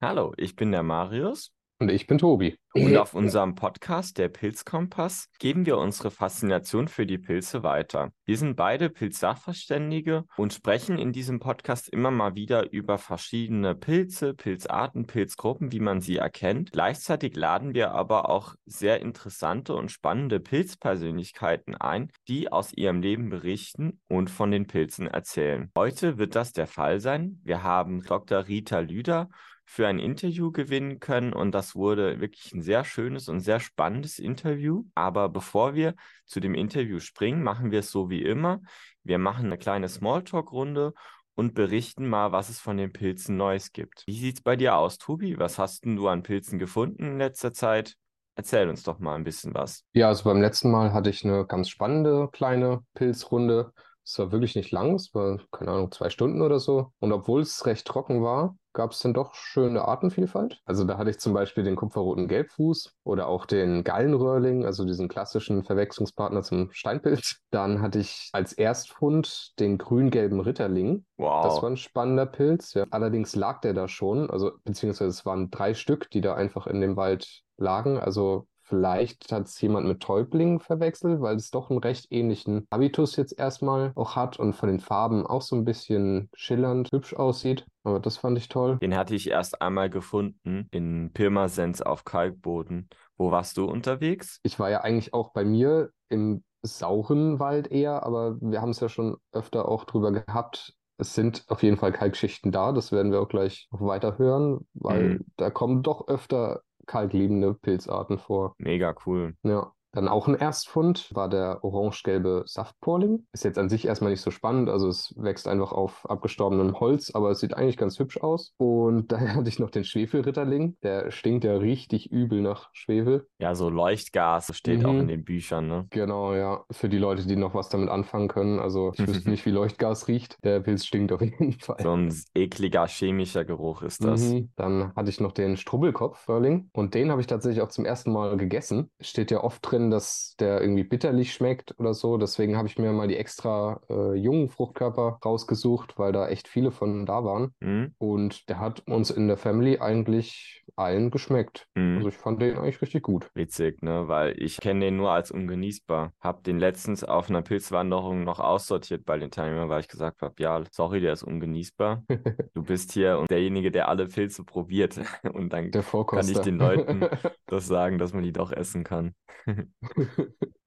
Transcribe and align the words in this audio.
Hallo, 0.00 0.32
ich 0.36 0.54
bin 0.54 0.70
der 0.70 0.84
Marius. 0.84 1.50
Und 1.80 1.90
ich 1.90 2.06
bin 2.06 2.18
Tobi. 2.18 2.56
Und 2.72 2.96
auf 2.96 3.14
unserem 3.14 3.56
Podcast, 3.56 4.16
der 4.18 4.28
Pilzkompass, 4.28 5.28
geben 5.40 5.66
wir 5.66 5.76
unsere 5.76 6.12
Faszination 6.12 6.86
für 6.86 7.04
die 7.04 7.18
Pilze 7.18 7.64
weiter. 7.64 8.12
Wir 8.24 8.36
sind 8.36 8.54
beide 8.54 8.90
Pilzsachverständige 8.90 10.24
und 10.36 10.52
sprechen 10.52 11.00
in 11.00 11.10
diesem 11.10 11.40
Podcast 11.40 11.88
immer 11.88 12.12
mal 12.12 12.36
wieder 12.36 12.72
über 12.72 12.96
verschiedene 12.96 13.74
Pilze, 13.74 14.34
Pilzarten, 14.34 15.08
Pilzgruppen, 15.08 15.72
wie 15.72 15.80
man 15.80 16.00
sie 16.00 16.18
erkennt. 16.18 16.70
Gleichzeitig 16.70 17.34
laden 17.34 17.74
wir 17.74 17.90
aber 17.90 18.30
auch 18.30 18.54
sehr 18.66 19.00
interessante 19.00 19.74
und 19.74 19.90
spannende 19.90 20.38
Pilzpersönlichkeiten 20.38 21.74
ein, 21.74 22.12
die 22.28 22.52
aus 22.52 22.72
ihrem 22.72 23.02
Leben 23.02 23.30
berichten 23.30 24.00
und 24.06 24.30
von 24.30 24.52
den 24.52 24.68
Pilzen 24.68 25.08
erzählen. 25.08 25.72
Heute 25.76 26.18
wird 26.18 26.36
das 26.36 26.52
der 26.52 26.68
Fall 26.68 27.00
sein. 27.00 27.40
Wir 27.42 27.64
haben 27.64 28.02
Dr. 28.04 28.46
Rita 28.46 28.78
Lüder 28.78 29.28
für 29.70 29.86
ein 29.86 29.98
Interview 29.98 30.50
gewinnen 30.50 30.98
können 30.98 31.34
und 31.34 31.52
das 31.52 31.76
wurde 31.76 32.20
wirklich 32.20 32.54
ein 32.54 32.62
sehr 32.62 32.84
schönes 32.84 33.28
und 33.28 33.40
sehr 33.40 33.60
spannendes 33.60 34.18
Interview. 34.18 34.84
Aber 34.94 35.28
bevor 35.28 35.74
wir 35.74 35.94
zu 36.24 36.40
dem 36.40 36.54
Interview 36.54 37.00
springen, 37.00 37.42
machen 37.42 37.70
wir 37.70 37.80
es 37.80 37.90
so 37.90 38.08
wie 38.08 38.22
immer. 38.22 38.62
Wir 39.04 39.18
machen 39.18 39.44
eine 39.44 39.58
kleine 39.58 39.90
Smalltalk-Runde 39.90 40.94
und 41.34 41.52
berichten 41.52 42.08
mal, 42.08 42.32
was 42.32 42.48
es 42.48 42.58
von 42.58 42.78
den 42.78 42.94
Pilzen 42.94 43.36
Neues 43.36 43.72
gibt. 43.72 44.04
Wie 44.06 44.18
sieht 44.18 44.36
es 44.38 44.40
bei 44.42 44.56
dir 44.56 44.74
aus, 44.74 44.96
Tobi? 44.96 45.38
Was 45.38 45.58
hast 45.58 45.84
du 45.84 46.08
an 46.08 46.22
Pilzen 46.22 46.58
gefunden 46.58 47.04
in 47.04 47.18
letzter 47.18 47.52
Zeit? 47.52 47.96
Erzähl 48.36 48.70
uns 48.70 48.84
doch 48.84 49.00
mal 49.00 49.16
ein 49.16 49.24
bisschen 49.24 49.52
was. 49.52 49.84
Ja, 49.92 50.08
also 50.08 50.24
beim 50.24 50.40
letzten 50.40 50.70
Mal 50.70 50.94
hatte 50.94 51.10
ich 51.10 51.26
eine 51.26 51.44
ganz 51.44 51.68
spannende 51.68 52.30
kleine 52.32 52.84
Pilzrunde. 52.94 53.74
Es 54.02 54.18
war 54.18 54.32
wirklich 54.32 54.56
nicht 54.56 54.70
lang, 54.70 54.94
es 54.94 55.12
war, 55.12 55.38
keine 55.52 55.72
Ahnung, 55.72 55.92
zwei 55.92 56.08
Stunden 56.08 56.40
oder 56.40 56.58
so. 56.58 56.90
Und 57.00 57.12
obwohl 57.12 57.42
es 57.42 57.66
recht 57.66 57.86
trocken 57.86 58.22
war, 58.22 58.56
gab 58.78 58.92
es 58.92 59.00
dann 59.00 59.12
doch 59.12 59.34
schöne 59.34 59.82
Artenvielfalt. 59.82 60.60
Also 60.64 60.84
da 60.84 60.98
hatte 60.98 61.10
ich 61.10 61.18
zum 61.18 61.32
Beispiel 61.32 61.64
den 61.64 61.74
kupferroten 61.74 62.28
Gelbfuß 62.28 62.94
oder 63.02 63.26
auch 63.26 63.44
den 63.44 63.82
Gallenröhrling, 63.82 64.64
also 64.64 64.84
diesen 64.84 65.08
klassischen 65.08 65.64
Verwechslungspartner 65.64 66.44
zum 66.44 66.70
Steinpilz. 66.70 67.40
Dann 67.50 67.82
hatte 67.82 67.98
ich 67.98 68.30
als 68.32 68.52
Erstfund 68.52 69.58
den 69.58 69.78
grün-gelben 69.78 70.38
Ritterling. 70.38 71.04
Wow. 71.16 71.42
Das 71.42 71.60
war 71.60 71.70
ein 71.70 71.76
spannender 71.76 72.26
Pilz. 72.26 72.74
Ja. 72.74 72.84
Allerdings 72.92 73.34
lag 73.34 73.60
der 73.62 73.74
da 73.74 73.88
schon, 73.88 74.30
also 74.30 74.52
beziehungsweise 74.62 75.10
es 75.10 75.26
waren 75.26 75.50
drei 75.50 75.74
Stück, 75.74 76.08
die 76.10 76.20
da 76.20 76.36
einfach 76.36 76.68
in 76.68 76.80
dem 76.80 76.96
Wald 76.96 77.42
lagen. 77.56 77.98
Also 77.98 78.46
Vielleicht 78.68 79.32
hat 79.32 79.46
es 79.46 79.58
jemand 79.62 79.88
mit 79.88 80.00
Täubling 80.00 80.60
verwechselt, 80.60 81.22
weil 81.22 81.36
es 81.36 81.50
doch 81.50 81.70
einen 81.70 81.78
recht 81.78 82.06
ähnlichen 82.10 82.66
Habitus 82.70 83.16
jetzt 83.16 83.38
erstmal 83.38 83.92
auch 83.94 84.14
hat 84.14 84.38
und 84.38 84.52
von 84.52 84.68
den 84.68 84.80
Farben 84.80 85.26
auch 85.26 85.40
so 85.40 85.56
ein 85.56 85.64
bisschen 85.64 86.28
schillernd 86.34 86.90
hübsch 86.92 87.14
aussieht. 87.14 87.64
Aber 87.84 87.98
das 87.98 88.18
fand 88.18 88.36
ich 88.36 88.48
toll. 88.48 88.76
Den 88.82 88.94
hatte 88.94 89.14
ich 89.14 89.30
erst 89.30 89.62
einmal 89.62 89.88
gefunden 89.88 90.68
in 90.70 91.10
Pirmasens 91.14 91.80
auf 91.80 92.04
Kalkboden. 92.04 92.90
Wo 93.16 93.30
warst 93.30 93.56
du 93.56 93.64
unterwegs? 93.64 94.38
Ich 94.42 94.58
war 94.58 94.68
ja 94.68 94.82
eigentlich 94.82 95.14
auch 95.14 95.32
bei 95.32 95.46
mir 95.46 95.90
im 96.10 96.44
sauren 96.60 97.38
Wald 97.38 97.70
eher, 97.70 98.02
aber 98.02 98.38
wir 98.40 98.60
haben 98.60 98.70
es 98.70 98.80
ja 98.80 98.90
schon 98.90 99.16
öfter 99.32 99.66
auch 99.66 99.84
drüber 99.84 100.12
gehabt. 100.12 100.74
Es 100.98 101.14
sind 101.14 101.44
auf 101.48 101.62
jeden 101.62 101.76
Fall 101.76 101.92
Kalkschichten 101.92 102.52
da, 102.52 102.72
das 102.72 102.92
werden 102.92 103.12
wir 103.12 103.22
auch 103.22 103.28
gleich 103.28 103.68
noch 103.70 103.80
weiter 103.80 104.18
hören, 104.18 104.66
weil 104.74 105.02
mhm. 105.02 105.24
da 105.36 105.48
kommen 105.48 105.82
doch 105.82 106.08
öfter 106.08 106.62
kalkliebende 106.88 107.54
Pilzarten 107.54 108.18
vor. 108.18 108.54
Mega 108.58 108.94
cool. 109.06 109.36
Ja. 109.44 109.72
Dann 109.92 110.08
auch 110.08 110.28
ein 110.28 110.34
Erstfund 110.34 111.08
war 111.14 111.28
der 111.28 111.64
orange-gelbe 111.64 112.44
Saftporling. 112.46 113.26
Ist 113.32 113.44
jetzt 113.44 113.58
an 113.58 113.68
sich 113.68 113.86
erstmal 113.86 114.10
nicht 114.10 114.20
so 114.20 114.30
spannend, 114.30 114.68
also 114.68 114.88
es 114.88 115.14
wächst 115.16 115.48
einfach 115.48 115.72
auf 115.72 116.08
abgestorbenem 116.08 116.78
Holz, 116.78 117.10
aber 117.14 117.30
es 117.30 117.40
sieht 117.40 117.54
eigentlich 117.54 117.76
ganz 117.76 117.98
hübsch 117.98 118.18
aus. 118.18 118.54
Und 118.58 119.12
daher 119.12 119.34
hatte 119.34 119.48
ich 119.48 119.58
noch 119.58 119.70
den 119.70 119.84
Schwefelritterling. 119.84 120.76
Der 120.82 121.10
stinkt 121.10 121.44
ja 121.44 121.56
richtig 121.56 122.10
übel 122.10 122.40
nach 122.42 122.70
Schwefel. 122.72 123.26
Ja, 123.38 123.54
so 123.54 123.68
Leuchtgas 123.68 124.56
steht 124.56 124.80
mhm. 124.80 124.86
auch 124.86 124.94
in 124.94 125.08
den 125.08 125.24
Büchern, 125.24 125.68
ne? 125.68 125.86
Genau, 125.90 126.34
ja. 126.34 126.64
Für 126.70 126.88
die 126.88 126.98
Leute, 126.98 127.26
die 127.26 127.36
noch 127.36 127.54
was 127.54 127.68
damit 127.68 127.88
anfangen 127.88 128.28
können. 128.28 128.58
Also 128.58 128.92
ich 128.94 128.98
wüsste 129.06 129.30
nicht, 129.30 129.46
wie 129.46 129.50
Leuchtgas 129.50 130.08
riecht. 130.08 130.38
Der 130.44 130.60
Pilz 130.60 130.84
stinkt 130.86 131.12
auf 131.12 131.20
jeden 131.20 131.52
Fall. 131.60 131.78
So 131.82 131.92
ein 131.92 132.14
ekliger 132.34 132.86
chemischer 132.86 133.44
Geruch 133.44 133.82
ist 133.82 134.04
das. 134.04 134.22
Mhm. 134.22 134.50
Dann 134.56 134.94
hatte 134.94 135.10
ich 135.10 135.20
noch 135.20 135.32
den 135.32 135.56
Strubbelkopf-Röhrling 135.56 136.70
und 136.72 136.94
den 136.94 137.10
habe 137.10 137.20
ich 137.20 137.26
tatsächlich 137.26 137.62
auch 137.62 137.68
zum 137.68 137.84
ersten 137.84 138.12
Mal 138.12 138.36
gegessen. 138.36 138.90
Steht 139.00 139.30
ja 139.30 139.42
oft 139.42 139.60
drin, 139.68 139.87
dass 139.90 140.34
der 140.38 140.60
irgendwie 140.60 140.84
bitterlich 140.84 141.32
schmeckt 141.32 141.74
oder 141.78 141.94
so. 141.94 142.16
Deswegen 142.18 142.56
habe 142.56 142.68
ich 142.68 142.78
mir 142.78 142.92
mal 142.92 143.08
die 143.08 143.16
extra 143.16 143.80
äh, 143.88 144.14
jungen 144.14 144.48
Fruchtkörper 144.48 145.18
rausgesucht, 145.24 145.98
weil 145.98 146.12
da 146.12 146.28
echt 146.28 146.48
viele 146.48 146.70
von 146.70 147.06
da 147.06 147.24
waren. 147.24 147.54
Mhm. 147.60 147.94
Und 147.98 148.48
der 148.48 148.60
hat 148.60 148.86
uns 148.86 149.10
in 149.10 149.28
der 149.28 149.36
Family 149.36 149.78
eigentlich 149.78 150.64
allen 150.76 151.10
geschmeckt. 151.10 151.66
Mhm. 151.74 151.96
Also 151.96 152.08
ich 152.08 152.16
fand 152.16 152.42
den 152.42 152.58
eigentlich 152.58 152.80
richtig 152.82 153.02
gut. 153.02 153.30
Witzig, 153.34 153.82
ne? 153.82 154.08
Weil 154.08 154.34
ich 154.40 154.58
kenne 154.58 154.86
den 154.86 154.96
nur 154.96 155.10
als 155.10 155.30
ungenießbar. 155.30 156.12
Hab 156.20 156.44
den 156.44 156.58
letztens 156.58 157.04
auf 157.04 157.30
einer 157.30 157.42
Pilzwanderung 157.42 158.24
noch 158.24 158.40
aussortiert 158.40 159.04
bei 159.04 159.18
den 159.18 159.30
Teilnehmern, 159.30 159.68
weil 159.68 159.80
ich 159.80 159.88
gesagt 159.88 160.22
habe, 160.22 160.34
ja, 160.38 160.62
sorry, 160.70 161.00
der 161.00 161.12
ist 161.12 161.22
ungenießbar. 161.22 162.04
du 162.54 162.62
bist 162.62 162.92
hier 162.92 163.18
und 163.18 163.30
derjenige, 163.30 163.70
der 163.70 163.88
alle 163.88 164.06
Pilze 164.06 164.44
probiert. 164.44 164.98
Und 165.32 165.52
dann 165.52 165.70
kann 165.70 166.28
ich 166.28 166.38
den 166.38 166.58
Leuten 166.58 167.00
das 167.46 167.66
sagen, 167.66 167.98
dass 167.98 168.12
man 168.12 168.22
die 168.22 168.32
doch 168.32 168.52
essen 168.52 168.84
kann. 168.84 169.14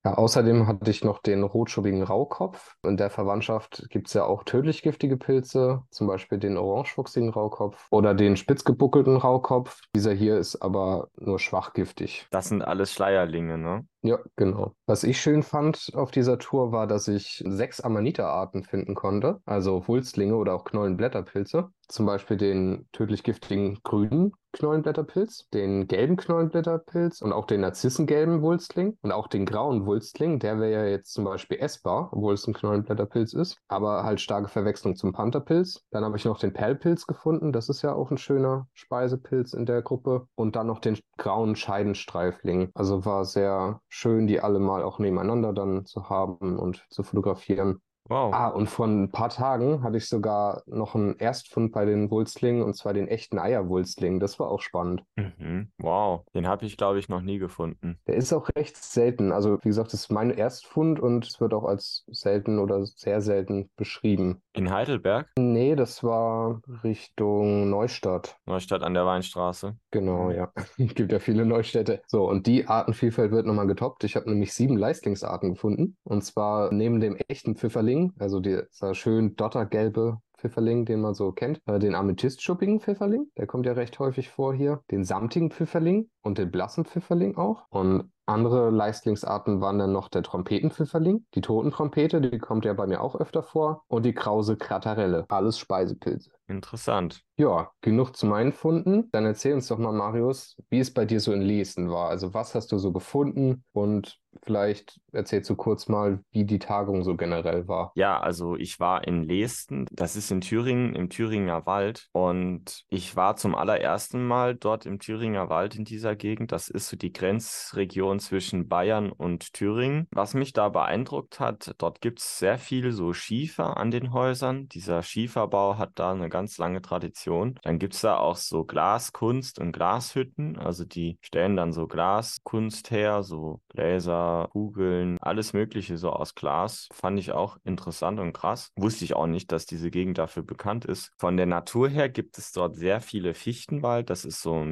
Ja, 0.04 0.16
außerdem 0.16 0.66
hatte 0.66 0.90
ich 0.90 1.04
noch 1.04 1.20
den 1.20 1.44
rotschuppigen 1.44 2.02
Raukopf. 2.02 2.76
In 2.84 2.98
der 2.98 3.12
Verwandtschaft 3.12 3.86
gibt 3.92 4.08
es 4.08 4.16
ja 4.16 4.24
auch 4.26 4.44
tödlich 4.44 4.82
giftige 4.82 5.16
Pilze, 5.16 5.84
zum 5.92 6.08
Beispiel 6.08 6.40
den 6.40 6.58
orangefuchsigen 6.58 7.30
Raukopf 7.30 7.86
oder 7.92 8.16
den 8.16 8.36
spitzgebuckelten 8.36 9.18
Raukopf. 9.18 9.80
Dieser 9.96 10.14
hier 10.14 10.40
ist 10.40 10.56
aber 10.56 11.10
nur 11.18 11.38
schwach 11.38 11.74
giftig. 11.74 12.26
Das 12.32 12.50
sind 12.50 12.64
alles 12.64 12.92
Schleierlinge, 12.92 13.60
ne? 13.60 13.86
Ja, 14.04 14.18
genau. 14.36 14.74
Was 14.88 15.04
ich 15.04 15.22
schön 15.22 15.44
fand 15.44 15.92
auf 15.94 16.10
dieser 16.10 16.40
Tour 16.40 16.72
war, 16.72 16.88
dass 16.88 17.08
ich 17.08 17.44
sechs 17.46 17.82
Amanita-Arten 17.82 18.64
finden 18.64 18.96
konnte, 18.96 19.42
also 19.46 19.88
Wulstlinge 19.88 20.36
oder 20.36 20.56
auch 20.56 20.64
Knollenblätterpilze. 20.64 21.70
Zum 21.88 22.06
Beispiel 22.08 22.38
den 22.38 22.88
tödlich 22.94 23.22
giftigen 23.22 23.80
grünen 23.84 24.32
Knollenblätterpilz, 24.54 25.50
den 25.54 25.88
gelben 25.88 26.18
Knollenblätterpilz 26.18 27.22
und 27.22 27.32
auch 27.32 27.46
den 27.46 27.62
narzissengelben 27.62 28.42
Wulstling 28.42 28.98
und 29.02 29.12
auch 29.12 29.28
den 29.28 29.46
grauen 29.46 29.86
Wulstling. 29.86 30.40
Der 30.40 30.60
wäre 30.60 30.72
ja 30.72 30.86
jetzt 30.86 31.14
zum 31.14 31.24
Beispiel 31.26 31.60
essbar, 31.60 32.10
obwohl 32.12 32.34
es 32.34 32.48
ein 32.48 32.54
Knollenblätterpilz 32.54 33.34
ist, 33.34 33.58
aber 33.68 34.04
halt 34.04 34.20
starke 34.20 34.50
Verwechslung 34.50 34.96
zum 34.96 35.14
Pantherpilz. 35.14 35.84
Dann 35.92 36.04
habe 36.04 36.18
ich 36.18 36.26
noch 36.26 36.40
den 36.40 36.54
Perlpilz 36.54 37.08
gefunden, 37.08 37.52
das 37.54 37.70
ist 37.70 37.82
ja 37.82 37.94
auch 37.94 38.10
ein 38.12 38.18
schöner 38.18 38.68
Speisepilz 38.74 39.54
in 39.54 39.66
der 39.66 39.82
Gruppe. 39.82 40.28
Und 40.36 40.56
dann 40.56 40.68
noch 40.68 40.80
den 40.80 40.98
grauen 41.18 41.56
Scheidenstreifling. 41.56 42.72
Also 42.74 43.06
war 43.06 43.26
sehr 43.26 43.82
schön, 43.92 44.26
die 44.28 44.40
alle 44.42 44.60
mal 44.60 44.84
auch 44.84 44.98
nebeneinander 45.00 45.54
dann 45.54 45.86
zu 45.86 46.10
haben 46.10 46.58
und 46.58 46.86
zu 46.90 47.04
fotografieren. 47.04 47.82
Wow. 48.10 48.34
Ah, 48.34 48.48
und 48.50 48.68
vor 48.68 48.88
ein 48.88 49.12
paar 49.12 49.30
Tagen 49.30 49.84
hatte 49.84 49.98
ich 49.98 50.10
sogar 50.10 50.64
noch 50.66 50.96
einen 50.96 51.18
Erstfund 51.18 51.72
bei 51.72 51.86
den 51.86 52.12
Wulstlingen 52.12 52.62
und 52.62 52.76
zwar 52.76 52.94
den 52.94 53.08
echten 53.08 53.40
Eierwulstling. 53.40 54.20
Das 54.20 54.40
war 54.40 54.50
auch 54.50 54.62
spannend. 54.62 55.04
Mhm. 55.16 55.72
Wow, 55.78 56.26
den 56.34 56.48
habe 56.48 56.66
ich, 56.66 56.78
glaube 56.78 57.00
ich, 57.00 57.10
noch 57.10 57.22
nie 57.22 57.38
gefunden. 57.38 58.00
Der 58.08 58.16
ist 58.16 58.34
auch 58.34 58.50
recht 58.56 58.76
selten. 58.76 59.32
Also, 59.32 59.58
wie 59.62 59.70
gesagt, 59.70 59.94
das 59.94 60.02
ist 60.02 60.12
mein 60.12 60.32
Erstfund 60.32 61.00
und 61.00 61.26
es 61.26 61.40
wird 61.40 61.54
auch 61.54 61.64
als 61.64 62.04
selten 62.12 62.60
oder 62.60 62.86
sehr 62.86 63.22
selten 63.22 63.70
beschrieben. 63.78 64.42
In 64.54 64.72
Heidelberg? 64.72 65.30
Nee, 65.38 65.76
das 65.76 66.04
war 66.04 66.62
Richtung 66.84 67.70
Neustadt. 67.70 68.38
Neustadt 68.46 68.84
an 68.84 68.94
der 68.94 69.06
Weinstraße. 69.06 69.78
Genau, 69.92 70.26
mhm. 70.26 70.36
ja. 70.36 70.52
Es 70.56 70.76
gibt 70.96 71.12
ja 71.12 71.20
viele 71.20 71.46
Neustädte. 71.46 72.02
So, 72.08 72.28
und 72.28 72.48
die 72.48 72.68
Artenvielfalt 72.68 73.32
wird 73.32 73.46
nochmal 73.46 73.68
getoppt. 73.68 74.04
Ich 74.04 74.16
habe 74.16 74.30
nämlich 74.30 74.54
sieben 74.54 74.76
Leistlingsarten 74.78 75.52
gefunden. 75.52 75.96
Und 76.04 76.24
zwar 76.24 76.74
neben 76.74 77.00
dem 77.00 77.16
echten 77.28 77.56
Pfifferling 77.56 78.01
Pfifferling, 78.10 78.14
also 78.20 78.40
dieser 78.40 78.96
schön 78.96 79.36
dottergelbe 79.36 80.20
Pfifferling, 80.38 80.86
den 80.86 81.02
man 81.02 81.14
so 81.14 81.32
kennt, 81.32 81.62
äh, 81.68 81.78
den 81.78 81.94
amethystschuppigen 81.94 82.80
Pfifferling, 82.80 83.28
der 83.38 83.46
kommt 83.46 83.66
ja 83.66 83.74
recht 83.74 84.00
häufig 84.00 84.30
vor 84.30 84.54
hier, 84.56 84.82
den 84.90 85.04
samtigen 85.04 85.52
Pfifferling 85.52 86.10
und 86.22 86.38
den 86.38 86.52
blassen 86.52 86.86
Pfifferling 86.86 87.38
auch. 87.38 87.66
Und 87.70 88.12
andere 88.26 88.70
Leistlingsarten 88.70 89.62
waren 89.62 89.80
dann 89.80 89.92
noch 89.92 90.08
der 90.08 90.24
Trompetenpfifferling, 90.24 91.26
die 91.36 91.42
Totentrompete, 91.42 92.22
die 92.22 92.40
kommt 92.40 92.66
ja 92.66 92.74
bei 92.74 92.88
mir 92.88 93.02
auch 93.02 93.16
öfter 93.16 93.44
vor, 93.44 93.84
und 93.88 94.04
die 94.06 94.14
krause 94.14 94.58
Kratarelle, 94.58 95.26
alles 95.28 95.58
Speisepilze. 95.58 96.32
Interessant. 96.48 97.24
Ja, 97.38 97.72
genug 97.82 98.16
zu 98.16 98.26
meinen 98.26 98.52
Funden. 98.52 99.10
Dann 99.12 99.26
erzähl 99.26 99.54
uns 99.54 99.68
doch 99.68 99.78
mal, 99.78 99.94
Marius, 99.94 100.58
wie 100.70 100.80
es 100.80 100.94
bei 100.94 101.06
dir 101.06 101.20
so 101.20 101.32
in 101.34 101.42
Lesen 101.42 101.90
war. 101.90 102.10
Also 102.10 102.34
was 102.34 102.54
hast 102.56 102.72
du 102.72 102.78
so 102.78 102.92
gefunden 102.92 103.64
und 103.72 104.20
vielleicht 104.44 105.00
erzählst 105.12 105.50
du 105.50 105.56
kurz 105.56 105.88
mal, 105.88 106.20
wie 106.32 106.46
die 106.46 106.60
Tagung 106.60 107.04
so 107.04 107.16
generell 107.16 107.68
war. 107.68 107.92
Ja, 107.96 108.20
also 108.20 108.56
ich 108.56 108.80
war 108.80 109.08
in 109.08 109.24
Lesten, 109.24 109.86
das 109.92 110.16
ist 110.16 110.32
in 110.32 110.42
Thüringen, 110.42 110.94
im 110.94 111.10
Thüringer 111.10 111.66
Wald 111.66 112.10
und 112.12 112.84
ich 112.90 113.16
war 113.16 113.36
zum 113.38 113.56
allerersten 113.56 114.26
Mal 114.26 114.56
dort 114.56 114.86
im 114.86 115.00
Thüringer 115.00 115.50
Wald 115.50 115.76
in 115.76 115.86
dieser 115.86 116.11
dieser 116.12 116.16
Gegend. 116.16 116.52
Das 116.52 116.70
ist 116.70 116.90
so 116.90 116.98
die 116.98 117.14
Grenzregion 117.14 118.20
zwischen 118.20 118.68
Bayern 118.68 119.12
und 119.12 119.54
Thüringen. 119.54 120.08
Was 120.12 120.34
mich 120.34 120.54
da 120.54 120.70
beeindruckt 120.70 121.40
hat, 121.40 121.74
dort 121.78 122.02
gibt 122.02 122.20
es 122.20 122.38
sehr 122.40 122.58
viel 122.58 122.92
so 122.92 123.14
Schiefer 123.14 123.78
an 123.78 123.92
den 123.92 124.12
Häusern. 124.14 124.68
Dieser 124.68 125.04
Schieferbau 125.04 125.78
hat 125.78 125.92
da 125.96 126.12
eine 126.12 126.30
ganz 126.30 126.58
lange 126.58 126.82
Tradition. 126.82 127.60
Dann 127.64 127.80
gibt 127.80 127.94
es 127.94 128.02
da 128.02 128.18
auch 128.18 128.36
so 128.36 128.66
Glaskunst 128.66 129.60
und 129.60 129.72
Glashütten. 129.72 130.58
Also 130.58 130.84
die 130.86 131.18
stellen 131.22 131.56
dann 131.56 131.72
so 131.72 131.88
Glaskunst 131.88 132.92
her, 132.92 133.24
so 133.24 133.62
Gläser, 133.70 134.50
Kugeln, 134.52 135.18
alles 135.22 135.54
Mögliche 135.54 135.98
so 135.98 136.10
aus 136.10 136.36
Glas. 136.36 136.90
Fand 136.94 137.20
ich 137.20 137.32
auch 137.32 137.58
interessant 137.64 138.20
und 138.20 138.34
krass. 138.34 138.72
Wusste 138.76 139.06
ich 139.06 139.16
auch 139.16 139.28
nicht, 139.28 139.52
dass 139.52 139.66
diese 139.66 139.92
Gegend 139.92 140.18
dafür 140.18 140.44
bekannt 140.44 140.86
ist. 140.86 141.12
Von 141.18 141.38
der 141.38 141.46
Natur 141.46 141.90
her 141.90 142.10
gibt 142.10 142.38
es 142.38 142.52
dort 142.52 142.76
sehr 142.76 143.02
viele 143.02 143.34
Fichtenwald. 143.34 144.10
Das 144.10 144.26
ist 144.26 144.42
so 144.42 144.64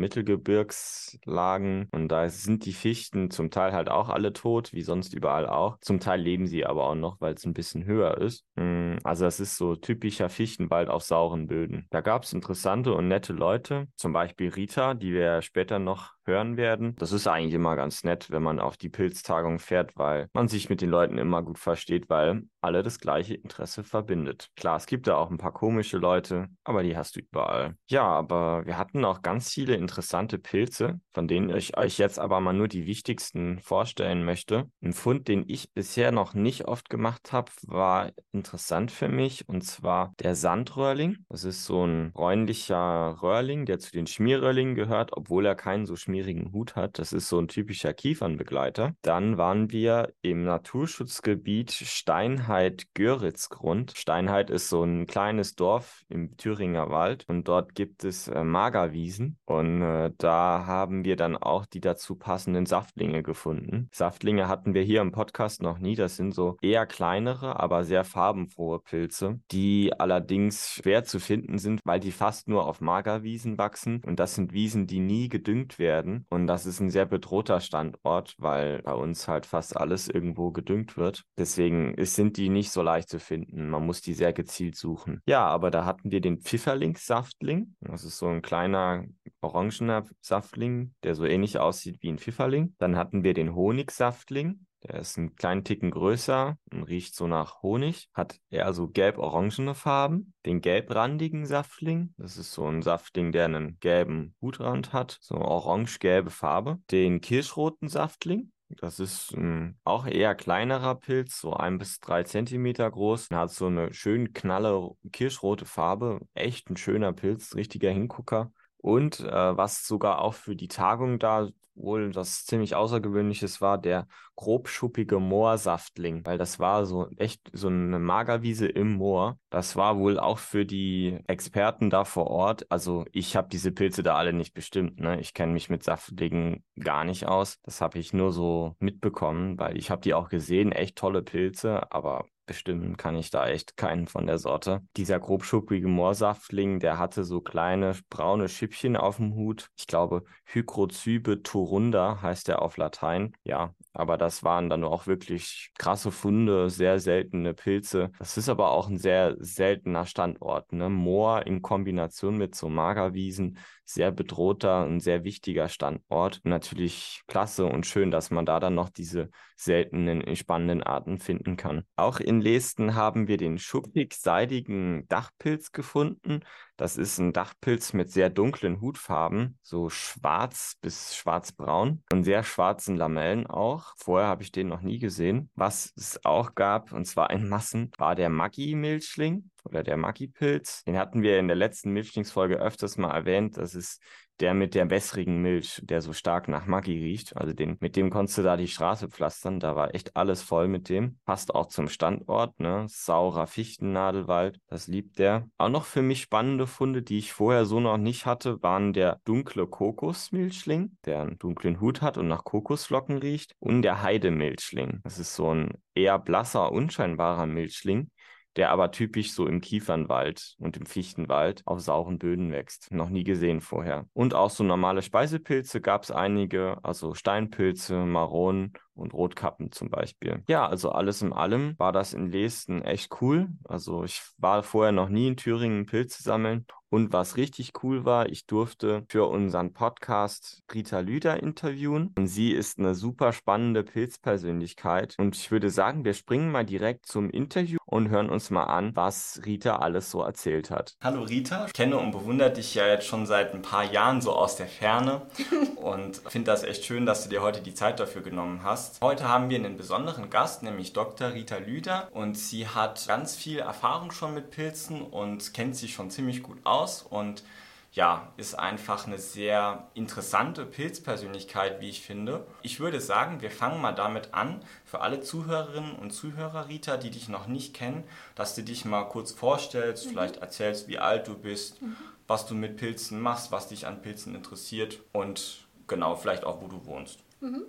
Mittelgebirgslagen 1.29 1.87
und 1.91 2.09
da 2.09 2.29
sind 2.29 2.65
die 2.65 2.73
Fichten 2.73 3.31
zum 3.31 3.51
Teil 3.51 3.73
halt 3.73 3.89
auch 3.89 4.09
alle 4.09 4.33
tot, 4.33 4.73
wie 4.73 4.81
sonst 4.81 5.13
überall 5.13 5.47
auch. 5.47 5.77
Zum 5.81 5.99
Teil 5.99 6.21
leben 6.21 6.47
sie 6.47 6.65
aber 6.65 6.85
auch 6.85 6.95
noch, 6.95 7.21
weil 7.21 7.33
es 7.33 7.45
ein 7.45 7.53
bisschen 7.53 7.85
höher 7.85 8.17
ist. 8.17 8.43
Hm, 8.57 8.97
also 9.03 9.25
das 9.25 9.39
ist 9.39 9.57
so 9.57 9.75
typischer 9.75 10.29
Fichtenwald 10.29 10.89
auf 10.89 11.03
sauren 11.03 11.47
Böden. 11.47 11.87
Da 11.91 12.01
gab 12.01 12.23
es 12.23 12.33
interessante 12.33 12.93
und 12.93 13.07
nette 13.07 13.33
Leute, 13.33 13.87
zum 13.95 14.13
Beispiel 14.13 14.49
Rita, 14.49 14.93
die 14.93 15.13
wir 15.13 15.41
später 15.41 15.79
noch 15.79 16.13
hören 16.29 16.57
werden. 16.57 16.95
Das 16.97 17.11
ist 17.11 17.27
eigentlich 17.27 17.55
immer 17.55 17.75
ganz 17.75 18.03
nett, 18.03 18.29
wenn 18.29 18.43
man 18.43 18.59
auf 18.59 18.77
die 18.77 18.89
Pilztagung 18.89 19.59
fährt, 19.59 19.97
weil 19.97 20.29
man 20.33 20.47
sich 20.47 20.69
mit 20.69 20.79
den 20.81 20.89
Leuten 20.89 21.17
immer 21.17 21.41
gut 21.41 21.57
versteht, 21.57 22.09
weil 22.09 22.43
alle 22.61 22.83
das 22.83 22.99
gleiche 22.99 23.33
Interesse 23.33 23.83
verbindet. 23.83 24.49
Klar, 24.55 24.77
es 24.77 24.85
gibt 24.85 25.07
da 25.07 25.15
auch 25.15 25.31
ein 25.31 25.37
paar 25.37 25.53
komische 25.53 25.97
Leute, 25.97 26.47
aber 26.63 26.83
die 26.83 26.95
hast 26.95 27.15
du 27.15 27.21
überall. 27.21 27.75
Ja, 27.89 28.03
aber 28.03 28.65
wir 28.65 28.77
hatten 28.77 29.03
auch 29.03 29.21
ganz 29.21 29.51
viele 29.51 29.75
interessante 29.75 30.37
Pilze, 30.37 31.01
von 31.19 31.27
denen 31.27 31.49
ich 31.49 31.77
euch 31.77 31.97
jetzt 31.97 32.17
aber 32.17 32.39
mal 32.39 32.53
nur 32.53 32.69
die 32.69 32.85
wichtigsten 32.85 33.59
vorstellen 33.59 34.23
möchte. 34.23 34.69
Ein 34.81 34.93
Fund, 34.93 35.27
den 35.27 35.43
ich 35.49 35.73
bisher 35.73 36.13
noch 36.13 36.33
nicht 36.33 36.65
oft 36.65 36.89
gemacht 36.89 37.33
habe, 37.33 37.51
war 37.63 38.13
interessant 38.31 38.89
für 38.89 39.09
mich 39.09 39.49
und 39.49 39.65
zwar 39.65 40.13
der 40.21 40.35
Sandröhrling. 40.35 41.17
Das 41.27 41.43
ist 41.43 41.65
so 41.65 41.85
ein 41.85 42.13
bräunlicher 42.13 43.17
Röhrling, 43.21 43.65
der 43.65 43.79
zu 43.79 43.91
den 43.91 44.07
Schmierröhrlingen 44.07 44.75
gehört, 44.75 45.11
obwohl 45.11 45.45
er 45.45 45.55
keinen 45.55 45.85
so 45.85 45.97
schmierigen 45.97 46.53
Hut 46.53 46.77
hat. 46.77 46.99
Das 46.99 47.11
ist 47.11 47.27
so 47.27 47.37
ein 47.37 47.49
typischer 47.49 47.93
Kiefernbegleiter. 47.93 48.93
Dann 49.01 49.37
waren 49.37 49.73
wir 49.73 50.13
im 50.21 50.45
Naturschutzgebiet 50.45 51.73
Steinheit-Göritzgrund. 51.73 53.91
Steinheit 53.97 54.51
ist 54.51 54.69
so 54.69 54.85
ein 54.85 55.05
kleines 55.05 55.55
Dorf 55.55 56.05
im 56.07 56.37
Thüringer 56.37 56.91
Wald 56.91 57.25
und 57.27 57.49
dort 57.49 57.75
gibt 57.75 58.05
es 58.05 58.29
äh, 58.29 58.45
Magerwiesen 58.45 59.37
und 59.43 59.81
äh, 59.81 60.11
da 60.17 60.63
haben 60.65 61.03
wir 61.03 61.08
dann 61.15 61.37
auch 61.37 61.65
die 61.65 61.81
dazu 61.81 62.15
passenden 62.15 62.65
Saftlinge 62.65 63.23
gefunden. 63.23 63.89
Saftlinge 63.91 64.47
hatten 64.47 64.73
wir 64.73 64.81
hier 64.81 65.01
im 65.01 65.11
Podcast 65.11 65.61
noch 65.61 65.79
nie. 65.79 65.95
Das 65.95 66.15
sind 66.15 66.33
so 66.33 66.57
eher 66.61 66.85
kleinere, 66.85 67.59
aber 67.59 67.83
sehr 67.83 68.03
farbenfrohe 68.03 68.79
Pilze, 68.79 69.39
die 69.51 69.93
allerdings 69.97 70.73
schwer 70.73 71.03
zu 71.03 71.19
finden 71.19 71.57
sind, 71.57 71.81
weil 71.85 71.99
die 71.99 72.11
fast 72.11 72.47
nur 72.47 72.65
auf 72.67 72.81
Magerwiesen 72.81 73.57
wachsen 73.57 74.01
und 74.05 74.19
das 74.19 74.35
sind 74.35 74.53
Wiesen, 74.53 74.87
die 74.87 74.99
nie 74.99 75.29
gedüngt 75.29 75.79
werden 75.79 76.25
und 76.29 76.47
das 76.47 76.65
ist 76.65 76.79
ein 76.79 76.89
sehr 76.89 77.05
bedrohter 77.05 77.61
Standort, 77.61 78.35
weil 78.37 78.81
bei 78.83 78.93
uns 78.93 79.27
halt 79.27 79.45
fast 79.45 79.75
alles 79.77 80.07
irgendwo 80.07 80.51
gedüngt 80.51 80.97
wird. 80.97 81.23
Deswegen 81.37 81.93
sind 82.05 82.37
die 82.37 82.49
nicht 82.49 82.71
so 82.71 82.81
leicht 82.81 83.09
zu 83.09 83.19
finden. 83.19 83.69
Man 83.69 83.85
muss 83.85 84.01
die 84.01 84.13
sehr 84.13 84.33
gezielt 84.33 84.75
suchen. 84.75 85.21
Ja, 85.25 85.45
aber 85.45 85.71
da 85.71 85.85
hatten 85.85 86.11
wir 86.11 86.21
den 86.21 86.39
Pfifferling-Saftling. 86.39 87.75
Das 87.81 88.03
ist 88.03 88.17
so 88.17 88.27
ein 88.27 88.41
kleiner 88.41 89.05
orangener 89.41 90.05
Saftling, 90.21 90.93
der 91.03 91.15
so 91.15 91.25
ähnlich 91.25 91.59
aussieht 91.59 92.01
wie 92.01 92.09
ein 92.09 92.19
Pfifferling. 92.19 92.75
Dann 92.77 92.95
hatten 92.95 93.23
wir 93.23 93.33
den 93.33 93.55
Honigsaftling. 93.55 94.65
Der 94.83 94.99
ist 95.01 95.17
einen 95.17 95.35
kleinen 95.35 95.65
Ticken 95.65 95.91
größer 95.91 96.57
und 96.71 96.83
riecht 96.83 97.13
so 97.13 97.27
nach 97.27 97.61
Honig, 97.61 98.09
hat 98.13 98.39
eher 98.49 98.71
so 98.73 98.87
gelb-orangene 98.87 99.75
Farben. 99.75 100.33
Den 100.45 100.61
gelbrandigen 100.61 101.45
Saftling, 101.45 102.13
das 102.17 102.37
ist 102.37 102.53
so 102.53 102.65
ein 102.65 102.81
Saftling, 102.81 103.33
der 103.33 103.45
einen 103.45 103.77
gelben 103.81 104.35
Hutrand 104.41 104.93
hat, 104.93 105.17
so 105.19 105.35
orange-gelbe 105.35 106.29
Farbe. 106.29 106.79
Den 106.91 107.19
kirschroten 107.19 107.89
Saftling, 107.89 108.53
das 108.77 108.99
ist 108.99 109.31
ein 109.31 109.79
auch 109.83 110.05
eher 110.05 110.35
kleinerer 110.35 110.95
Pilz, 110.95 111.41
so 111.41 111.53
ein 111.53 111.79
bis 111.79 111.99
drei 111.99 112.23
Zentimeter 112.23 112.89
groß. 112.89 113.29
Hat 113.31 113.51
so 113.51 113.65
eine 113.65 113.93
schön 113.93 114.31
knalle 114.33 114.91
kirschrote 115.11 115.65
Farbe. 115.65 116.21
Echt 116.35 116.69
ein 116.69 116.77
schöner 116.77 117.11
Pilz, 117.11 117.55
richtiger 117.55 117.89
Hingucker. 117.89 118.51
Und 118.81 119.19
äh, 119.19 119.57
was 119.57 119.85
sogar 119.85 120.21
auch 120.21 120.33
für 120.33 120.55
die 120.55 120.69
Tagung 120.69 121.19
da 121.19 121.49
wohl 121.79 122.11
das 122.11 122.45
ziemlich 122.45 122.75
Außergewöhnliches 122.75 123.61
war, 123.61 123.77
der 123.77 124.07
grobschuppige 124.35 125.19
Moorsaftling, 125.19 126.25
weil 126.25 126.37
das 126.37 126.59
war 126.59 126.85
so 126.85 127.09
echt 127.17 127.49
so 127.53 127.67
eine 127.67 127.99
Magerwiese 127.99 128.67
im 128.67 128.93
Moor. 128.93 129.39
Das 129.49 129.75
war 129.75 129.97
wohl 129.97 130.19
auch 130.19 130.39
für 130.39 130.65
die 130.65 131.19
Experten 131.27 131.89
da 131.89 132.05
vor 132.05 132.27
Ort. 132.27 132.69
Also 132.69 133.05
ich 133.11 133.35
habe 133.35 133.49
diese 133.49 133.71
Pilze 133.71 134.03
da 134.03 134.15
alle 134.15 134.33
nicht 134.33 134.53
bestimmt. 134.53 134.99
Ne? 134.99 135.19
Ich 135.19 135.33
kenne 135.33 135.53
mich 135.53 135.69
mit 135.69 135.83
Saftlingen 135.83 136.63
gar 136.79 137.03
nicht 137.03 137.27
aus. 137.27 137.59
Das 137.63 137.81
habe 137.81 137.99
ich 137.99 138.13
nur 138.13 138.31
so 138.31 138.75
mitbekommen, 138.79 139.57
weil 139.57 139.77
ich 139.77 139.91
habe 139.91 140.01
die 140.01 140.13
auch 140.13 140.29
gesehen. 140.29 140.71
Echt 140.71 140.97
tolle 140.97 141.21
Pilze, 141.21 141.91
aber 141.91 142.25
bestimmen 142.49 142.97
kann 142.97 143.15
ich 143.15 143.29
da 143.29 143.47
echt 143.47 143.77
keinen 143.77 144.07
von 144.07 144.25
der 144.25 144.39
Sorte. 144.39 144.81
Dieser 144.97 145.19
grobschuppige 145.19 145.87
Moorsaftling, 145.87 146.79
der 146.79 146.97
hatte 146.97 147.23
so 147.23 147.41
kleine 147.41 147.93
braune 148.09 148.49
Schippchen 148.49 148.97
auf 148.97 149.17
dem 149.17 149.35
Hut. 149.35 149.69
Ich 149.77 149.85
glaube, 149.85 150.23
Hygrozybe 150.45 151.43
turunda 151.43 152.23
heißt 152.23 152.47
der 152.47 152.63
auf 152.63 152.77
Latein. 152.77 153.33
Ja, 153.43 153.75
aber 153.93 154.17
das 154.17 154.43
waren 154.43 154.69
dann 154.69 154.83
auch 154.83 155.07
wirklich 155.07 155.71
krasse 155.77 156.11
Funde, 156.11 156.69
sehr 156.69 156.99
seltene 156.99 157.53
Pilze. 157.53 158.11
Das 158.19 158.37
ist 158.37 158.49
aber 158.49 158.71
auch 158.71 158.87
ein 158.87 158.97
sehr 158.97 159.35
seltener 159.39 160.05
Standort. 160.05 160.71
Ne? 160.71 160.89
Moor 160.89 161.45
in 161.45 161.61
Kombination 161.61 162.37
mit 162.37 162.55
so 162.55 162.69
Magerwiesen, 162.69 163.57
sehr 163.85 164.11
bedrohter 164.11 164.85
und 164.85 164.99
sehr 164.99 165.23
wichtiger 165.23 165.67
Standort. 165.67 166.41
natürlich 166.43 167.21
klasse 167.27 167.65
und 167.65 167.87
schön, 167.87 168.11
dass 168.11 168.29
man 168.29 168.45
da 168.45 168.59
dann 168.59 168.75
noch 168.75 168.89
diese 168.89 169.29
seltenen, 169.55 170.35
spannenden 170.35 170.83
Arten 170.83 171.17
finden 171.17 171.57
kann. 171.57 171.83
Auch 171.95 172.19
in 172.19 172.39
Lesten 172.39 172.93
haben 172.93 173.27
wir 173.27 173.37
den 173.37 173.57
schuppig-seidigen 173.57 175.07
Dachpilz 175.07 175.71
gefunden. 175.71 176.41
Das 176.79 176.95
ist 176.95 177.17
ein 177.17 177.33
Dachpilz 177.33 177.91
mit 177.91 178.09
sehr 178.09 178.29
dunklen 178.29 178.79
Hutfarben, 178.79 179.59
so 179.61 179.89
schwarz 179.89 180.77
bis 180.79 181.13
schwarzbraun 181.13 182.03
und 182.09 182.23
sehr 182.23 182.41
schwarzen 182.41 182.95
Lamellen 182.95 183.47
auch. 183.47 183.95
Vorher 183.97 184.29
habe 184.29 184.43
ich 184.43 184.53
den 184.53 184.69
noch 184.69 184.79
nie 184.79 184.97
gesehen. 184.97 185.49
Was 185.55 185.91
es 185.97 186.23
auch 186.23 186.55
gab, 186.55 186.93
und 186.93 187.03
zwar 187.03 187.31
in 187.31 187.49
Massen, 187.49 187.91
war 187.97 188.15
der 188.15 188.29
Maggi-Milchling 188.29 189.49
oder 189.65 189.83
der 189.83 189.97
Maggi-Pilz. 189.97 190.85
Den 190.85 190.97
hatten 190.97 191.21
wir 191.21 191.37
in 191.37 191.47
der 191.47 191.57
letzten 191.57 191.91
Milchlingsfolge 191.91 192.55
öfters 192.55 192.95
mal 192.95 193.11
erwähnt. 193.11 193.57
Das 193.57 193.75
ist 193.75 194.01
der 194.39 194.53
mit 194.53 194.75
der 194.75 194.89
wässrigen 194.89 195.41
Milch, 195.41 195.81
der 195.83 196.01
so 196.01 196.13
stark 196.13 196.47
nach 196.47 196.65
Maggi 196.65 196.97
riecht. 196.97 197.35
Also 197.35 197.53
den, 197.53 197.77
mit 197.79 197.95
dem 197.95 198.09
konntest 198.09 198.37
du 198.37 198.43
da 198.43 198.57
die 198.57 198.67
Straße 198.67 199.09
pflastern. 199.09 199.59
Da 199.59 199.75
war 199.75 199.93
echt 199.93 200.15
alles 200.15 200.41
voll 200.41 200.67
mit 200.67 200.89
dem. 200.89 201.17
Passt 201.25 201.53
auch 201.53 201.67
zum 201.67 201.89
Standort, 201.89 202.59
ne? 202.59 202.85
Saurer 202.87 203.47
Fichtennadelwald, 203.47 204.59
das 204.67 204.87
liebt 204.87 205.19
der. 205.19 205.47
Auch 205.57 205.69
noch 205.69 205.85
für 205.85 206.01
mich 206.01 206.21
spannende 206.21 206.67
Funde, 206.67 207.01
die 207.01 207.17
ich 207.17 207.33
vorher 207.33 207.65
so 207.65 207.79
noch 207.79 207.97
nicht 207.97 208.25
hatte, 208.25 208.61
waren 208.61 208.93
der 208.93 209.19
dunkle 209.25 209.67
Kokosmilchling, 209.67 210.97
der 211.05 211.21
einen 211.21 211.37
dunklen 211.37 211.81
Hut 211.81 212.01
hat 212.01 212.17
und 212.17 212.27
nach 212.27 212.43
Kokosflocken 212.43 213.17
riecht, 213.17 213.55
und 213.59 213.81
der 213.81 214.01
Heidemilchling. 214.01 215.01
Das 215.03 215.19
ist 215.19 215.35
so 215.35 215.53
ein 215.53 215.73
eher 215.93 216.19
blasser, 216.19 216.71
unscheinbarer 216.71 217.45
Milchling 217.45 218.09
der 218.55 218.71
aber 218.71 218.91
typisch 218.91 219.31
so 219.33 219.47
im 219.47 219.61
Kiefernwald 219.61 220.55
und 220.59 220.77
im 220.77 220.85
Fichtenwald 220.85 221.61
auf 221.65 221.79
sauren 221.79 222.19
Böden 222.19 222.51
wächst. 222.51 222.91
Noch 222.91 223.09
nie 223.09 223.23
gesehen 223.23 223.61
vorher. 223.61 224.05
Und 224.13 224.33
auch 224.33 224.49
so 224.49 224.63
normale 224.63 225.01
Speisepilze 225.01 225.81
gab 225.81 226.03
es 226.03 226.11
einige, 226.11 226.77
also 226.83 227.13
Steinpilze, 227.13 228.05
Maronen 228.05 228.73
und 228.95 229.13
Rotkappen 229.13 229.71
zum 229.71 229.89
Beispiel. 229.89 230.43
Ja, 230.47 230.67
also 230.67 230.91
alles 230.91 231.21
in 231.21 231.31
allem 231.31 231.75
war 231.77 231.91
das 231.91 232.13
in 232.13 232.31
Lesten 232.31 232.81
echt 232.81 233.21
cool. 233.21 233.47
Also 233.63 234.03
ich 234.03 234.21
war 234.37 234.63
vorher 234.63 234.91
noch 234.91 235.09
nie 235.09 235.27
in 235.27 235.37
Thüringen 235.37 235.85
Pilze 235.85 236.21
sammeln 236.21 236.65
und 236.91 237.13
was 237.13 237.37
richtig 237.37 237.83
cool 237.83 238.03
war, 238.03 238.29
ich 238.29 238.47
durfte 238.47 239.05
für 239.09 239.25
unseren 239.25 239.73
Podcast 239.73 240.63
Rita 240.73 240.99
Lüder 240.99 241.41
interviewen. 241.41 242.13
Und 242.17 242.27
sie 242.27 242.51
ist 242.51 242.79
eine 242.79 242.95
super 242.95 243.31
spannende 243.31 243.83
Pilzpersönlichkeit. 243.83 245.15
Und 245.19 245.35
ich 245.35 245.51
würde 245.51 245.69
sagen, 245.69 246.03
wir 246.03 246.15
springen 246.15 246.51
mal 246.51 246.65
direkt 246.65 247.05
zum 247.05 247.29
Interview 247.29 247.77
und 247.89 248.09
hören 248.09 248.29
uns 248.29 248.49
mal 248.49 248.63
an, 248.63 248.95
was 248.95 249.41
Rita 249.45 249.77
alles 249.77 250.11
so 250.11 250.21
erzählt 250.21 250.71
hat. 250.71 250.95
Hallo 251.01 251.23
Rita, 251.23 251.65
ich 251.67 251.73
kenne 251.73 251.97
und 251.97 252.11
bewundere 252.11 252.51
dich 252.51 252.75
ja 252.75 252.87
jetzt 252.87 253.05
schon 253.05 253.25
seit 253.25 253.53
ein 253.53 253.61
paar 253.61 253.83
Jahren 253.83 254.21
so 254.21 254.33
aus 254.33 254.55
der 254.55 254.67
Ferne 254.67 255.21
und 255.75 256.17
finde 256.27 256.51
das 256.51 256.63
echt 256.63 256.85
schön, 256.85 257.05
dass 257.05 257.23
du 257.23 257.29
dir 257.29 257.41
heute 257.41 257.61
die 257.61 257.73
Zeit 257.73 257.99
dafür 257.99 258.21
genommen 258.21 258.61
hast. 258.63 259.01
Heute 259.01 259.27
haben 259.27 259.49
wir 259.49 259.57
einen 259.57 259.77
besonderen 259.77 260.29
Gast, 260.29 260.63
nämlich 260.63 260.93
Dr. 260.93 261.33
Rita 261.33 261.57
Lüder 261.57 262.09
und 262.11 262.37
sie 262.37 262.67
hat 262.67 263.07
ganz 263.07 263.35
viel 263.35 263.59
Erfahrung 263.59 264.11
schon 264.11 264.33
mit 264.33 264.51
Pilzen 264.51 265.01
und 265.01 265.53
kennt 265.53 265.75
sich 265.75 265.93
schon 265.93 266.09
ziemlich 266.09 266.43
gut 266.43 266.57
aus 266.63 266.79
aus 266.79 267.01
und 267.01 267.43
ja, 267.91 268.31
ist 268.37 268.53
einfach 268.53 269.07
eine 269.07 269.17
sehr 269.17 269.87
interessante 269.95 270.65
Pilzpersönlichkeit, 270.65 271.81
wie 271.81 271.89
ich 271.89 272.01
finde. 272.01 272.45
Ich 272.61 272.79
würde 272.79 273.01
sagen, 273.01 273.41
wir 273.41 273.49
fangen 273.49 273.81
mal 273.81 273.93
damit 273.93 274.33
an, 274.33 274.61
für 274.85 275.01
alle 275.01 275.21
Zuhörerinnen 275.21 275.95
und 275.95 276.11
Zuhörer, 276.11 276.67
Rita, 276.67 276.97
die 276.97 277.09
dich 277.09 277.29
noch 277.29 277.47
nicht 277.47 277.73
kennen, 277.73 278.03
dass 278.35 278.53
du 278.53 278.61
dich 278.61 278.85
mal 278.85 279.05
kurz 279.05 279.31
vorstellst, 279.31 280.05
mhm. 280.05 280.09
vielleicht 280.11 280.37
erzählst, 280.37 280.87
wie 280.87 280.99
alt 280.99 281.27
du 281.27 281.35
bist, 281.35 281.81
mhm. 281.81 281.95
was 282.27 282.45
du 282.45 282.53
mit 282.53 282.77
Pilzen 282.77 283.19
machst, 283.19 283.51
was 283.51 283.69
dich 283.69 283.87
an 283.87 284.01
Pilzen 284.01 284.35
interessiert 284.35 284.99
und 285.11 285.65
genau, 285.87 286.15
vielleicht 286.15 286.43
auch, 286.43 286.61
wo 286.61 286.67
du 286.67 286.85
wohnst. 286.85 287.19
Mhm. 287.41 287.63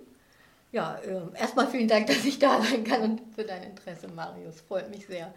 Ja, 0.71 0.95
äh, 0.97 1.21
erstmal 1.35 1.67
vielen 1.67 1.87
Dank, 1.87 2.07
dass 2.07 2.23
ich 2.23 2.37
da 2.37 2.61
sein 2.61 2.83
kann 2.83 3.01
und 3.01 3.21
für 3.35 3.43
dein 3.43 3.63
Interesse, 3.63 4.07
Marius. 4.07 4.61
Freut 4.61 4.89
mich 4.91 5.07
sehr. 5.07 5.33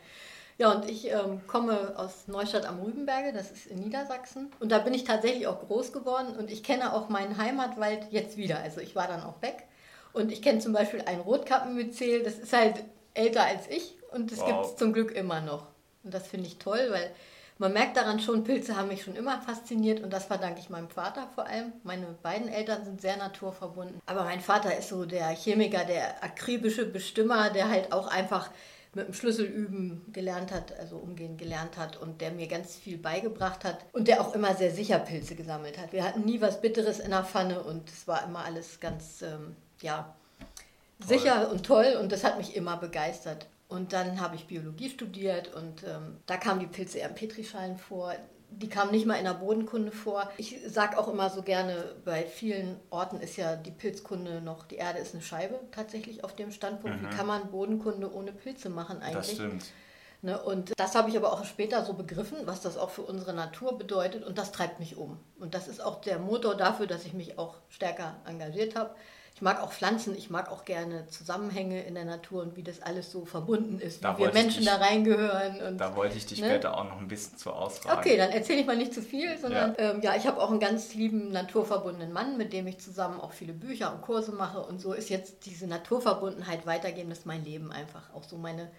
Ja, 0.56 0.73
und 0.73 0.88
ich 0.88 1.11
ähm, 1.11 1.40
komme 1.49 1.94
aus 1.96 2.28
Neustadt 2.28 2.64
am 2.64 2.80
Rübenberge, 2.80 3.32
das 3.32 3.50
ist 3.50 3.66
in 3.66 3.80
Niedersachsen. 3.80 4.52
Und 4.61 4.70
da 4.70 4.78
bin 4.78 4.94
ich 4.94 5.04
tatsächlich 5.04 5.46
auch 5.49 5.66
groß 5.66 5.92
geworden 5.92 6.37
und 6.37 6.50
ich 6.50 6.62
kenne 6.62 6.94
auch 6.94 7.08
meinen 7.08 7.38
Heimatwald 7.38 8.06
jetzt 8.11 8.37
wieder. 8.37 8.58
Also 8.61 8.80
ich 8.80 8.94
war 8.94 9.08
dann 9.08 9.23
auch 9.23 9.42
weg. 9.42 9.64
Und 10.12 10.30
ich 10.30 10.42
kenne 10.42 10.61
zum 10.61 10.73
Beispiel 10.73 11.02
ein 11.06 11.20
Rotkappenmyzel, 11.20 12.23
das 12.23 12.38
ist 12.38 12.52
halt 12.52 12.84
älter 13.14 13.44
als 13.44 13.68
ich 13.68 13.96
und 14.12 14.30
das 14.30 14.40
wow. 14.40 14.46
gibt 14.46 14.64
es 14.66 14.76
zum 14.76 14.92
Glück 14.92 15.11
immer 15.11 15.40
noch. 15.40 15.66
Und 16.04 16.14
das 16.14 16.28
finde 16.28 16.46
ich 16.46 16.58
toll, 16.58 16.87
weil 16.90 17.11
man 17.58 17.73
merkt 17.73 17.96
daran 17.96 18.20
schon, 18.20 18.44
Pilze 18.44 18.76
haben 18.76 18.88
mich 18.88 19.02
schon 19.02 19.16
immer 19.16 19.40
fasziniert 19.40 20.02
und 20.02 20.12
das 20.12 20.26
verdanke 20.26 20.61
ich 20.61 20.70
meinem 20.70 20.88
Vater 20.88 21.28
vor 21.34 21.46
allem. 21.46 21.73
Meine 21.82 22.06
beiden 22.23 22.49
Eltern 22.49 22.84
sind 22.84 23.00
sehr 23.00 23.16
naturverbunden. 23.16 24.00
Aber 24.06 24.25
mein 24.25 24.40
Vater 24.40 24.76
ist 24.76 24.88
so 24.88 25.04
der 25.04 25.28
Chemiker, 25.28 25.84
der 25.84 26.23
akribische 26.23 26.84
Bestimmer, 26.84 27.50
der 27.50 27.68
halt 27.68 27.92
auch 27.92 28.08
einfach 28.08 28.50
mit 28.94 29.06
dem 29.06 29.14
Schlüssel 29.14 29.46
üben 29.46 30.04
gelernt 30.12 30.52
hat, 30.52 30.78
also 30.78 30.96
umgehen 30.96 31.36
gelernt 31.36 31.76
hat 31.76 31.96
und 31.96 32.20
der 32.20 32.30
mir 32.32 32.46
ganz 32.46 32.76
viel 32.76 32.98
beigebracht 32.98 33.64
hat 33.64 33.78
und 33.92 34.08
der 34.08 34.20
auch 34.20 34.34
immer 34.34 34.54
sehr 34.54 34.70
sicher 34.70 34.98
Pilze 34.98 35.34
gesammelt 35.34 35.78
hat. 35.78 35.92
Wir 35.92 36.04
hatten 36.04 36.24
nie 36.24 36.40
was 36.40 36.60
Bitteres 36.60 37.00
in 37.00 37.10
der 37.10 37.24
Pfanne 37.24 37.62
und 37.62 37.88
es 37.90 38.06
war 38.06 38.24
immer 38.24 38.44
alles 38.44 38.80
ganz, 38.80 39.22
ähm, 39.22 39.56
ja, 39.80 40.14
toll. 41.00 41.08
sicher 41.08 41.50
und 41.50 41.64
toll 41.64 41.96
und 42.00 42.12
das 42.12 42.24
hat 42.24 42.38
mich 42.38 42.56
immer 42.56 42.76
begeistert. 42.76 43.46
Und 43.68 43.92
dann 43.92 44.20
habe 44.20 44.36
ich 44.36 44.46
Biologie 44.46 44.90
studiert 44.90 45.52
und 45.54 45.82
ähm, 45.84 46.18
da 46.26 46.36
kamen 46.36 46.60
die 46.60 46.66
Pilze 46.66 46.98
eher 46.98 47.08
in 47.08 47.14
Petrischalen 47.14 47.76
vor 47.76 48.14
die 48.58 48.68
kam 48.68 48.90
nicht 48.90 49.06
mal 49.06 49.16
in 49.16 49.25
der 49.25 49.34
Bodenkunde 49.34 49.92
vor. 49.92 50.30
Ich 50.37 50.58
sage 50.66 50.99
auch 50.99 51.08
immer 51.08 51.30
so 51.30 51.42
gerne, 51.42 51.94
bei 52.04 52.25
vielen 52.25 52.80
Orten 52.90 53.20
ist 53.20 53.37
ja 53.37 53.56
die 53.56 53.70
Pilzkunde 53.70 54.40
noch, 54.40 54.64
die 54.64 54.76
Erde 54.76 54.99
ist 54.99 55.14
eine 55.14 55.23
Scheibe 55.23 55.61
tatsächlich 55.73 56.25
auf 56.25 56.34
dem 56.34 56.52
Standpunkt. 56.52 57.02
Mhm. 57.02 57.06
Wie 57.06 57.16
kann 57.16 57.26
man 57.26 57.50
Bodenkunde 57.50 58.12
ohne 58.12 58.32
Pilze 58.32 58.68
machen 58.68 59.00
eigentlich? 59.00 59.16
Das 59.16 59.32
stimmt. 59.32 59.64
Ne, 60.23 60.42
und 60.42 60.73
das 60.78 60.94
habe 60.94 61.11
ich 61.11 61.18
aber 61.18 61.34
auch 61.34 61.44
später 61.44 61.84
so 61.84 61.92
begriffen, 61.92 62.38
was 62.46 62.62
das 62.62 62.78
auch 62.78 62.88
für 62.88 63.02
unsere 63.02 63.34
Natur 63.34 63.76
bedeutet 63.76 64.25
und 64.25 64.38
das 64.38 64.52
treibt 64.52 64.80
mich 64.80 64.96
um. 64.96 65.18
Und 65.38 65.54
das 65.54 65.68
ist 65.68 65.82
auch 65.82 66.00
der 66.00 66.18
Motor 66.18 66.54
dafür, 66.54 66.87
dass 66.87 67.04
ich 67.04 67.12
mich 67.12 67.38
auch 67.38 67.56
stärker 67.68 68.16
engagiert 68.25 68.75
habe 68.75 68.94
mag 69.44 69.62
auch 69.62 69.72
Pflanzen, 69.72 70.16
ich 70.16 70.30
mag 70.30 70.50
auch 70.50 70.64
gerne 70.64 71.06
Zusammenhänge 71.08 71.84
in 71.84 71.94
der 71.94 72.06
Natur 72.06 72.42
und 72.42 72.56
wie 72.56 72.62
das 72.62 72.80
alles 72.80 73.12
so 73.12 73.26
verbunden 73.26 73.78
ist, 73.78 74.02
da 74.02 74.16
wie 74.16 74.22
wir 74.22 74.32
Menschen 74.32 74.62
dich, 74.62 74.70
da 74.70 74.76
reingehören. 74.76 75.60
Und, 75.60 75.78
da 75.78 75.94
wollte 75.94 76.16
ich 76.16 76.24
dich 76.24 76.40
ne? 76.40 76.46
später 76.46 76.76
auch 76.76 76.84
noch 76.84 76.98
ein 76.98 77.06
bisschen 77.06 77.36
zu 77.36 77.52
ausfragen. 77.52 77.98
Okay, 77.98 78.16
dann 78.16 78.30
erzähle 78.30 78.60
ich 78.60 78.66
mal 78.66 78.76
nicht 78.76 78.94
zu 78.94 79.02
viel, 79.02 79.36
sondern 79.36 79.76
ja, 79.78 79.90
ähm, 79.90 80.00
ja 80.00 80.16
ich 80.16 80.26
habe 80.26 80.40
auch 80.40 80.50
einen 80.50 80.60
ganz 80.60 80.94
lieben 80.94 81.30
naturverbundenen 81.30 82.10
Mann, 82.10 82.38
mit 82.38 82.54
dem 82.54 82.66
ich 82.66 82.78
zusammen 82.78 83.20
auch 83.20 83.32
viele 83.32 83.52
Bücher 83.52 83.92
und 83.92 84.00
Kurse 84.00 84.32
mache 84.32 84.60
und 84.60 84.80
so 84.80 84.94
ist 84.94 85.10
jetzt 85.10 85.44
diese 85.44 85.66
Naturverbundenheit 85.66 86.64
weitergeben, 86.64 87.10
das 87.10 87.20
ist 87.20 87.26
mein 87.26 87.44
Leben 87.44 87.70
einfach, 87.70 88.14
auch 88.14 88.24
so 88.24 88.38
meine 88.38 88.70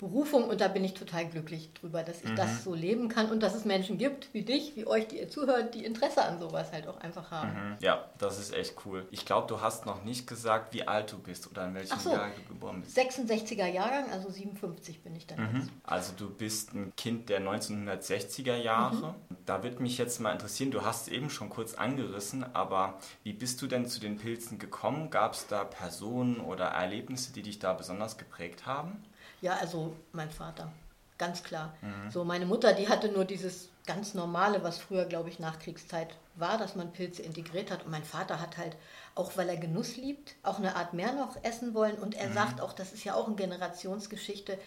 Berufung 0.00 0.44
und 0.44 0.62
da 0.62 0.68
bin 0.68 0.82
ich 0.82 0.94
total 0.94 1.26
glücklich 1.26 1.74
drüber, 1.74 2.02
dass 2.02 2.22
ich 2.22 2.30
mhm. 2.30 2.36
das 2.36 2.64
so 2.64 2.74
leben 2.74 3.08
kann 3.08 3.30
und 3.30 3.42
dass 3.42 3.54
es 3.54 3.66
Menschen 3.66 3.98
gibt 3.98 4.32
wie 4.32 4.42
dich, 4.42 4.74
wie 4.74 4.86
euch, 4.86 5.06
die 5.08 5.18
ihr 5.18 5.28
zuhört, 5.28 5.74
die 5.74 5.84
Interesse 5.84 6.24
an 6.24 6.38
sowas 6.38 6.72
halt 6.72 6.88
auch 6.88 6.96
einfach 6.96 7.30
haben. 7.30 7.50
Mhm. 7.52 7.76
Ja, 7.80 8.06
das 8.16 8.38
ist 8.38 8.54
echt 8.54 8.74
cool. 8.86 9.06
Ich 9.10 9.26
glaube, 9.26 9.46
du 9.46 9.60
hast 9.60 9.84
noch 9.84 10.02
nicht 10.02 10.26
gesagt, 10.26 10.72
wie 10.72 10.88
alt 10.88 11.12
du 11.12 11.18
bist 11.18 11.50
oder 11.50 11.66
in 11.66 11.74
welchem 11.74 11.98
so, 11.98 12.12
Jahr 12.12 12.30
du 12.34 12.54
geboren 12.54 12.80
bist. 12.80 12.96
66er 12.96 13.66
Jahrgang, 13.66 14.10
also 14.10 14.30
57 14.30 15.02
bin 15.02 15.14
ich 15.14 15.26
dann 15.26 15.38
mhm. 15.38 15.56
jetzt. 15.60 15.68
Also 15.84 16.14
du 16.16 16.30
bist 16.30 16.72
ein 16.72 16.94
Kind 16.96 17.28
der 17.28 17.42
1960er 17.42 18.56
Jahre. 18.56 19.14
Mhm. 19.28 19.36
Da 19.44 19.62
würde 19.62 19.82
mich 19.82 19.98
jetzt 19.98 20.18
mal 20.18 20.32
interessieren, 20.32 20.70
du 20.70 20.82
hast 20.82 21.08
es 21.08 21.12
eben 21.12 21.28
schon 21.28 21.50
kurz 21.50 21.74
angerissen, 21.74 22.44
aber 22.54 22.98
wie 23.22 23.34
bist 23.34 23.60
du 23.60 23.66
denn 23.66 23.86
zu 23.86 24.00
den 24.00 24.16
Pilzen 24.16 24.58
gekommen? 24.58 25.10
Gab 25.10 25.34
es 25.34 25.46
da 25.46 25.64
Personen 25.64 26.40
oder 26.40 26.66
Erlebnisse, 26.66 27.34
die 27.34 27.42
dich 27.42 27.58
da 27.58 27.74
besonders 27.74 28.16
geprägt 28.16 28.64
haben? 28.64 29.02
Ja, 29.40 29.56
also 29.56 29.96
mein 30.12 30.30
Vater, 30.30 30.70
ganz 31.18 31.42
klar. 31.42 31.74
Mhm. 31.80 32.10
So 32.10 32.24
meine 32.24 32.46
Mutter, 32.46 32.72
die 32.72 32.88
hatte 32.88 33.08
nur 33.08 33.24
dieses 33.24 33.68
ganz 33.86 34.14
normale, 34.14 34.62
was 34.62 34.78
früher, 34.78 35.04
glaube 35.04 35.30
ich, 35.30 35.38
Nachkriegszeit 35.38 36.14
war, 36.36 36.58
dass 36.58 36.76
man 36.76 36.92
Pilze 36.92 37.22
integriert 37.22 37.70
hat. 37.70 37.84
Und 37.84 37.90
mein 37.90 38.04
Vater 38.04 38.40
hat 38.40 38.56
halt, 38.56 38.76
auch 39.14 39.36
weil 39.36 39.48
er 39.48 39.56
Genuss 39.56 39.96
liebt, 39.96 40.36
auch 40.42 40.58
eine 40.58 40.76
Art 40.76 40.94
mehr 40.94 41.12
noch 41.12 41.42
essen 41.42 41.74
wollen. 41.74 41.96
Und 41.96 42.14
er 42.14 42.28
mhm. 42.28 42.34
sagt 42.34 42.60
auch, 42.60 42.72
das 42.72 42.92
ist 42.92 43.04
ja 43.04 43.14
auch 43.14 43.26
eine 43.26 43.36
Generationsgeschichte, 43.36 44.58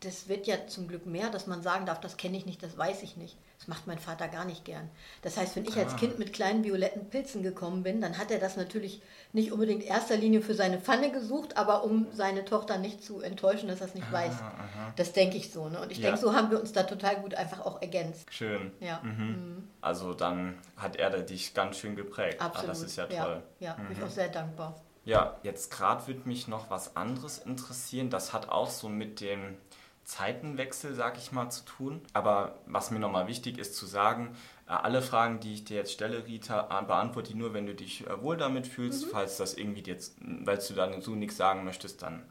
das 0.00 0.28
wird 0.28 0.46
ja 0.46 0.66
zum 0.66 0.88
Glück 0.88 1.06
mehr, 1.06 1.30
dass 1.30 1.46
man 1.46 1.62
sagen 1.62 1.86
darf, 1.86 2.00
das 2.00 2.16
kenne 2.16 2.36
ich 2.36 2.46
nicht, 2.46 2.62
das 2.62 2.76
weiß 2.76 3.02
ich 3.02 3.16
nicht. 3.16 3.36
Das 3.62 3.68
macht 3.68 3.86
mein 3.86 4.00
Vater 4.00 4.26
gar 4.26 4.44
nicht 4.44 4.64
gern. 4.64 4.90
Das 5.22 5.36
heißt, 5.36 5.54
wenn 5.54 5.64
ich 5.64 5.76
als 5.76 5.94
ah. 5.94 5.96
Kind 5.96 6.18
mit 6.18 6.32
kleinen 6.32 6.64
violetten 6.64 7.08
Pilzen 7.10 7.44
gekommen 7.44 7.84
bin, 7.84 8.00
dann 8.00 8.18
hat 8.18 8.32
er 8.32 8.40
das 8.40 8.56
natürlich 8.56 9.00
nicht 9.32 9.52
unbedingt 9.52 9.84
in 9.84 9.88
erster 9.88 10.16
Linie 10.16 10.42
für 10.42 10.54
seine 10.54 10.80
Pfanne 10.80 11.12
gesucht, 11.12 11.56
aber 11.56 11.84
um 11.84 12.08
seine 12.12 12.44
Tochter 12.44 12.78
nicht 12.78 13.04
zu 13.04 13.20
enttäuschen, 13.20 13.68
dass 13.68 13.80
er 13.80 13.86
es 13.86 13.94
nicht 13.94 14.08
aha, 14.08 14.12
weiß. 14.12 14.32
Aha. 14.32 14.92
Das 14.96 15.12
denke 15.12 15.36
ich 15.36 15.52
so. 15.52 15.68
Ne? 15.68 15.80
Und 15.80 15.92
ich 15.92 15.98
ja. 15.98 16.06
denke, 16.06 16.20
so 16.20 16.34
haben 16.34 16.50
wir 16.50 16.58
uns 16.58 16.72
da 16.72 16.82
total 16.82 17.20
gut 17.20 17.36
einfach 17.36 17.60
auch 17.64 17.80
ergänzt. 17.80 18.26
Schön. 18.32 18.72
Ja. 18.80 19.00
Mhm. 19.04 19.26
Mhm. 19.26 19.68
Also 19.80 20.12
dann 20.12 20.58
hat 20.76 20.96
er 20.96 21.10
dich 21.20 21.54
ganz 21.54 21.76
schön 21.76 21.94
geprägt. 21.94 22.38
Ah, 22.40 22.46
Absolut. 22.46 22.70
Ah, 22.70 22.72
das 22.72 22.82
ist 22.82 22.96
ja 22.96 23.06
toll. 23.06 23.42
Ja, 23.60 23.68
ja 23.68 23.76
mhm. 23.76 23.86
bin 23.86 23.96
ich 23.96 24.02
auch 24.02 24.10
sehr 24.10 24.28
dankbar. 24.28 24.74
Ja, 25.04 25.38
jetzt 25.44 25.70
gerade 25.70 26.04
würde 26.08 26.28
mich 26.28 26.48
noch 26.48 26.68
was 26.68 26.96
anderes 26.96 27.38
interessieren. 27.38 28.10
Das 28.10 28.32
hat 28.32 28.48
auch 28.48 28.70
so 28.70 28.88
mit 28.88 29.20
dem 29.20 29.56
Zeitenwechsel, 30.04 30.94
sag 30.94 31.16
ich 31.16 31.32
mal, 31.32 31.50
zu 31.50 31.64
tun. 31.64 32.02
Aber 32.12 32.58
was 32.66 32.90
mir 32.90 32.98
nochmal 32.98 33.26
wichtig 33.26 33.58
ist 33.58 33.76
zu 33.76 33.86
sagen, 33.86 34.36
äh, 34.66 34.72
alle 34.72 35.02
Fragen, 35.02 35.40
die 35.40 35.54
ich 35.54 35.64
dir 35.64 35.76
jetzt 35.76 35.92
stelle, 35.92 36.26
Rita, 36.26 36.68
äh, 36.80 36.84
beantworte 36.84 37.30
ich 37.30 37.36
nur, 37.36 37.54
wenn 37.54 37.66
du 37.66 37.74
dich 37.74 38.06
äh, 38.06 38.22
wohl 38.22 38.36
damit 38.36 38.66
fühlst. 38.66 39.06
Mhm. 39.06 39.10
Falls 39.10 39.36
das 39.36 39.54
irgendwie 39.54 39.82
jetzt, 39.82 40.16
weil 40.20 40.58
du 40.58 40.74
dann 40.74 41.00
so 41.02 41.14
nichts 41.14 41.36
sagen 41.36 41.64
möchtest, 41.64 42.02
dann 42.02 42.22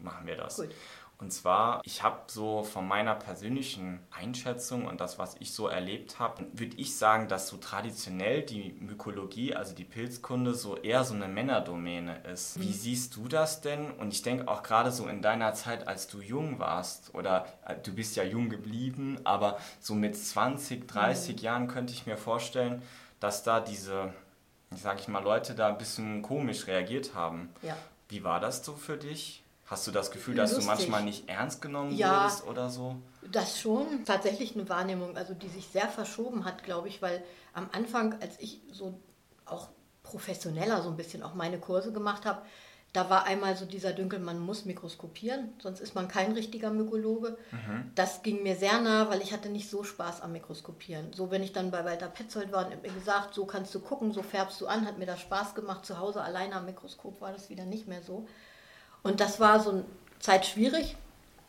machen 0.00 0.26
wir 0.26 0.36
das. 0.36 0.56
Gut. 0.56 0.70
Und 1.24 1.30
zwar, 1.30 1.80
ich 1.84 2.02
habe 2.02 2.18
so 2.26 2.64
von 2.64 2.86
meiner 2.86 3.14
persönlichen 3.14 3.98
Einschätzung 4.10 4.84
und 4.84 5.00
das, 5.00 5.18
was 5.18 5.36
ich 5.38 5.54
so 5.54 5.68
erlebt 5.68 6.18
habe, 6.18 6.44
würde 6.52 6.76
ich 6.76 6.98
sagen, 6.98 7.28
dass 7.28 7.48
so 7.48 7.56
traditionell 7.56 8.42
die 8.42 8.76
Mykologie, 8.78 9.54
also 9.54 9.74
die 9.74 9.84
Pilzkunde, 9.84 10.52
so 10.52 10.76
eher 10.76 11.02
so 11.02 11.14
eine 11.14 11.26
Männerdomäne 11.26 12.18
ist. 12.30 12.60
Wie 12.60 12.66
mhm. 12.66 12.72
siehst 12.74 13.16
du 13.16 13.26
das 13.26 13.62
denn? 13.62 13.90
Und 13.92 14.12
ich 14.12 14.20
denke 14.20 14.48
auch 14.48 14.62
gerade 14.62 14.92
so 14.92 15.06
in 15.06 15.22
deiner 15.22 15.54
Zeit, 15.54 15.88
als 15.88 16.08
du 16.08 16.20
jung 16.20 16.58
warst, 16.58 17.14
oder 17.14 17.46
äh, 17.66 17.76
du 17.82 17.94
bist 17.94 18.16
ja 18.16 18.22
jung 18.22 18.50
geblieben, 18.50 19.18
aber 19.24 19.56
so 19.80 19.94
mit 19.94 20.18
20, 20.18 20.86
30 20.86 21.36
mhm. 21.36 21.42
Jahren 21.42 21.68
könnte 21.68 21.94
ich 21.94 22.04
mir 22.04 22.18
vorstellen, 22.18 22.82
dass 23.18 23.42
da 23.42 23.60
diese, 23.60 24.12
sage 24.76 25.00
ich 25.00 25.08
mal, 25.08 25.22
Leute 25.22 25.54
da 25.54 25.68
ein 25.68 25.78
bisschen 25.78 26.20
komisch 26.20 26.66
reagiert 26.66 27.14
haben. 27.14 27.48
Ja. 27.62 27.78
Wie 28.10 28.24
war 28.24 28.40
das 28.40 28.62
so 28.62 28.74
für 28.74 28.98
dich? 28.98 29.43
Hast 29.66 29.86
du 29.86 29.90
das 29.90 30.10
Gefühl, 30.10 30.34
dass 30.34 30.50
Lustig. 30.50 30.66
du 30.66 30.76
manchmal 30.76 31.04
nicht 31.04 31.28
ernst 31.28 31.62
genommen 31.62 31.92
ja, 31.96 32.22
wurdest 32.22 32.46
oder 32.46 32.68
so? 32.68 32.96
Das 33.32 33.58
schon. 33.58 34.04
Tatsächlich 34.04 34.54
eine 34.54 34.68
Wahrnehmung, 34.68 35.16
also 35.16 35.32
die 35.32 35.48
sich 35.48 35.68
sehr 35.68 35.88
verschoben 35.88 36.44
hat, 36.44 36.64
glaube 36.64 36.88
ich, 36.88 37.00
weil 37.00 37.24
am 37.54 37.68
Anfang, 37.72 38.20
als 38.20 38.38
ich 38.40 38.60
so 38.70 39.00
auch 39.46 39.68
professioneller 40.02 40.82
so 40.82 40.90
ein 40.90 40.96
bisschen 40.96 41.22
auch 41.22 41.34
meine 41.34 41.58
Kurse 41.58 41.92
gemacht 41.92 42.26
habe, 42.26 42.42
da 42.94 43.10
war 43.10 43.24
einmal 43.24 43.56
so 43.56 43.64
dieser 43.64 43.92
Dünkel, 43.92 44.20
man 44.20 44.38
muss 44.38 44.66
mikroskopieren, 44.66 45.52
sonst 45.60 45.80
ist 45.80 45.96
man 45.96 46.06
kein 46.06 46.30
richtiger 46.30 46.70
Mykologe. 46.70 47.36
Mhm. 47.50 47.90
Das 47.96 48.22
ging 48.22 48.44
mir 48.44 48.54
sehr 48.54 48.80
nah, 48.80 49.10
weil 49.10 49.20
ich 49.20 49.32
hatte 49.32 49.48
nicht 49.48 49.68
so 49.68 49.82
Spaß 49.82 50.20
am 50.20 50.30
Mikroskopieren. 50.30 51.12
So, 51.12 51.32
wenn 51.32 51.42
ich 51.42 51.52
dann 51.52 51.72
bei 51.72 51.84
Walter 51.84 52.06
Petzold 52.06 52.52
war 52.52 52.66
und 52.66 52.82
mir 52.82 52.92
gesagt, 52.92 53.34
so 53.34 53.46
kannst 53.46 53.74
du 53.74 53.80
gucken, 53.80 54.12
so 54.12 54.22
färbst 54.22 54.60
du 54.60 54.68
an, 54.68 54.86
hat 54.86 54.98
mir 54.98 55.06
das 55.06 55.20
Spaß 55.20 55.56
gemacht. 55.56 55.84
Zu 55.84 55.98
Hause 55.98 56.22
alleine 56.22 56.54
am 56.54 56.66
Mikroskop 56.66 57.20
war 57.20 57.32
das 57.32 57.50
wieder 57.50 57.64
nicht 57.64 57.88
mehr 57.88 58.02
so. 58.02 58.28
Und 59.04 59.20
das 59.20 59.38
war 59.38 59.60
so 59.60 59.70
eine 59.70 59.84
Zeit 60.18 60.46
schwierig. 60.46 60.96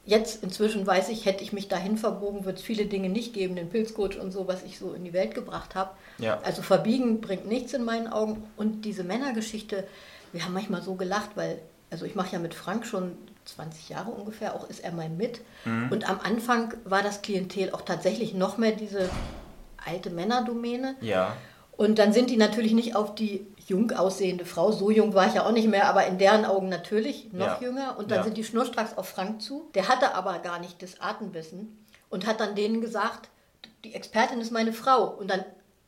Jetzt 0.06 0.44
inzwischen 0.44 0.86
weiß 0.86 1.10
ich, 1.10 1.26
hätte 1.26 1.44
ich 1.44 1.52
mich 1.52 1.68
dahin 1.68 1.98
verbogen, 1.98 2.46
wird 2.46 2.60
es 2.60 2.64
viele 2.64 2.86
Dinge 2.86 3.10
nicht 3.10 3.34
geben, 3.34 3.56
den 3.56 3.70
Pilzcoach 3.70 4.20
und 4.22 4.32
so, 4.32 4.48
was 4.48 4.62
ich 4.62 4.78
so 4.78 4.94
in 4.94 5.04
die 5.04 5.14
Welt 5.14 5.34
gebracht 5.34 5.74
habe. 5.74 5.92
Ja. 6.20 6.40
Also 6.44 6.62
verbiegen 6.62 7.22
bringt 7.22 7.48
nichts 7.48 7.74
in 7.74 7.84
meinen 7.84 8.08
Augen. 8.08 8.44
Und 8.56 8.86
diese 8.86 9.04
Männergeschichte, 9.04 9.88
wir 10.32 10.46
haben 10.46 10.54
manchmal 10.54 10.84
so 10.84 10.94
gelacht, 10.94 11.32
weil, 11.34 11.60
also 11.90 12.06
ich 12.06 12.14
mache 12.14 12.34
ja 12.34 12.40
mit 12.40 12.54
Frank 12.54 12.86
schon 12.86 13.18
20 13.46 13.90
Jahre 13.90 14.12
ungefähr, 14.12 14.54
auch 14.54 14.70
ist 14.70 14.84
er 14.84 14.92
mein 14.92 15.18
mit. 15.18 15.42
Mhm. 15.66 15.92
Und 15.92 16.08
am 16.08 16.20
Anfang 16.20 16.76
war 16.84 17.02
das 17.02 17.24
Klientel 17.24 17.72
auch 17.72 17.82
tatsächlich 17.82 18.36
noch 18.36 18.60
mehr 18.60 18.74
diese 18.74 19.10
alte 19.84 20.12
Männerdomäne. 20.12 20.96
Ja. 21.02 21.36
Und 21.78 22.00
dann 22.00 22.14
sind 22.14 22.30
die 22.30 22.38
natürlich 22.38 22.74
nicht 22.74 22.96
auf 22.96 23.16
die 23.16 23.46
jung 23.68 23.92
aussehende 23.92 24.46
Frau, 24.46 24.72
so 24.72 24.92
jung 24.92 25.14
war 25.14 25.28
ich 25.28 25.34
ja 25.34 25.46
auch 25.46 25.52
nicht 25.52 25.68
mehr, 25.68 25.90
aber 25.90 26.06
in 26.06 26.18
deren 26.18 26.46
Augen 26.46 26.70
natürlich 26.70 27.34
noch 27.34 27.60
ja. 27.60 27.68
jünger. 27.68 27.98
Und 27.98 28.12
dann 28.12 28.20
ja. 28.20 28.24
sind 28.24 28.38
die 28.38 28.44
schnurstracks 28.44 28.98
auf 28.98 29.10
Frank 29.10 29.42
zu. 29.42 29.70
Der 29.74 29.88
hatte 29.88 30.14
aber 30.14 30.40
gar 30.40 30.60
nicht 30.60 30.82
das 30.82 31.02
Atemwissen 31.02 31.86
und 32.10 32.28
hat 32.28 32.40
dann 32.40 32.56
denen 32.56 32.82
gesagt, 32.82 33.30
die 33.84 33.94
Expertin 33.96 34.40
ist 34.40 34.52
meine 34.52 34.74
Frau. 34.74 35.06
Und 35.08 35.30
dann 35.30 35.44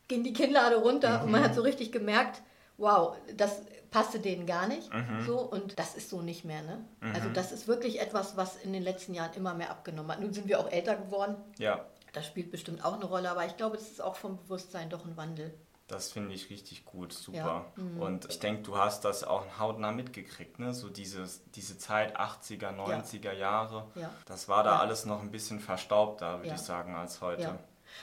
ging 0.07 0.23
die 0.23 0.33
Kinnlade 0.33 0.77
runter 0.77 1.19
mhm. 1.19 1.25
und 1.25 1.31
man 1.31 1.43
hat 1.43 1.55
so 1.55 1.61
richtig 1.61 1.91
gemerkt, 1.91 2.41
wow, 2.77 3.15
das 3.35 3.61
passte 3.91 4.19
denen 4.19 4.45
gar 4.45 4.67
nicht. 4.67 4.93
Mhm. 4.93 5.25
So, 5.25 5.39
und 5.39 5.79
das 5.79 5.95
ist 5.95 6.09
so 6.09 6.21
nicht 6.21 6.45
mehr. 6.45 6.61
Ne? 6.61 6.83
Mhm. 7.01 7.15
Also 7.15 7.29
das 7.29 7.51
ist 7.51 7.67
wirklich 7.67 8.01
etwas, 8.01 8.37
was 8.37 8.57
in 8.57 8.73
den 8.73 8.83
letzten 8.83 9.13
Jahren 9.13 9.33
immer 9.35 9.53
mehr 9.53 9.69
abgenommen 9.69 10.11
hat. 10.11 10.19
Nun 10.19 10.33
sind 10.33 10.47
wir 10.47 10.59
auch 10.59 10.71
älter 10.71 10.95
geworden. 10.95 11.35
Ja. 11.57 11.85
Das 12.13 12.25
spielt 12.25 12.51
bestimmt 12.51 12.83
auch 12.83 12.93
eine 12.93 13.05
Rolle, 13.05 13.29
aber 13.29 13.45
ich 13.45 13.57
glaube, 13.57 13.77
es 13.77 13.91
ist 13.91 14.01
auch 14.01 14.15
vom 14.15 14.37
Bewusstsein 14.37 14.89
doch 14.89 15.05
ein 15.05 15.17
Wandel. 15.17 15.53
Das 15.87 16.11
finde 16.11 16.33
ich 16.33 16.49
richtig 16.49 16.83
gut, 16.83 17.13
super. 17.13 17.37
Ja. 17.37 17.65
Mhm. 17.75 18.01
Und 18.01 18.29
ich 18.29 18.39
denke, 18.39 18.63
du 18.63 18.77
hast 18.77 19.05
das 19.05 19.23
auch 19.23 19.45
hautnah 19.57 19.93
mitgekriegt, 19.93 20.59
ne? 20.59 20.73
So 20.73 20.89
dieses, 20.89 21.41
diese 21.55 21.77
Zeit 21.77 22.19
80er, 22.19 22.75
90er 22.75 23.23
ja. 23.23 23.31
Jahre. 23.31 23.85
Ja. 23.95 24.09
Das 24.25 24.49
war 24.49 24.63
da 24.63 24.79
alles 24.79 25.05
noch 25.05 25.21
ein 25.21 25.31
bisschen 25.31 25.61
verstaubter, 25.61 26.39
würde 26.39 26.55
ich 26.55 26.61
sagen, 26.61 26.95
als 26.95 27.21
heute. 27.21 27.57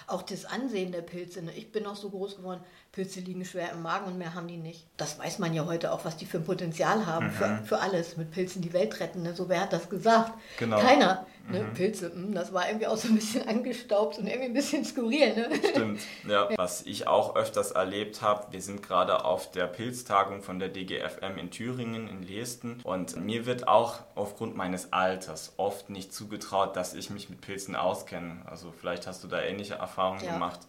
Auch 0.06 0.22
das 0.22 0.44
Ansehen 0.44 0.92
der 0.92 1.02
Pilze. 1.02 1.42
Ne? 1.42 1.52
Ich 1.52 1.72
bin 1.72 1.84
noch 1.84 1.96
so 1.96 2.10
groß 2.10 2.36
geworden, 2.36 2.60
Pilze 2.92 3.20
liegen 3.20 3.44
schwer 3.44 3.72
im 3.72 3.82
Magen 3.82 4.06
und 4.06 4.18
mehr 4.18 4.34
haben 4.34 4.48
die 4.48 4.56
nicht. 4.56 4.86
Das 4.96 5.18
weiß 5.18 5.38
man 5.38 5.54
ja 5.54 5.66
heute 5.66 5.92
auch, 5.92 6.04
was 6.04 6.16
die 6.16 6.26
für 6.26 6.38
ein 6.38 6.44
Potenzial 6.44 7.06
haben, 7.06 7.26
mhm. 7.26 7.32
für, 7.32 7.62
für 7.64 7.80
alles. 7.80 8.16
Mit 8.16 8.30
Pilzen 8.30 8.62
die 8.62 8.72
Welt 8.72 8.98
retten. 9.00 9.22
Ne? 9.22 9.34
So, 9.34 9.48
wer 9.48 9.60
hat 9.60 9.72
das 9.72 9.88
gesagt? 9.88 10.32
Genau. 10.58 10.80
Keiner. 10.80 11.26
Ne? 11.48 11.62
Mhm. 11.62 11.74
Pilze, 11.74 12.08
mh, 12.08 12.14
hm, 12.14 12.34
das 12.34 12.52
war 12.52 12.66
irgendwie 12.66 12.86
auch 12.86 12.96
so 12.96 13.08
ein 13.08 13.14
bisschen 13.14 13.46
angestaubt 13.48 14.18
und 14.18 14.26
irgendwie 14.26 14.46
ein 14.46 14.54
bisschen 14.54 14.84
skurril. 14.84 15.34
Ne? 15.34 15.48
Stimmt, 15.70 16.00
ja. 16.28 16.48
Was 16.56 16.86
ich 16.86 17.06
auch 17.06 17.36
öfters 17.36 17.72
erlebt 17.72 18.22
habe, 18.22 18.52
wir 18.52 18.62
sind 18.62 18.82
gerade 18.82 19.24
auf 19.24 19.50
der 19.50 19.66
Pilztagung 19.66 20.42
von 20.42 20.58
der 20.58 20.68
DGFM 20.68 21.36
in 21.38 21.50
Thüringen, 21.50 22.08
in 22.08 22.22
Leesten. 22.22 22.80
Und 22.82 23.16
mir 23.16 23.46
wird 23.46 23.68
auch 23.68 24.00
aufgrund 24.14 24.56
meines 24.56 24.92
Alters 24.92 25.54
oft 25.56 25.90
nicht 25.90 26.14
zugetraut, 26.14 26.76
dass 26.76 26.94
ich 26.94 27.10
mich 27.10 27.28
mit 27.28 27.40
Pilzen 27.40 27.76
auskenne. 27.76 28.42
Also 28.46 28.72
vielleicht 28.72 29.06
hast 29.06 29.22
du 29.22 29.28
da 29.28 29.42
ähnliche 29.42 29.74
Erfahrungen 29.74 30.24
ja. 30.24 30.32
gemacht. 30.32 30.60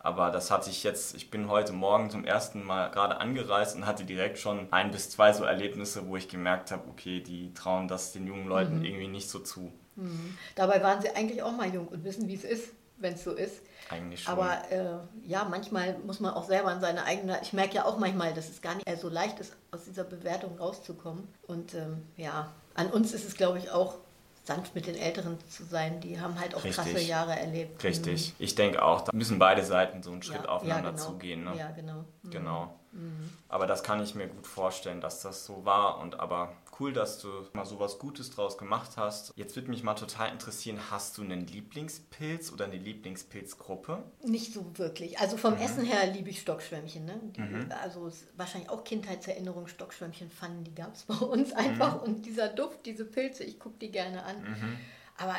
Aber 0.00 0.30
das 0.30 0.50
hatte 0.50 0.70
ich 0.70 0.84
jetzt, 0.84 1.16
ich 1.16 1.30
bin 1.30 1.50
heute 1.50 1.72
Morgen 1.72 2.08
zum 2.10 2.24
ersten 2.24 2.62
Mal 2.62 2.90
gerade 2.90 3.20
angereist 3.20 3.74
und 3.76 3.86
hatte 3.86 4.04
direkt 4.04 4.38
schon 4.38 4.72
ein 4.72 4.92
bis 4.92 5.10
zwei 5.10 5.32
so 5.32 5.44
Erlebnisse, 5.44 6.06
wo 6.06 6.16
ich 6.16 6.28
gemerkt 6.28 6.70
habe, 6.70 6.88
okay, 6.88 7.20
die 7.20 7.52
trauen 7.52 7.88
das 7.88 8.12
den 8.12 8.26
jungen 8.26 8.46
Leuten 8.46 8.78
mhm. 8.78 8.84
irgendwie 8.84 9.08
nicht 9.08 9.28
so 9.28 9.40
zu. 9.40 9.72
Mhm. 9.98 10.38
Dabei 10.54 10.82
waren 10.82 11.02
sie 11.02 11.10
eigentlich 11.10 11.42
auch 11.42 11.52
mal 11.52 11.72
jung 11.72 11.88
und 11.88 12.04
wissen, 12.04 12.28
wie 12.28 12.34
es 12.34 12.44
ist, 12.44 12.70
wenn 12.96 13.14
es 13.14 13.24
so 13.24 13.32
ist. 13.32 13.62
Eigentlich 13.90 14.22
schon. 14.22 14.32
Aber 14.32 14.70
äh, 14.70 14.98
ja, 15.26 15.44
manchmal 15.44 15.98
muss 15.98 16.20
man 16.20 16.34
auch 16.34 16.44
selber 16.44 16.68
an 16.68 16.80
seine 16.80 17.04
eigene. 17.04 17.38
Ich 17.42 17.52
merke 17.52 17.76
ja 17.76 17.84
auch 17.84 17.98
manchmal, 17.98 18.34
dass 18.34 18.48
es 18.48 18.60
gar 18.60 18.74
nicht 18.74 18.86
so 19.00 19.08
leicht 19.08 19.40
ist, 19.40 19.54
aus 19.70 19.84
dieser 19.84 20.04
Bewertung 20.04 20.56
rauszukommen. 20.58 21.26
Und 21.46 21.74
ähm, 21.74 22.02
ja, 22.16 22.52
an 22.74 22.88
uns 22.90 23.12
ist 23.12 23.26
es, 23.26 23.34
glaube 23.34 23.58
ich, 23.58 23.70
auch 23.70 23.96
sanft 24.44 24.74
mit 24.74 24.86
den 24.86 24.96
Älteren 24.96 25.38
zu 25.48 25.64
sein. 25.64 26.00
Die 26.00 26.20
haben 26.20 26.40
halt 26.40 26.54
auch 26.54 26.64
Richtig. 26.64 26.76
krasse 26.76 27.00
Jahre 27.00 27.38
erlebt. 27.38 27.82
Richtig. 27.84 28.30
Mhm. 28.30 28.44
Ich 28.44 28.54
denke 28.54 28.82
auch, 28.82 29.02
da 29.02 29.12
müssen 29.14 29.38
beide 29.38 29.62
Seiten 29.64 30.02
so 30.02 30.10
einen 30.10 30.22
Schritt 30.22 30.44
ja, 30.44 30.48
aufeinander 30.48 30.90
ja, 30.90 30.96
genau. 30.96 31.04
zugehen. 31.04 31.44
Ne? 31.44 31.54
Ja, 31.56 31.70
genau. 31.70 32.04
Mhm. 32.22 32.30
Genau. 32.30 32.74
Mhm. 32.92 33.30
Aber 33.48 33.66
das 33.66 33.82
kann 33.82 34.02
ich 34.02 34.14
mir 34.14 34.26
gut 34.26 34.46
vorstellen, 34.46 35.00
dass 35.00 35.20
das 35.20 35.44
so 35.44 35.64
war. 35.64 35.98
Und 35.98 36.18
aber 36.18 36.52
cool, 36.80 36.92
dass 36.92 37.20
du 37.20 37.28
mal 37.52 37.64
so 37.64 37.78
was 37.80 37.98
Gutes 37.98 38.30
draus 38.30 38.58
gemacht 38.58 38.92
hast. 38.96 39.32
Jetzt 39.36 39.56
würde 39.56 39.70
mich 39.70 39.82
mal 39.82 39.94
total 39.94 40.30
interessieren, 40.32 40.78
hast 40.90 41.18
du 41.18 41.22
einen 41.22 41.46
Lieblingspilz 41.46 42.52
oder 42.52 42.66
eine 42.66 42.76
Lieblingspilzgruppe? 42.76 44.02
Nicht 44.24 44.52
so 44.52 44.66
wirklich. 44.78 45.18
Also 45.18 45.36
vom 45.36 45.54
mhm. 45.54 45.60
Essen 45.60 45.84
her 45.84 46.06
liebe 46.12 46.30
ich 46.30 46.40
Stockschwämmchen. 46.40 47.04
Ne? 47.04 47.20
Die, 47.36 47.40
mhm. 47.40 47.68
Also 47.82 48.10
wahrscheinlich 48.36 48.70
auch 48.70 48.84
Kindheitserinnerung, 48.84 49.66
Stockschwämmchen 49.66 50.30
fanden, 50.30 50.64
die 50.64 50.74
gab 50.74 50.94
es 50.94 51.02
bei 51.04 51.16
uns 51.16 51.52
einfach. 51.52 51.96
Mhm. 51.96 52.02
Und 52.02 52.26
dieser 52.26 52.48
Duft, 52.48 52.86
diese 52.86 53.04
Pilze, 53.04 53.44
ich 53.44 53.58
gucke 53.58 53.78
die 53.80 53.90
gerne 53.90 54.24
an. 54.24 54.40
Mhm. 54.42 54.76
Aber 55.16 55.36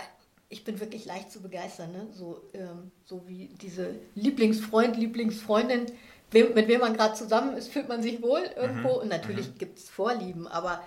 ich 0.50 0.64
bin 0.64 0.80
wirklich 0.80 1.06
leicht 1.06 1.32
zu 1.32 1.42
begeistern. 1.42 1.92
Ne? 1.92 2.08
So, 2.12 2.42
ähm, 2.54 2.92
so 3.06 3.28
wie 3.28 3.50
diese 3.62 3.96
Lieblingsfreund, 4.16 4.98
Lieblingsfreundin, 4.98 5.86
wem, 6.32 6.54
mit 6.54 6.68
wem 6.68 6.82
man 6.82 6.96
gerade 6.96 7.14
zusammen 7.14 7.56
ist, 7.56 7.72
fühlt 7.72 7.88
man 7.88 8.02
sich 8.02 8.22
wohl 8.22 8.42
irgendwo. 8.56 8.96
Mhm. 8.96 9.02
Und 9.02 9.10
natürlich 9.10 9.50
mhm. 9.50 9.58
gibt 9.58 9.80
es 9.80 9.90
Vorlieben, 9.90 10.48
aber 10.48 10.82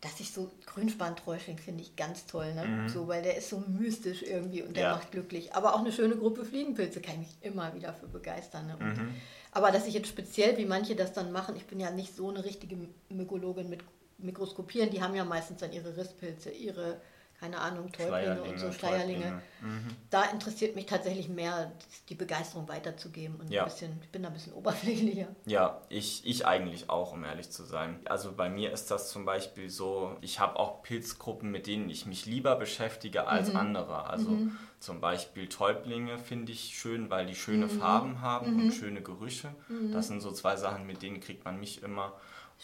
dass 0.00 0.18
ich 0.18 0.32
so 0.32 0.50
Grünspan-Täuschling 0.66 1.58
finde 1.58 1.82
ich 1.82 1.94
ganz 1.94 2.26
toll, 2.26 2.54
ne? 2.54 2.64
Mhm. 2.64 2.88
So, 2.88 3.06
weil 3.06 3.22
der 3.22 3.36
ist 3.36 3.50
so 3.50 3.62
mystisch 3.66 4.22
irgendwie 4.22 4.62
und 4.62 4.76
der 4.76 4.84
ja. 4.84 4.96
macht 4.96 5.12
glücklich. 5.12 5.54
Aber 5.54 5.74
auch 5.74 5.80
eine 5.80 5.92
schöne 5.92 6.16
Gruppe 6.16 6.44
Fliegenpilze 6.44 7.00
kann 7.00 7.14
ich 7.14 7.20
mich 7.20 7.36
immer 7.42 7.74
wieder 7.74 7.92
für 7.92 8.08
begeistern. 8.08 8.66
Ne? 8.66 8.76
Mhm. 8.78 9.14
Aber 9.52 9.70
dass 9.70 9.86
ich 9.86 9.94
jetzt 9.94 10.08
speziell, 10.08 10.56
wie 10.56 10.64
manche 10.64 10.96
das 10.96 11.12
dann 11.12 11.32
machen, 11.32 11.54
ich 11.56 11.66
bin 11.66 11.80
ja 11.80 11.90
nicht 11.90 12.16
so 12.16 12.30
eine 12.30 12.44
richtige 12.44 12.76
Mykologin 13.10 13.68
mit 13.68 13.80
Mikroskopieren, 14.18 14.90
die 14.90 15.02
haben 15.02 15.14
ja 15.14 15.24
meistens 15.24 15.60
dann 15.60 15.72
ihre 15.72 15.96
Risspilze, 15.96 16.50
ihre 16.50 17.00
keine 17.40 17.58
Ahnung, 17.58 17.90
Täublinge 17.90 18.42
und 18.42 18.58
so 18.58 18.70
Schleierlinge. 18.70 19.40
Mhm. 19.62 19.86
Da 20.10 20.24
interessiert 20.24 20.76
mich 20.76 20.84
tatsächlich 20.84 21.30
mehr, 21.30 21.72
die 22.10 22.14
Begeisterung 22.14 22.68
weiterzugeben 22.68 23.36
und 23.40 23.50
ja. 23.50 23.62
ein 23.62 23.68
bisschen, 23.68 23.98
ich 24.02 24.10
bin 24.10 24.22
da 24.22 24.28
ein 24.28 24.34
bisschen 24.34 24.52
oberflächlicher. 24.54 25.28
Ja, 25.46 25.80
ich, 25.88 26.26
ich 26.26 26.46
eigentlich 26.46 26.90
auch, 26.90 27.12
um 27.14 27.24
ehrlich 27.24 27.50
zu 27.50 27.64
sein. 27.64 27.98
Also 28.04 28.32
bei 28.32 28.50
mir 28.50 28.72
ist 28.72 28.90
das 28.90 29.10
zum 29.10 29.24
Beispiel 29.24 29.70
so, 29.70 30.16
ich 30.20 30.38
habe 30.38 30.58
auch 30.58 30.82
Pilzgruppen, 30.82 31.50
mit 31.50 31.66
denen 31.66 31.88
ich 31.88 32.04
mich 32.04 32.26
lieber 32.26 32.56
beschäftige 32.56 33.26
als 33.26 33.50
mhm. 33.50 33.56
andere. 33.56 34.10
Also 34.10 34.28
mhm. 34.28 34.58
zum 34.78 35.00
Beispiel 35.00 35.48
Täublinge 35.48 36.18
finde 36.18 36.52
ich 36.52 36.78
schön, 36.78 37.08
weil 37.08 37.24
die 37.24 37.34
schöne 37.34 37.66
mhm. 37.66 37.70
Farben 37.70 38.20
haben 38.20 38.54
und 38.54 38.66
mhm. 38.66 38.72
schöne 38.72 39.00
Gerüche. 39.00 39.48
Mhm. 39.68 39.92
Das 39.92 40.08
sind 40.08 40.20
so 40.20 40.30
zwei 40.30 40.56
Sachen, 40.56 40.86
mit 40.86 41.00
denen 41.00 41.20
kriegt 41.20 41.46
man 41.46 41.58
mich 41.58 41.82
immer. 41.82 42.12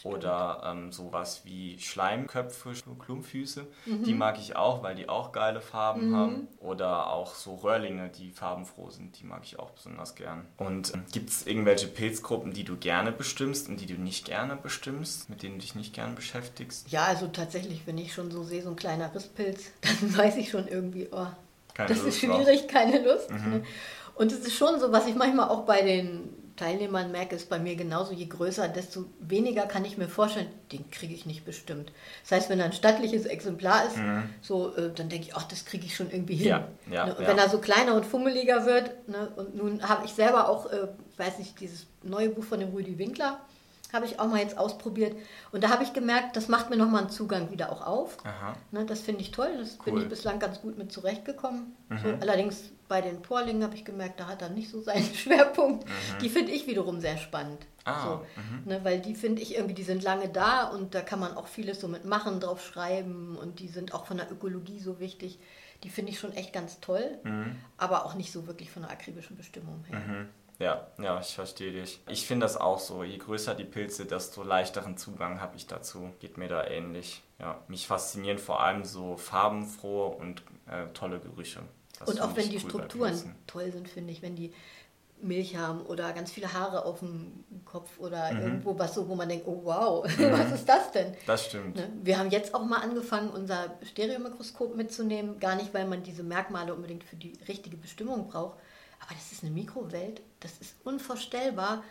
Oder 0.05 0.63
ähm, 0.65 0.93
sowas 0.93 1.43
wie 1.45 1.79
Schleimköpfe, 1.79 2.73
Klumpfüße, 2.99 3.67
mhm. 3.87 4.05
die 4.05 4.15
mag 4.15 4.39
ich 4.39 4.55
auch, 4.55 4.83
weil 4.83 4.95
die 4.95 5.09
auch 5.09 5.33
geile 5.33 5.61
Farben 5.61 6.11
mhm. 6.11 6.17
haben. 6.17 6.49
Oder 6.61 7.11
auch 7.11 7.35
so 7.35 7.55
Röhrlinge, 7.55 8.09
die 8.11 8.31
farbenfroh 8.31 8.91
sind, 8.91 9.19
die 9.19 9.25
mag 9.25 9.41
ich 9.45 9.59
auch 9.59 9.71
besonders 9.71 10.15
gern. 10.15 10.45
Und 10.59 10.95
äh, 10.95 10.99
gibt 11.13 11.31
es 11.31 11.47
irgendwelche 11.47 11.89
Pilzgruppen, 11.89 12.53
die 12.53 12.65
du 12.65 12.77
gerne 12.77 13.11
bestimmst 13.11 13.69
und 13.69 13.81
die 13.81 13.87
du 13.87 13.95
nicht 13.95 14.27
gerne 14.27 14.57
bestimmst, 14.57 15.31
mit 15.31 15.43
denen 15.43 15.55
du 15.55 15.61
dich 15.61 15.75
nicht 15.75 15.95
gern 15.95 16.15
beschäftigst? 16.15 16.91
Ja, 16.91 17.05
also 17.05 17.29
tatsächlich, 17.29 17.87
wenn 17.87 17.99
ich 17.99 18.13
schon 18.13 18.31
so 18.31 18.43
sehe, 18.43 18.63
so 18.63 18.71
ein 18.71 18.77
kleiner 18.77 19.15
Risspilz, 19.15 19.71
dann 19.81 20.17
weiß 20.17 20.37
ich 20.37 20.51
schon 20.51 20.69
irgendwie, 20.69 21.09
oh, 21.11 21.27
keine 21.75 21.89
das 21.89 21.99
Lust 21.99 22.09
ist 22.09 22.19
schwierig, 22.21 22.61
drauf. 22.63 22.71
keine 22.71 23.03
Lust. 23.03 23.31
Mhm. 23.31 23.51
Ne? 23.51 23.63
Und 24.15 24.33
es 24.33 24.41
ist 24.41 24.57
schon 24.57 24.81
so, 24.81 24.93
was 24.93 25.07
ich 25.07 25.15
manchmal 25.15 25.49
auch 25.49 25.65
bei 25.65 25.83
den 25.83 26.46
Teilnehmern 26.57 27.13
merke, 27.13 27.37
ist 27.37 27.49
bei 27.49 27.59
mir 27.59 27.77
genauso. 27.77 28.13
Je 28.13 28.27
größer, 28.27 28.69
desto 28.69 29.05
weniger 29.21 29.67
kann 29.67 29.85
ich 29.85 29.99
mir 29.99 30.09
vorstellen, 30.09 30.49
den 30.73 30.91
kriege 30.91 31.15
ich 31.15 31.27
nicht 31.27 31.45
bestimmt. 31.45 31.93
Das 32.23 32.33
heißt, 32.33 32.51
wenn 32.51 32.59
er 32.59 32.67
ein 32.67 32.73
stattliches 32.73 33.27
Exemplar 33.27 33.87
ist, 33.87 33.97
mhm. 33.97 34.31
so, 34.41 34.75
äh, 34.75 34.91
dann 34.95 35.09
denke 35.09 35.29
ich, 35.29 35.37
ach, 35.37 35.45
das 35.45 35.65
kriege 35.65 35.87
ich 35.87 35.95
schon 35.95 36.11
irgendwie 36.11 36.37
hin. 36.37 36.49
Ja, 36.49 36.69
ja, 36.91 37.07
ne? 37.07 37.15
und 37.15 37.23
ja. 37.23 37.29
wenn 37.29 37.39
er 37.39 37.49
so 37.49 37.59
kleiner 37.59 37.95
und 37.95 38.07
fummeliger 38.07 38.67
wird, 38.67 39.09
ne? 39.09 39.31
und 39.37 39.55
nun 39.55 39.89
habe 39.89 40.07
ich 40.07 40.13
selber 40.13 40.49
auch, 40.49 40.67
äh, 40.73 40.89
weiß 41.17 41.39
nicht, 41.39 41.61
dieses 41.61 41.87
neue 42.03 42.31
Buch 42.31 42.45
von 42.45 42.61
dem 42.61 42.71
Rüdi 42.71 42.99
Winkler, 42.99 43.41
habe 43.93 44.07
ich 44.07 44.19
auch 44.19 44.27
mal 44.27 44.41
jetzt 44.41 44.59
ausprobiert. 44.59 45.17
Und 45.53 45.65
da 45.65 45.71
habe 45.71 45.83
ich 45.83 45.93
gemerkt, 45.93 46.37
das 46.37 46.49
macht 46.49 46.71
mir 46.71 46.77
nochmal 46.77 47.03
einen 47.03 47.11
Zugang 47.11 47.51
wieder 47.51 47.73
auch 47.73 47.87
auf. 47.87 48.19
Ne, 48.73 48.85
das 48.85 49.01
finde 49.01 49.23
ich 49.23 49.31
toll. 49.31 49.51
Das 49.59 49.79
cool. 49.79 49.93
bin 49.93 50.03
ich 50.03 50.09
bislang 50.09 50.39
ganz 50.39 50.61
gut 50.61 50.77
mit 50.77 50.93
zurechtgekommen. 50.93 51.77
Mhm. 51.89 51.99
So, 51.99 52.09
allerdings 52.21 52.65
bei 52.89 53.01
den 53.01 53.23
Porlingen 53.23 53.63
habe 53.63 53.75
ich 53.75 53.85
gemerkt, 53.85 54.21
da 54.21 54.29
hat 54.29 54.43
er 54.43 54.49
nicht 54.49 54.71
so 54.71 54.81
seinen 54.81 55.05
Schwerpunkt. 55.15 55.85
Mhm. 55.85 56.19
Die 56.21 56.29
finde 56.29 56.53
ich 56.53 56.67
wiederum 56.67 57.01
sehr 57.01 57.19
spannend. 57.19 57.67
Ah, 57.85 58.03
so, 58.03 58.27
mhm. 58.41 58.63
ne, 58.65 58.81
weil 58.83 59.01
die 59.01 59.15
finde 59.15 59.43
ich 59.43 59.55
irgendwie, 59.55 59.75
die 59.75 59.85
sind 59.85 60.03
lange 60.03 60.29
da 60.29 60.65
und 60.65 60.95
da 60.95 61.03
kann 61.03 61.21
man 61.21 61.37
auch 61.37 61.47
vieles 61.47 61.81
so 61.81 61.87
mit 61.87 62.05
machen, 62.05 62.41
drauf 62.41 62.65
schreiben 62.65 63.37
und 63.37 63.61
die 63.61 63.69
sind 63.69 63.95
auch 63.95 64.07
von 64.07 64.17
der 64.17 64.31
Ökologie 64.31 64.81
so 64.81 64.99
wichtig. 64.99 65.39
Die 65.85 65.91
finde 65.91 66.11
ich 66.11 66.19
schon 66.19 66.33
echt 66.33 66.53
ganz 66.53 66.81
toll, 66.81 67.19
mhm. 67.23 67.57
aber 67.77 68.05
auch 68.05 68.15
nicht 68.15 68.33
so 68.33 68.47
wirklich 68.47 68.71
von 68.71 68.83
der 68.83 68.91
akribischen 68.91 69.37
Bestimmung 69.37 69.85
her. 69.85 70.01
Mhm. 70.01 70.29
Ja, 70.59 70.87
ja, 70.99 71.21
ich 71.21 71.35
verstehe 71.35 71.73
dich. 71.73 72.01
Ich 72.09 72.27
finde 72.27 72.45
das 72.45 72.57
auch 72.57 72.79
so. 72.79 73.05
Je 73.05 73.19
größer 73.19 73.55
die 73.55 73.65
Pilze, 73.65 74.07
desto 74.07 74.43
leichteren 74.43 74.97
Zugang 74.97 75.41
habe 75.41 75.57
ich 75.57 75.67
dazu. 75.67 76.11
Geht 76.19 76.39
mir 76.39 76.49
da 76.49 76.67
ähnlich. 76.67 77.23
Ja, 77.39 77.61
mich 77.69 77.87
faszinieren 77.87 78.39
vor 78.39 78.63
allem 78.63 78.85
so 78.85 79.17
farbenfrohe 79.17 80.17
und 80.17 80.43
äh, 80.67 80.87
tolle 80.95 81.21
Gerüche. 81.21 81.61
Das 81.99 82.09
und 82.09 82.21
auch 82.21 82.37
wenn 82.37 82.49
die 82.49 82.57
cool 82.57 82.69
Strukturen 82.69 83.35
toll 83.47 83.73
sind, 83.73 83.89
finde 83.89 84.13
ich, 84.13 84.23
wenn 84.23 84.37
die 84.37 84.53
Milch 85.23 85.57
haben 85.57 85.81
oder 85.81 86.13
ganz 86.13 86.31
viele 86.31 86.53
Haare 86.53 86.85
auf 86.85 87.01
dem 87.01 87.45
Kopf 87.65 87.99
oder 87.99 88.33
mhm. 88.33 88.41
irgendwo 88.41 88.79
was 88.79 88.95
so, 88.95 89.09
wo 89.09 89.15
man 89.15 89.29
denkt, 89.29 89.47
oh 89.47 89.61
wow, 89.65 90.05
mhm. 90.19 90.33
was 90.33 90.53
ist 90.53 90.69
das 90.69 90.93
denn? 90.93 91.15
Das 91.27 91.47
stimmt. 91.47 91.77
Ne? 91.77 91.91
Wir 92.03 92.19
haben 92.19 92.31
jetzt 92.31 92.55
auch 92.55 92.65
mal 92.65 92.81
angefangen, 92.81 93.31
unser 93.31 93.77
Stereomikroskop 93.83 94.77
mitzunehmen, 94.77 95.39
gar 95.41 95.57
nicht, 95.57 95.73
weil 95.73 95.87
man 95.87 96.03
diese 96.03 96.23
Merkmale 96.23 96.75
unbedingt 96.75 97.05
für 97.05 97.17
die 97.17 97.33
richtige 97.49 97.77
Bestimmung 97.77 98.29
braucht, 98.29 98.59
aber 99.01 99.15
das 99.15 99.33
ist 99.33 99.43
eine 99.43 99.53
Mikrowelt, 99.53 100.21
das 100.41 100.53
ist 100.61 100.75
unvorstellbar, 100.85 101.83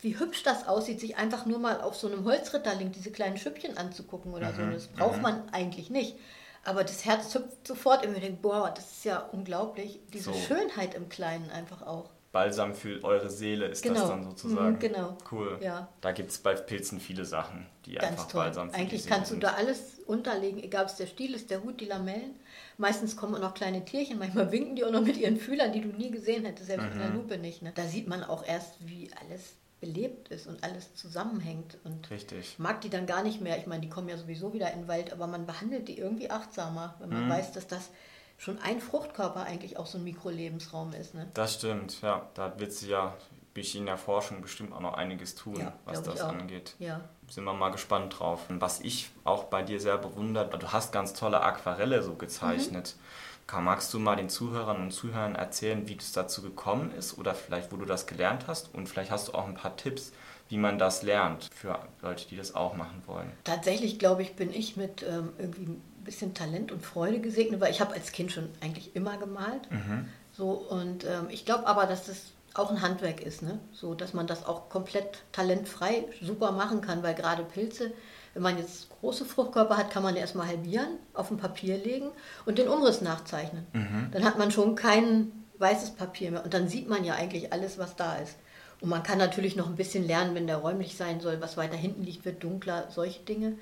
wie 0.00 0.18
hübsch 0.18 0.42
das 0.42 0.68
aussieht, 0.68 1.00
sich 1.00 1.16
einfach 1.16 1.46
nur 1.46 1.58
mal 1.58 1.80
auf 1.80 1.96
so 1.96 2.08
einem 2.08 2.24
Holzritterling 2.24 2.92
diese 2.92 3.10
kleinen 3.10 3.38
Schüppchen 3.38 3.78
anzugucken 3.78 4.34
oder 4.34 4.52
mhm. 4.52 4.56
so. 4.56 4.70
Das 4.72 4.86
braucht 4.88 5.16
mhm. 5.16 5.22
man 5.22 5.48
eigentlich 5.50 5.88
nicht. 5.88 6.16
Aber 6.64 6.82
das 6.82 7.04
Herz 7.04 7.34
hüpft 7.34 7.66
sofort 7.66 8.04
immer 8.04 8.18
denkt, 8.18 8.42
boah, 8.42 8.72
das 8.74 8.90
ist 8.90 9.04
ja 9.04 9.18
unglaublich. 9.32 10.00
Diese 10.12 10.32
so. 10.32 10.34
Schönheit 10.34 10.94
im 10.94 11.08
Kleinen 11.08 11.50
einfach 11.50 11.82
auch. 11.82 12.10
Balsam 12.32 12.74
für 12.74 13.02
eure 13.04 13.30
Seele 13.30 13.66
ist 13.66 13.82
genau. 13.82 14.00
das 14.00 14.08
dann 14.08 14.24
sozusagen. 14.24 14.74
Mhm, 14.74 14.78
genau. 14.80 15.16
Cool. 15.30 15.56
Ja. 15.60 15.88
Da 16.00 16.10
gibt 16.10 16.32
es 16.32 16.38
bei 16.38 16.54
Pilzen 16.54 16.98
viele 16.98 17.24
Sachen, 17.24 17.66
die 17.86 17.94
Ganz 17.94 18.06
einfach 18.06 18.26
toll. 18.26 18.44
Balsam 18.44 18.70
für 18.70 18.76
Eigentlich 18.76 19.06
kannst 19.06 19.28
Seele 19.28 19.40
du 19.40 19.46
da 19.46 19.52
alles 19.54 20.00
unterlegen, 20.06 20.60
egal 20.60 20.82
ob 20.82 20.90
es 20.90 20.96
der 20.96 21.06
Stiel 21.06 21.32
ist, 21.34 21.50
der 21.50 21.62
Hut, 21.62 21.80
die 21.80 21.84
Lamellen. 21.84 22.34
Meistens 22.76 23.16
kommen 23.16 23.36
auch 23.36 23.40
noch 23.40 23.54
kleine 23.54 23.84
Tierchen, 23.84 24.18
manchmal 24.18 24.50
winken 24.50 24.74
die 24.74 24.84
auch 24.84 24.90
noch 24.90 25.02
mit 25.02 25.16
ihren 25.16 25.36
Fühlern, 25.36 25.72
die 25.72 25.80
du 25.80 25.88
nie 25.88 26.10
gesehen 26.10 26.44
hättest, 26.44 26.66
selbst 26.66 26.86
mhm. 26.86 26.92
in 26.92 26.98
der 26.98 27.08
mhm. 27.10 27.16
Lupe 27.16 27.38
nicht. 27.38 27.62
Ne? 27.62 27.72
Da 27.72 27.84
sieht 27.84 28.08
man 28.08 28.24
auch 28.24 28.44
erst, 28.44 28.84
wie 28.84 29.10
alles 29.20 29.54
belebt 29.80 30.28
ist 30.28 30.46
und 30.46 30.62
alles 30.64 30.94
zusammenhängt. 30.94 31.78
Und 31.84 32.10
Richtig. 32.10 32.58
mag 32.58 32.80
die 32.80 32.90
dann 32.90 33.06
gar 33.06 33.22
nicht 33.22 33.40
mehr. 33.40 33.58
Ich 33.58 33.66
meine, 33.66 33.82
die 33.82 33.88
kommen 33.88 34.08
ja 34.08 34.16
sowieso 34.16 34.52
wieder 34.52 34.72
in 34.72 34.82
den 34.82 34.88
Wald, 34.88 35.12
aber 35.12 35.26
man 35.26 35.46
behandelt 35.46 35.88
die 35.88 35.98
irgendwie 35.98 36.30
achtsamer, 36.30 36.94
wenn 37.00 37.10
man 37.10 37.26
mhm. 37.26 37.30
weiß, 37.30 37.52
dass 37.52 37.66
das 37.66 37.90
schon 38.38 38.58
ein 38.58 38.80
Fruchtkörper 38.80 39.44
eigentlich 39.44 39.76
auch 39.76 39.86
so 39.86 39.98
ein 39.98 40.04
Mikrolebensraum 40.04 40.92
ist. 40.92 41.14
Ne? 41.14 41.28
Das 41.34 41.54
stimmt, 41.54 42.00
ja. 42.02 42.28
Da 42.34 42.58
wird 42.58 42.72
sie 42.72 42.88
ja 42.88 43.14
durch 43.54 43.74
in 43.76 43.86
der 43.86 43.96
Forschung 43.96 44.42
bestimmt 44.42 44.72
auch 44.72 44.80
noch 44.80 44.94
einiges 44.94 45.36
tun, 45.36 45.56
ja, 45.60 45.72
was 45.84 46.02
das 46.02 46.20
angeht. 46.20 46.74
Ja. 46.78 47.00
Sind 47.28 47.44
wir 47.44 47.54
mal 47.54 47.70
gespannt 47.70 48.18
drauf. 48.18 48.50
Und 48.50 48.60
was 48.60 48.80
ich 48.80 49.10
auch 49.22 49.44
bei 49.44 49.62
dir 49.62 49.80
sehr 49.80 49.96
bewundert, 49.96 50.60
du 50.60 50.72
hast 50.72 50.92
ganz 50.92 51.14
tolle 51.14 51.40
Aquarelle 51.40 52.02
so 52.02 52.14
gezeichnet. 52.14 52.96
Mhm. 52.96 53.33
Magst 53.52 53.94
du 53.94 53.98
mal 53.98 54.16
den 54.16 54.28
Zuhörern 54.28 54.80
und 54.80 54.90
Zuhörern 54.90 55.34
erzählen, 55.34 55.86
wie 55.86 55.96
es 55.96 56.12
dazu 56.12 56.42
gekommen 56.42 56.92
ist 56.92 57.18
oder 57.18 57.34
vielleicht, 57.34 57.72
wo 57.72 57.76
du 57.76 57.84
das 57.84 58.06
gelernt 58.06 58.46
hast? 58.46 58.74
Und 58.74 58.88
vielleicht 58.88 59.10
hast 59.10 59.28
du 59.28 59.34
auch 59.34 59.46
ein 59.46 59.54
paar 59.54 59.76
Tipps, 59.76 60.12
wie 60.48 60.58
man 60.58 60.78
das 60.78 61.02
lernt 61.02 61.48
für 61.54 61.78
Leute, 62.02 62.26
die 62.28 62.36
das 62.36 62.54
auch 62.54 62.74
machen 62.74 63.02
wollen. 63.06 63.30
Tatsächlich, 63.44 63.98
glaube 63.98 64.22
ich, 64.22 64.34
bin 64.34 64.52
ich 64.52 64.76
mit 64.76 65.02
ähm, 65.02 65.30
irgendwie 65.38 65.64
ein 65.64 65.82
bisschen 66.04 66.34
Talent 66.34 66.72
und 66.72 66.84
Freude 66.84 67.20
gesegnet, 67.20 67.60
weil 67.60 67.70
ich 67.70 67.80
habe 67.80 67.94
als 67.94 68.12
Kind 68.12 68.32
schon 68.32 68.48
eigentlich 68.60 68.94
immer 68.96 69.16
gemalt. 69.16 69.70
Mhm. 69.70 70.08
So, 70.32 70.50
und 70.50 71.04
ähm, 71.04 71.28
ich 71.28 71.44
glaube 71.44 71.66
aber, 71.66 71.86
dass 71.86 72.06
das 72.06 72.32
auch 72.54 72.70
ein 72.70 72.82
Handwerk 72.82 73.20
ist, 73.20 73.42
ne? 73.42 73.58
so 73.72 73.94
dass 73.94 74.14
man 74.14 74.26
das 74.26 74.46
auch 74.46 74.68
komplett 74.68 75.22
talentfrei 75.32 76.04
super 76.20 76.52
machen 76.52 76.80
kann, 76.80 77.02
weil 77.02 77.14
gerade 77.14 77.42
Pilze, 77.42 77.92
wenn 78.34 78.42
man 78.42 78.58
jetzt 78.58 78.88
große 79.00 79.24
Fruchtkörper 79.24 79.76
hat, 79.76 79.90
kann 79.90 80.02
man 80.02 80.16
erstmal 80.16 80.48
halbieren, 80.48 80.98
auf 81.14 81.30
ein 81.30 81.38
Papier 81.38 81.78
legen 81.78 82.10
und 82.46 82.58
den 82.58 82.68
Umriss 82.68 83.00
nachzeichnen. 83.00 83.66
Mhm. 83.72 84.08
Dann 84.12 84.24
hat 84.24 84.38
man 84.38 84.50
schon 84.50 84.74
kein 84.74 85.32
weißes 85.58 85.92
Papier 85.92 86.32
mehr 86.32 86.44
und 86.44 86.52
dann 86.52 86.68
sieht 86.68 86.88
man 86.88 87.04
ja 87.04 87.14
eigentlich 87.14 87.52
alles, 87.52 87.78
was 87.78 87.96
da 87.96 88.16
ist. 88.16 88.36
Und 88.80 88.88
man 88.88 89.02
kann 89.02 89.18
natürlich 89.18 89.56
noch 89.56 89.68
ein 89.68 89.76
bisschen 89.76 90.06
lernen, 90.06 90.34
wenn 90.34 90.46
der 90.46 90.56
räumlich 90.56 90.96
sein 90.96 91.20
soll, 91.20 91.40
was 91.40 91.56
weiter 91.56 91.76
hinten 91.76 92.02
liegt, 92.02 92.24
wird 92.24 92.42
dunkler, 92.42 92.88
solche 92.90 93.20
Dinge. 93.20 93.56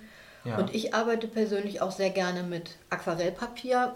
Ja. 0.44 0.56
Und 0.56 0.74
ich 0.74 0.94
arbeite 0.94 1.28
persönlich 1.28 1.80
auch 1.80 1.92
sehr 1.92 2.11
gerne 2.11 2.42
mit 2.42 2.70
Aquarellpapier 2.90 3.94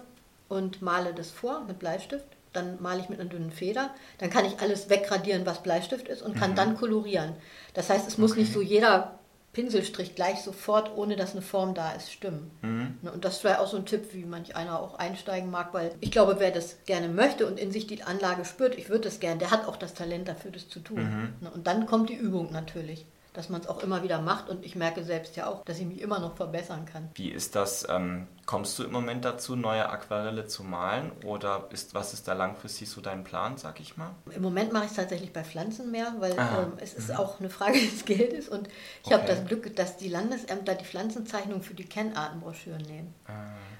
und 0.48 0.82
male 0.82 1.14
das 1.14 1.30
vor 1.30 1.64
mit 1.66 1.78
Bleistift 1.78 2.26
dann 2.56 2.82
male 2.82 3.00
ich 3.00 3.08
mit 3.08 3.20
einer 3.20 3.28
dünnen 3.28 3.52
Feder, 3.52 3.90
dann 4.18 4.30
kann 4.30 4.44
ich 4.44 4.58
alles 4.60 4.88
wegradieren, 4.88 5.46
was 5.46 5.62
Bleistift 5.62 6.08
ist 6.08 6.22
und 6.22 6.36
kann 6.36 6.52
mhm. 6.52 6.56
dann 6.56 6.76
kolorieren. 6.76 7.34
Das 7.74 7.90
heißt, 7.90 8.08
es 8.08 8.18
muss 8.18 8.32
okay. 8.32 8.40
nicht 8.40 8.52
so 8.52 8.62
jeder 8.62 9.18
Pinselstrich 9.56 10.14
gleich 10.14 10.42
sofort, 10.42 10.94
ohne 10.98 11.16
dass 11.16 11.32
eine 11.32 11.40
Form 11.40 11.72
da 11.72 11.92
ist, 11.92 12.12
stimmen. 12.12 12.50
Mhm. 12.60 12.98
Ne, 13.00 13.10
und 13.10 13.24
das 13.24 13.42
wäre 13.42 13.60
auch 13.60 13.66
so 13.66 13.78
ein 13.78 13.86
Tipp, 13.86 14.12
wie 14.12 14.26
manch 14.26 14.54
einer 14.54 14.78
auch 14.78 14.98
einsteigen 14.98 15.50
mag, 15.50 15.72
weil 15.72 15.94
ich 16.00 16.10
glaube, 16.10 16.36
wer 16.40 16.50
das 16.50 16.84
gerne 16.84 17.08
möchte 17.08 17.46
und 17.46 17.58
in 17.58 17.72
sich 17.72 17.86
die 17.86 18.02
Anlage 18.02 18.44
spürt, 18.44 18.76
ich 18.76 18.90
würde 18.90 19.04
das 19.04 19.18
gerne, 19.18 19.38
der 19.38 19.50
hat 19.50 19.66
auch 19.66 19.76
das 19.76 19.94
Talent 19.94 20.28
dafür, 20.28 20.50
das 20.50 20.68
zu 20.68 20.80
tun. 20.80 20.98
Mhm. 20.98 21.32
Ne, 21.40 21.50
und 21.50 21.66
dann 21.66 21.86
kommt 21.86 22.10
die 22.10 22.16
Übung 22.16 22.52
natürlich 22.52 23.06
dass 23.36 23.48
man 23.48 23.60
es 23.60 23.68
auch 23.68 23.82
immer 23.82 24.02
wieder 24.02 24.20
macht 24.20 24.48
und 24.48 24.64
ich 24.64 24.76
merke 24.76 25.04
selbst 25.04 25.36
ja 25.36 25.46
auch, 25.46 25.64
dass 25.64 25.78
ich 25.78 25.86
mich 25.86 26.00
immer 26.00 26.18
noch 26.18 26.36
verbessern 26.36 26.86
kann. 26.86 27.10
Wie 27.14 27.30
ist 27.30 27.54
das? 27.54 27.86
Ähm, 27.88 28.26
kommst 28.46 28.78
du 28.78 28.84
im 28.84 28.92
Moment 28.92 29.24
dazu, 29.24 29.56
neue 29.56 29.88
Aquarelle 29.88 30.46
zu 30.46 30.64
malen 30.64 31.12
oder 31.24 31.68
ist, 31.70 31.94
was 31.94 32.14
ist 32.14 32.28
da 32.28 32.32
langfristig 32.32 32.88
so 32.88 33.00
dein 33.00 33.24
Plan, 33.24 33.58
sag 33.58 33.80
ich 33.80 33.96
mal? 33.96 34.10
Im 34.34 34.42
Moment 34.42 34.72
mache 34.72 34.84
ich 34.84 34.90
es 34.90 34.96
tatsächlich 34.96 35.32
bei 35.32 35.44
Pflanzen 35.44 35.90
mehr, 35.90 36.14
weil 36.18 36.32
ähm, 36.32 36.72
es 36.78 36.94
ist 36.94 37.10
mhm. 37.10 37.16
auch 37.16 37.38
eine 37.38 37.50
Frage 37.50 37.78
des 37.90 38.04
Geldes 38.04 38.48
und 38.48 38.68
ich 38.68 39.06
okay. 39.06 39.14
habe 39.14 39.26
das 39.26 39.44
Glück, 39.44 39.74
dass 39.76 39.96
die 39.96 40.08
Landesämter 40.08 40.74
die 40.74 40.84
Pflanzenzeichnung 40.84 41.62
für 41.62 41.74
die 41.74 41.84
Kennartenbroschüren 41.84 42.82
nehmen. 42.82 43.14
Ah. 43.26 43.32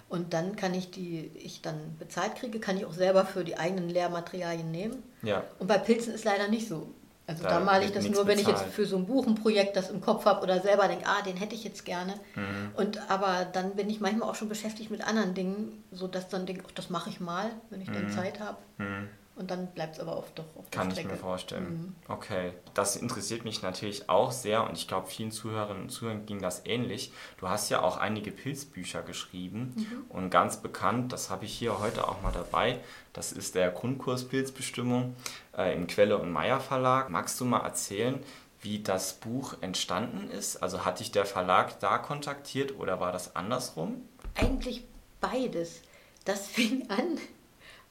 Und 0.09 0.35
dann 0.35 0.55
kann 0.55 0.73
ich 0.75 0.90
die, 0.90 1.33
ich 1.35 1.62
dann 1.62 1.97
bezahlt 1.99 2.37
kriege, 2.37 2.61
kann 2.61 2.77
ich 2.77 2.85
auch 2.85 2.92
selber 2.92 3.25
für 3.25 3.42
die 3.42 3.57
eigenen 3.57 3.88
Lehrmaterialien 3.88 4.71
nehmen. 4.71 5.03
Ja. 5.23 5.42
Und 5.59 5.66
bei 5.66 5.79
Pilzen 5.79 6.14
ist 6.14 6.25
leider 6.25 6.47
nicht 6.47 6.69
so. 6.69 6.95
Also 7.28 7.42
da, 7.42 7.50
da 7.50 7.60
male 7.60 7.84
ich 7.84 7.92
das 7.92 8.08
nur, 8.08 8.26
wenn 8.26 8.36
bezahlt. 8.36 8.56
ich 8.56 8.62
jetzt 8.62 8.74
für 8.74 8.86
so 8.86 8.96
ein 8.96 9.06
Buchenprojekt 9.06 9.76
das 9.76 9.90
im 9.90 10.00
Kopf 10.00 10.26
habe 10.26 10.42
oder 10.42 10.60
selber 10.60 10.86
denke, 10.86 11.06
ah, 11.06 11.22
den 11.22 11.36
hätte 11.36 11.56
ich 11.56 11.64
jetzt 11.64 11.84
gerne. 11.84 12.14
Mhm. 12.36 12.70
Und 12.74 13.10
aber 13.10 13.44
dann 13.52 13.74
bin 13.74 13.90
ich 13.90 14.00
manchmal 14.00 14.28
auch 14.30 14.36
schon 14.36 14.48
beschäftigt 14.48 14.90
mit 14.90 15.06
anderen 15.06 15.34
Dingen, 15.34 15.84
sodass 15.90 16.28
dann 16.28 16.46
denke, 16.46 16.62
ach, 16.66 16.72
das 16.72 16.88
mache 16.88 17.10
ich 17.10 17.18
mal, 17.18 17.50
wenn 17.70 17.80
ich 17.80 17.88
mhm. 17.88 17.94
dann 17.94 18.10
Zeit 18.10 18.38
habe. 18.38 18.58
Mhm. 18.78 19.08
Und 19.37 19.51
dann 19.51 19.66
bleibt 19.66 19.96
es 19.96 20.01
aber 20.01 20.16
oft 20.16 20.38
doch 20.38 20.46
auf 20.57 20.70
Kann 20.70 20.90
ich 20.90 21.05
mir 21.05 21.14
vorstellen. 21.14 21.94
Mhm. 22.09 22.12
Okay, 22.12 22.53
das 22.72 22.96
interessiert 22.96 23.44
mich 23.44 23.61
natürlich 23.61 24.09
auch 24.09 24.33
sehr 24.33 24.66
und 24.66 24.79
ich 24.79 24.88
glaube, 24.88 25.09
vielen 25.09 25.31
Zuhörerinnen 25.31 25.83
und 25.83 25.88
Zuhörern 25.90 26.25
ging 26.25 26.40
das 26.40 26.62
ähnlich. 26.64 27.12
Du 27.37 27.46
hast 27.46 27.68
ja 27.68 27.83
auch 27.83 27.99
einige 27.99 28.31
Pilzbücher 28.31 29.03
geschrieben 29.03 29.75
mhm. 29.77 30.05
und 30.09 30.31
ganz 30.31 30.62
bekannt, 30.62 31.12
das 31.12 31.29
habe 31.29 31.44
ich 31.44 31.53
hier 31.53 31.79
heute 31.81 32.09
auch 32.09 32.22
mal 32.22 32.33
dabei, 32.33 32.81
das 33.12 33.31
ist 33.31 33.55
der 33.55 33.70
Grundkurs 33.70 34.27
Pilzbestimmung 34.27 35.14
äh, 35.55 35.75
im 35.75 35.87
Quelle 35.87 36.16
und 36.16 36.33
Meier 36.33 36.61
Verlag. 36.61 37.11
Magst 37.11 37.38
du 37.38 37.44
mal 37.44 37.61
erzählen, 37.61 38.22
wie 38.62 38.83
das 38.83 39.14
Buch 39.14 39.57
entstanden 39.61 40.31
ist? 40.31 40.62
Also 40.62 40.87
hat 40.87 41.01
dich 41.01 41.12
der 41.12 41.27
Verlag 41.27 41.79
da 41.81 41.99
kontaktiert 41.99 42.79
oder 42.79 43.01
war 43.01 43.12
das 43.12 43.37
andersrum? 43.37 44.01
Eigentlich 44.35 44.85
beides. 45.20 45.83
Das 46.25 46.46
fing 46.46 46.88
an 46.88 47.18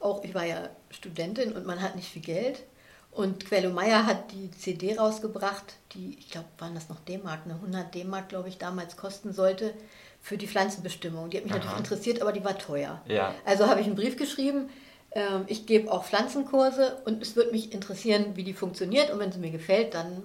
auch, 0.00 0.22
ich 0.24 0.34
war 0.34 0.44
ja 0.44 0.68
Studentin 0.96 1.52
und 1.52 1.66
man 1.66 1.80
hat 1.82 1.96
nicht 1.96 2.08
viel 2.08 2.22
Geld. 2.22 2.62
Und 3.10 3.46
Quello 3.46 3.70
Meyer 3.70 4.04
hat 4.04 4.32
die 4.32 4.50
CD 4.50 4.96
rausgebracht, 4.98 5.74
die, 5.92 6.16
ich 6.18 6.30
glaube, 6.30 6.48
waren 6.58 6.74
das 6.74 6.90
noch 6.90 7.00
D-Mark, 7.00 7.40
eine 7.44 7.54
100 7.54 7.94
D-Mark, 7.94 8.28
glaube 8.28 8.48
ich, 8.50 8.58
damals 8.58 8.96
kosten 8.96 9.32
sollte 9.32 9.72
für 10.20 10.36
die 10.36 10.46
Pflanzenbestimmung. 10.46 11.30
Die 11.30 11.38
hat 11.38 11.44
mich 11.44 11.52
Aha. 11.52 11.60
natürlich 11.60 11.78
interessiert, 11.78 12.20
aber 12.20 12.32
die 12.32 12.44
war 12.44 12.58
teuer. 12.58 13.00
Ja. 13.08 13.34
Also 13.46 13.68
habe 13.68 13.80
ich 13.80 13.86
einen 13.86 13.94
Brief 13.94 14.18
geschrieben, 14.18 14.68
ähm, 15.12 15.44
ich 15.46 15.64
gebe 15.64 15.90
auch 15.90 16.04
Pflanzenkurse 16.04 17.00
und 17.06 17.22
es 17.22 17.36
würde 17.36 17.52
mich 17.52 17.72
interessieren, 17.72 18.32
wie 18.34 18.44
die 18.44 18.52
funktioniert. 18.52 19.10
Und 19.10 19.18
wenn 19.18 19.32
sie 19.32 19.38
mir 19.38 19.50
gefällt, 19.50 19.94
dann 19.94 20.22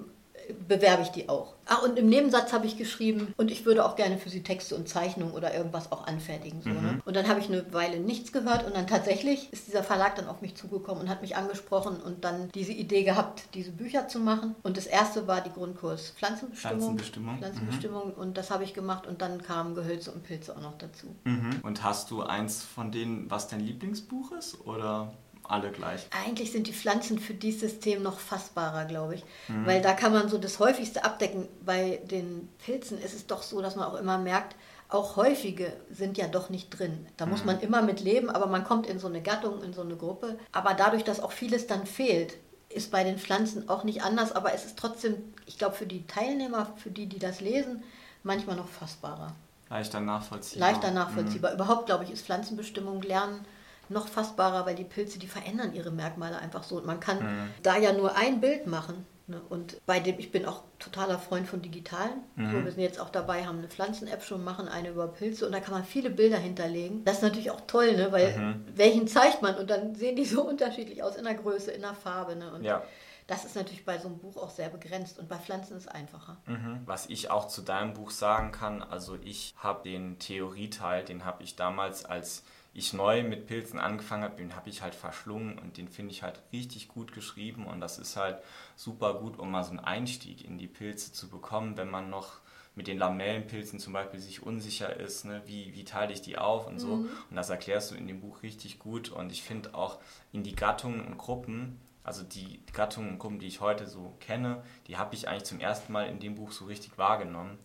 bewerbe 0.67 1.03
ich 1.03 1.09
die 1.09 1.29
auch. 1.29 1.53
Ach, 1.65 1.83
und 1.83 1.97
im 1.97 2.09
Nebensatz 2.09 2.53
habe 2.53 2.65
ich 2.65 2.77
geschrieben, 2.77 3.33
und 3.37 3.51
ich 3.51 3.65
würde 3.65 3.85
auch 3.85 3.95
gerne 3.95 4.17
für 4.17 4.29
sie 4.29 4.43
Texte 4.43 4.75
und 4.75 4.89
Zeichnungen 4.89 5.33
oder 5.33 5.53
irgendwas 5.53 5.91
auch 5.91 6.05
anfertigen. 6.05 6.61
So, 6.61 6.69
ne? 6.69 6.75
mhm. 6.75 6.85
ne? 6.85 7.01
Und 7.05 7.15
dann 7.15 7.27
habe 7.27 7.39
ich 7.39 7.47
eine 7.47 7.71
Weile 7.73 7.99
nichts 7.99 8.31
gehört 8.31 8.65
und 8.65 8.75
dann 8.75 8.87
tatsächlich 8.87 9.51
ist 9.53 9.67
dieser 9.67 9.83
Verlag 9.83 10.15
dann 10.15 10.27
auf 10.27 10.41
mich 10.41 10.55
zugekommen 10.55 11.03
und 11.03 11.09
hat 11.09 11.21
mich 11.21 11.35
angesprochen 11.35 11.97
und 12.01 12.23
dann 12.23 12.49
diese 12.51 12.73
Idee 12.73 13.03
gehabt, 13.03 13.43
diese 13.53 13.71
Bücher 13.71 14.07
zu 14.07 14.19
machen. 14.19 14.55
Und 14.63 14.77
das 14.77 14.85
erste 14.85 15.27
war 15.27 15.41
die 15.41 15.51
Grundkurs 15.51 16.13
Pflanzenbestimmung. 16.17 16.79
Pflanzenbestimmung. 16.79 17.37
Pflanzenbestimmung 17.37 18.07
mhm. 18.07 18.21
und 18.21 18.37
das 18.37 18.51
habe 18.51 18.63
ich 18.63 18.73
gemacht 18.73 19.07
und 19.07 19.21
dann 19.21 19.41
kamen 19.41 19.75
Gehölze 19.75 20.11
und 20.11 20.23
Pilze 20.23 20.55
auch 20.55 20.61
noch 20.61 20.77
dazu. 20.77 21.07
Mhm. 21.23 21.59
Und 21.63 21.83
hast 21.83 22.11
du 22.11 22.23
eins 22.23 22.63
von 22.63 22.91
denen, 22.91 23.29
was 23.29 23.47
dein 23.47 23.61
Lieblingsbuch 23.61 24.31
ist? 24.33 24.65
Oder? 24.65 25.13
Alle 25.51 25.71
gleich. 25.71 26.07
Eigentlich 26.25 26.51
sind 26.51 26.67
die 26.67 26.73
Pflanzen 26.73 27.19
für 27.19 27.33
dieses 27.33 27.61
System 27.61 28.01
noch 28.01 28.19
fassbarer, 28.19 28.85
glaube 28.85 29.15
ich. 29.15 29.23
Mhm. 29.47 29.65
Weil 29.65 29.81
da 29.81 29.93
kann 29.93 30.13
man 30.13 30.29
so 30.29 30.37
das 30.37 30.59
häufigste 30.59 31.03
abdecken. 31.03 31.47
Bei 31.65 32.01
den 32.09 32.49
Pilzen 32.63 32.99
ist 32.99 33.13
es 33.13 33.27
doch 33.27 33.43
so, 33.43 33.61
dass 33.61 33.75
man 33.75 33.85
auch 33.85 33.95
immer 33.95 34.17
merkt, 34.17 34.55
auch 34.89 35.15
häufige 35.15 35.71
sind 35.89 36.17
ja 36.17 36.27
doch 36.27 36.49
nicht 36.49 36.69
drin. 36.69 37.07
Da 37.17 37.25
muss 37.25 37.41
mhm. 37.41 37.45
man 37.47 37.59
immer 37.61 37.81
mit 37.81 38.01
leben, 38.01 38.29
aber 38.29 38.47
man 38.47 38.63
kommt 38.63 38.87
in 38.87 38.99
so 38.99 39.07
eine 39.07 39.21
Gattung, 39.21 39.63
in 39.63 39.73
so 39.73 39.81
eine 39.81 39.95
Gruppe. 39.95 40.37
Aber 40.51 40.73
dadurch, 40.73 41.03
dass 41.03 41.21
auch 41.21 41.31
vieles 41.31 41.67
dann 41.67 41.85
fehlt, 41.85 42.33
ist 42.69 42.91
bei 42.91 43.03
den 43.03 43.17
Pflanzen 43.17 43.69
auch 43.69 43.83
nicht 43.83 44.03
anders. 44.03 44.33
Aber 44.33 44.53
es 44.53 44.65
ist 44.65 44.77
trotzdem, 44.77 45.15
ich 45.45 45.57
glaube, 45.57 45.75
für 45.75 45.85
die 45.85 46.05
Teilnehmer, 46.07 46.73
für 46.77 46.89
die, 46.91 47.07
die 47.07 47.19
das 47.19 47.41
lesen, 47.41 47.83
manchmal 48.23 48.55
noch 48.55 48.67
fassbarer. 48.67 49.33
Leichter 49.69 50.01
nachvollziehbar. 50.01 50.71
Leichter 50.71 50.91
nachvollziehbar. 50.91 51.51
Mhm. 51.51 51.55
Überhaupt, 51.55 51.85
glaube 51.85 52.03
ich, 52.03 52.11
ist 52.11 52.25
Pflanzenbestimmung 52.25 53.01
lernen 53.01 53.45
noch 53.91 54.07
fassbarer, 54.07 54.65
weil 54.65 54.75
die 54.75 54.83
Pilze, 54.83 55.19
die 55.19 55.27
verändern 55.27 55.73
ihre 55.73 55.91
Merkmale 55.91 56.37
einfach 56.37 56.63
so. 56.63 56.77
Und 56.77 56.85
man 56.85 56.99
kann 56.99 57.19
mhm. 57.19 57.49
da 57.63 57.77
ja 57.77 57.93
nur 57.93 58.15
ein 58.15 58.41
Bild 58.41 58.67
machen. 58.67 59.05
Ne? 59.27 59.41
Und 59.49 59.77
bei 59.85 59.99
dem, 59.99 60.19
ich 60.19 60.31
bin 60.31 60.45
auch 60.45 60.63
totaler 60.79 61.17
Freund 61.17 61.47
von 61.47 61.61
Digitalen. 61.61 62.23
Mhm. 62.35 62.51
So, 62.51 62.63
wir 62.65 62.71
sind 62.71 62.81
jetzt 62.81 62.99
auch 62.99 63.09
dabei, 63.09 63.45
haben 63.45 63.59
eine 63.59 63.69
Pflanzen-App 63.69 64.23
schon, 64.23 64.43
machen 64.43 64.67
eine 64.67 64.89
über 64.89 65.07
Pilze 65.07 65.45
und 65.45 65.51
da 65.51 65.59
kann 65.59 65.73
man 65.73 65.85
viele 65.85 66.09
Bilder 66.09 66.37
hinterlegen. 66.37 67.03
Das 67.05 67.17
ist 67.17 67.23
natürlich 67.23 67.51
auch 67.51 67.61
toll, 67.67 67.95
ne? 67.95 68.11
weil 68.11 68.37
mhm. 68.37 68.65
welchen 68.75 69.07
zeigt 69.07 69.41
man 69.41 69.55
und 69.55 69.69
dann 69.69 69.95
sehen 69.95 70.15
die 70.15 70.25
so 70.25 70.43
unterschiedlich 70.43 71.03
aus 71.03 71.15
in 71.15 71.23
der 71.23 71.35
Größe, 71.35 71.71
in 71.71 71.81
der 71.81 71.93
Farbe. 71.93 72.35
Ne? 72.35 72.51
Und 72.51 72.63
ja. 72.63 72.83
Das 73.27 73.45
ist 73.45 73.55
natürlich 73.55 73.85
bei 73.85 73.97
so 73.97 74.09
einem 74.09 74.17
Buch 74.17 74.35
auch 74.35 74.49
sehr 74.49 74.67
begrenzt 74.67 75.17
und 75.17 75.29
bei 75.29 75.37
Pflanzen 75.37 75.77
ist 75.77 75.83
es 75.83 75.87
einfacher. 75.87 76.35
Mhm. 76.47 76.81
Was 76.85 77.05
ich 77.05 77.31
auch 77.31 77.47
zu 77.47 77.61
deinem 77.61 77.93
Buch 77.93 78.11
sagen 78.11 78.51
kann, 78.51 78.83
also 78.83 79.17
ich 79.23 79.53
habe 79.55 79.83
den 79.87 80.19
Theorieteil, 80.19 81.05
den 81.05 81.23
habe 81.23 81.41
ich 81.43 81.55
damals 81.55 82.03
als 82.03 82.43
ich 82.73 82.93
neu 82.93 83.23
mit 83.23 83.47
Pilzen 83.47 83.79
angefangen 83.79 84.23
habe, 84.23 84.37
den 84.37 84.55
habe 84.55 84.69
ich 84.69 84.81
halt 84.81 84.95
verschlungen 84.95 85.59
und 85.59 85.77
den 85.77 85.89
finde 85.89 86.11
ich 86.11 86.23
halt 86.23 86.41
richtig 86.53 86.87
gut 86.87 87.11
geschrieben 87.13 87.65
und 87.67 87.81
das 87.81 87.99
ist 87.99 88.15
halt 88.15 88.41
super 88.75 89.15
gut, 89.15 89.37
um 89.37 89.51
mal 89.51 89.63
so 89.63 89.71
einen 89.71 89.79
Einstieg 89.79 90.45
in 90.45 90.57
die 90.57 90.67
Pilze 90.67 91.11
zu 91.11 91.29
bekommen, 91.29 91.75
wenn 91.75 91.89
man 91.89 92.09
noch 92.09 92.39
mit 92.73 92.87
den 92.87 92.97
Lamellenpilzen 92.97 93.79
zum 93.79 93.91
Beispiel 93.91 94.21
sich 94.21 94.43
unsicher 94.43 94.95
ist, 94.95 95.25
ne? 95.25 95.41
wie, 95.45 95.73
wie 95.73 95.83
teile 95.83 96.13
ich 96.13 96.21
die 96.21 96.37
auf 96.37 96.67
und 96.67 96.79
so. 96.79 96.95
Mhm. 96.97 97.09
Und 97.29 97.35
das 97.35 97.49
erklärst 97.49 97.91
du 97.91 97.95
in 97.95 98.07
dem 98.07 98.21
Buch 98.21 98.43
richtig 98.43 98.79
gut 98.79 99.09
und 99.09 99.31
ich 99.31 99.43
finde 99.43 99.75
auch 99.75 99.99
in 100.31 100.43
die 100.43 100.55
Gattungen 100.55 101.05
und 101.05 101.17
Gruppen 101.17 101.81
Also 102.03 102.23
die 102.23 102.61
Gattungen 102.73 103.11
und 103.11 103.19
Gruppen, 103.19 103.39
die 103.39 103.47
ich 103.47 103.59
heute 103.59 103.87
so 103.87 104.15
kenne, 104.21 104.63
die 104.87 104.97
habe 104.97 105.13
ich 105.15 105.27
eigentlich 105.27 105.43
zum 105.43 105.59
ersten 105.59 105.91
Mal 105.91 106.07
in 106.07 106.19
dem 106.19 106.35
Buch 106.35 106.51
so 106.51 106.65
richtig 106.65 106.97
wahrgenommen. 106.97 107.59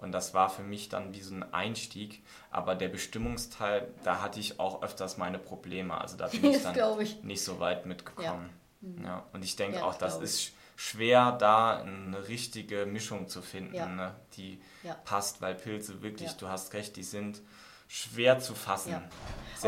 Und 0.00 0.12
das 0.12 0.34
war 0.34 0.48
für 0.48 0.62
mich 0.62 0.88
dann 0.88 1.14
wie 1.14 1.20
so 1.20 1.34
ein 1.34 1.52
Einstieg. 1.52 2.22
Aber 2.50 2.74
der 2.74 2.88
Bestimmungsteil, 2.88 3.88
da 4.02 4.22
hatte 4.22 4.40
ich 4.40 4.58
auch 4.58 4.82
öfters 4.82 5.18
meine 5.18 5.38
Probleme. 5.38 6.00
Also 6.00 6.16
da 6.16 6.28
bin 6.28 6.44
ich 6.50 6.62
dann 6.62 7.00
ich. 7.00 7.22
nicht 7.22 7.44
so 7.44 7.60
weit 7.60 7.86
mitgekommen. 7.86 8.50
Ja. 8.80 8.88
Mhm. 8.88 9.04
ja. 9.04 9.26
Und 9.32 9.44
ich 9.44 9.56
denke 9.56 9.78
ja, 9.78 9.84
auch, 9.84 9.94
das 9.94 10.18
ist 10.20 10.52
schwer, 10.76 11.32
da 11.32 11.80
eine 11.80 12.28
richtige 12.28 12.86
Mischung 12.86 13.28
zu 13.28 13.42
finden, 13.42 13.74
ja. 13.74 13.86
ne, 13.86 14.14
die 14.38 14.62
passt, 15.04 15.42
weil 15.42 15.54
Pilze 15.54 16.00
wirklich, 16.00 16.32
du 16.32 16.48
hast 16.48 16.72
recht, 16.72 16.96
die 16.96 17.02
sind 17.02 17.42
schwer 17.90 18.38
zu 18.38 18.54
fassen. 18.54 18.92
Ja. 18.92 19.02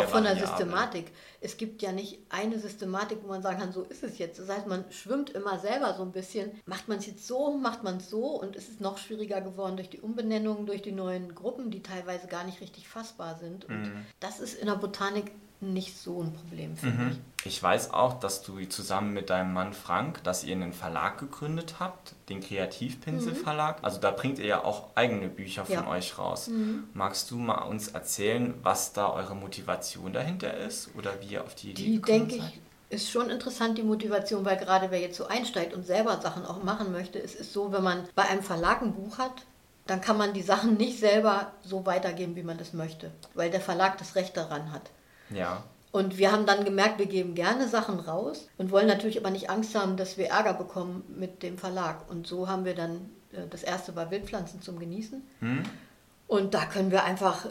Auch 0.00 0.08
von 0.08 0.22
der 0.22 0.37
Systematik. 0.37 1.11
Es 1.40 1.56
gibt 1.56 1.82
ja 1.82 1.90
nicht 1.90 2.20
eine 2.30 2.58
Systematik, 2.61 3.18
wo 3.24 3.28
man 3.28 3.42
sagen 3.42 3.58
kann, 3.58 3.72
so 3.72 3.82
ist 3.82 4.04
es 4.04 4.18
jetzt. 4.18 4.38
Das 4.38 4.48
heißt, 4.48 4.68
man 4.68 4.85
schwimmt 4.92 5.30
immer 5.30 5.58
selber 5.58 5.94
so 5.94 6.04
ein 6.04 6.12
bisschen. 6.12 6.52
Macht 6.64 6.87
man 6.88 6.98
es 6.98 7.06
jetzt 7.06 7.26
so, 7.26 7.58
macht 7.58 7.82
man 7.82 7.96
es 7.96 8.08
so 8.08 8.40
und 8.40 8.54
es 8.54 8.68
ist 8.68 8.80
noch 8.80 8.96
schwieriger 8.96 9.40
geworden 9.40 9.76
durch 9.76 9.90
die 9.90 10.00
Umbenennungen, 10.00 10.66
durch 10.66 10.82
die 10.82 10.92
neuen 10.92 11.35
Gruppen, 11.35 11.72
die 11.72 11.82
teilweise 11.82 12.28
gar 12.28 12.44
nicht 12.44 12.61
richtig 12.61 12.88
fassbar 12.88 13.38
sind. 13.38 13.64
Und 13.64 13.82
mhm. 13.82 14.06
das 14.20 14.38
ist 14.38 14.54
in 14.54 14.66
der 14.66 14.76
Botanik 14.76 15.32
nicht 15.62 15.96
so 15.96 16.22
ein 16.22 16.33
Problem, 16.33 16.77
finde 16.77 16.96
mhm. 16.96 17.11
ich. 17.11 17.46
Ich 17.46 17.62
weiß 17.62 17.92
auch, 17.92 18.20
dass 18.20 18.42
du 18.42 18.61
zusammen 18.66 19.12
mit 19.12 19.31
deinem 19.31 19.53
Mann 19.53 19.72
Frank, 19.72 20.22
dass 20.25 20.44
ihr 20.44 20.55
einen 20.55 20.72
Verlag 20.72 21.18
gegründet 21.18 21.77
habt, 21.79 22.14
den 22.29 22.40
Kreativpinsel 22.40 23.35
Verlag. 23.35 23.79
Mhm. 23.79 23.85
Also 23.85 24.01
da 24.01 24.11
bringt 24.11 24.38
ihr 24.38 24.46
ja 24.46 24.64
auch 24.64 24.88
eigene 24.94 25.29
Bücher 25.29 25.64
von 25.64 25.75
ja. 25.75 25.88
euch 25.88 26.18
raus. 26.18 26.48
Mhm. 26.48 26.85
Magst 26.92 27.31
du 27.31 27.37
mal 27.37 27.62
uns 27.62 27.88
erzählen, 27.88 28.55
was 28.62 28.92
da 28.92 29.11
eure 29.11 29.35
Motivation 29.35 30.12
dahinter 30.12 30.57
ist 30.57 30.90
oder 30.96 31.20
wie 31.20 31.35
ihr 31.35 31.44
auf 31.44 31.55
die 31.55 31.70
Idee 31.70 31.83
Die 31.85 32.03
denke 32.03 32.37
ich 32.37 32.61
ist 32.92 33.11
schon 33.11 33.31
interessant, 33.31 33.79
die 33.79 33.83
Motivation, 33.83 34.44
weil 34.44 34.59
gerade 34.59 34.90
wer 34.90 35.01
jetzt 35.01 35.16
so 35.16 35.27
einsteigt 35.27 35.72
und 35.72 35.87
selber 35.87 36.20
Sachen 36.20 36.44
auch 36.44 36.62
machen 36.62 36.92
möchte, 36.92 37.18
es 37.18 37.35
ist 37.35 37.55
so, 37.55 37.72
wenn 37.72 37.83
man 37.83 38.07
bei 38.14 38.25
einem 38.25 38.42
Verlag 38.42 38.83
ein 38.83 38.92
Buch 38.92 39.16
hat, 39.16 39.33
dann 39.87 40.03
kann 40.03 40.18
man 40.18 40.35
die 40.35 40.42
Sachen 40.42 40.77
nicht 40.77 41.01
selber 41.01 41.53
so 41.62 41.87
weitergeben, 41.87 42.37
wie 42.37 42.42
man 42.42 42.59
das 42.59 42.75
möchte, 42.75 43.11
weil 43.35 43.51
der 43.51 43.62
Verlag 43.62 43.96
das 43.96 44.14
Recht 44.14 44.37
daran 44.37 44.72
hat. 44.72 44.90
Ja. 45.30 45.64
Und 45.92 46.16
wir 46.16 46.32
haben 46.32 46.46
dann 46.46 46.64
gemerkt, 46.64 46.98
wir 46.98 47.06
geben 47.06 47.35
gerne 47.35 47.68
Sachen 47.68 48.00
raus 48.00 48.48
und 48.56 48.70
wollen 48.70 48.87
natürlich 48.87 49.18
aber 49.18 49.30
nicht 49.30 49.50
Angst 49.50 49.74
haben, 49.74 49.98
dass 49.98 50.16
wir 50.16 50.28
Ärger 50.28 50.54
bekommen 50.54 51.04
mit 51.18 51.42
dem 51.42 51.58
Verlag. 51.58 52.11
Und 52.11 52.26
so 52.26 52.48
haben 52.48 52.64
wir 52.64 52.74
dann, 52.74 53.11
äh, 53.32 53.46
das 53.50 53.62
erste 53.62 53.94
war 53.94 54.11
Wildpflanzen 54.11 54.62
zum 54.62 54.78
Genießen. 54.78 55.22
Hm. 55.40 55.62
Und 56.28 56.54
da 56.54 56.64
können 56.64 56.90
wir 56.90 57.04
einfach 57.04 57.44
äh, 57.44 57.48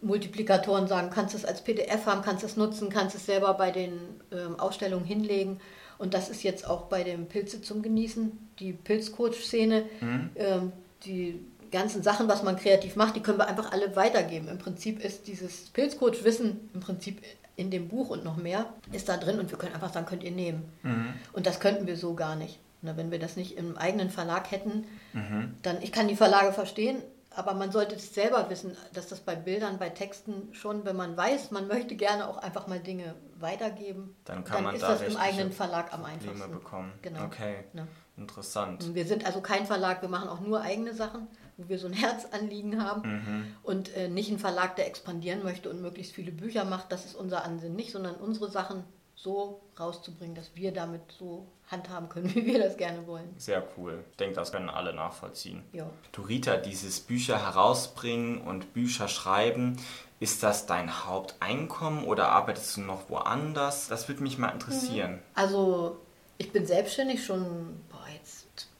Multiplikatoren 0.00 0.88
sagen, 0.88 1.10
kannst 1.10 1.34
es 1.34 1.44
als 1.44 1.62
PDF 1.62 2.06
haben, 2.06 2.22
kannst 2.22 2.42
es 2.42 2.56
nutzen, 2.56 2.88
kannst 2.88 3.14
es 3.14 3.26
selber 3.26 3.52
bei 3.52 3.70
den 3.70 3.92
ähm, 4.32 4.58
Ausstellungen 4.58 5.04
hinlegen. 5.04 5.60
Und 5.98 6.14
das 6.14 6.30
ist 6.30 6.42
jetzt 6.42 6.66
auch 6.66 6.86
bei 6.86 7.04
dem 7.04 7.26
Pilze 7.26 7.60
zum 7.60 7.82
Genießen, 7.82 8.32
die 8.58 8.72
Pilzcoach-Szene, 8.72 9.84
mhm. 10.00 10.30
ähm, 10.36 10.72
die 11.04 11.44
ganzen 11.74 12.02
Sachen, 12.02 12.28
was 12.28 12.42
man 12.42 12.56
kreativ 12.56 12.96
macht, 12.96 13.16
die 13.16 13.20
können 13.20 13.38
wir 13.38 13.48
einfach 13.48 13.72
alle 13.72 13.94
weitergeben. 13.96 14.48
Im 14.48 14.58
Prinzip 14.58 15.04
ist 15.04 15.26
dieses 15.26 15.70
Pilzcoach-Wissen 15.70 16.70
im 16.72 16.80
Prinzip 16.80 17.20
in 17.56 17.70
dem 17.70 17.88
Buch 17.88 18.10
und 18.10 18.24
noch 18.24 18.36
mehr 18.36 18.66
ist 18.92 19.08
da 19.08 19.16
drin 19.16 19.38
und 19.38 19.50
wir 19.50 19.58
können 19.58 19.74
einfach 19.74 19.92
sagen, 19.92 20.06
könnt 20.06 20.24
ihr 20.24 20.30
nehmen. 20.30 20.72
Mhm. 20.82 21.14
Und 21.32 21.46
das 21.46 21.60
könnten 21.60 21.86
wir 21.86 21.96
so 21.96 22.14
gar 22.14 22.36
nicht. 22.36 22.58
Na, 22.82 22.96
wenn 22.96 23.10
wir 23.10 23.18
das 23.18 23.36
nicht 23.36 23.56
im 23.56 23.78
eigenen 23.78 24.10
Verlag 24.10 24.50
hätten, 24.50 24.86
mhm. 25.12 25.54
dann, 25.62 25.80
ich 25.80 25.92
kann 25.92 26.08
die 26.08 26.16
Verlage 26.16 26.52
verstehen, 26.52 27.02
aber 27.30 27.54
man 27.54 27.72
sollte 27.72 27.96
es 27.96 28.14
selber 28.14 28.48
wissen, 28.50 28.76
dass 28.92 29.08
das 29.08 29.20
bei 29.20 29.34
Bildern, 29.34 29.78
bei 29.78 29.88
Texten 29.88 30.52
schon, 30.52 30.84
wenn 30.84 30.96
man 30.96 31.16
weiß, 31.16 31.50
man 31.50 31.66
möchte 31.66 31.96
gerne 31.96 32.28
auch 32.28 32.36
einfach 32.36 32.66
mal 32.66 32.78
Dinge 32.78 33.14
weitergeben, 33.38 34.14
dann, 34.24 34.44
kann 34.44 34.56
dann 34.56 34.64
man 34.64 34.74
ist 34.74 34.82
da 34.82 34.88
das 34.88 35.02
im 35.02 35.16
eigenen 35.16 35.52
Verlag 35.52 35.92
am 35.92 36.04
einfachsten. 36.04 36.52
bekommen. 36.52 36.92
Genau. 37.02 37.24
Okay, 37.24 37.64
ne? 37.72 37.86
interessant. 38.16 38.94
Wir 38.94 39.06
sind 39.06 39.26
also 39.26 39.40
kein 39.40 39.66
Verlag, 39.66 40.02
wir 40.02 40.08
machen 40.08 40.28
auch 40.28 40.40
nur 40.40 40.60
eigene 40.60 40.94
Sachen 40.94 41.26
wo 41.56 41.68
wir 41.68 41.78
so 41.78 41.86
ein 41.86 41.92
Herzanliegen 41.92 42.82
haben 42.82 43.02
mhm. 43.02 43.46
und 43.62 43.94
äh, 43.96 44.08
nicht 44.08 44.30
ein 44.30 44.38
Verlag, 44.38 44.76
der 44.76 44.86
expandieren 44.86 45.42
möchte 45.42 45.70
und 45.70 45.80
möglichst 45.80 46.12
viele 46.12 46.32
Bücher 46.32 46.64
macht. 46.64 46.90
Das 46.92 47.04
ist 47.04 47.14
unser 47.14 47.44
Ansinn 47.44 47.76
nicht, 47.76 47.92
sondern 47.92 48.16
unsere 48.16 48.50
Sachen 48.50 48.84
so 49.14 49.62
rauszubringen, 49.78 50.34
dass 50.34 50.54
wir 50.54 50.72
damit 50.72 51.00
so 51.18 51.46
handhaben 51.70 52.08
können, 52.08 52.34
wie 52.34 52.44
wir 52.44 52.58
das 52.58 52.76
gerne 52.76 53.06
wollen. 53.06 53.34
Sehr 53.38 53.66
cool. 53.76 54.04
Ich 54.10 54.16
denke, 54.16 54.34
das 54.36 54.52
können 54.52 54.68
alle 54.68 54.92
nachvollziehen. 54.92 55.62
Ja. 55.72 55.88
Du 56.12 56.22
Rita, 56.22 56.56
dieses 56.56 57.00
Bücher 57.00 57.42
herausbringen 57.42 58.40
und 58.40 58.74
Bücher 58.74 59.08
schreiben, 59.08 59.78
ist 60.20 60.42
das 60.42 60.66
dein 60.66 61.04
Haupteinkommen 61.06 62.04
oder 62.04 62.28
arbeitest 62.28 62.76
du 62.76 62.80
noch 62.82 63.10
woanders? 63.10 63.88
Das 63.88 64.08
würde 64.08 64.22
mich 64.22 64.38
mal 64.38 64.50
interessieren. 64.50 65.12
Mhm. 65.12 65.20
Also 65.34 66.00
ich 66.38 66.52
bin 66.52 66.66
selbstständig 66.66 67.24
schon 67.24 67.80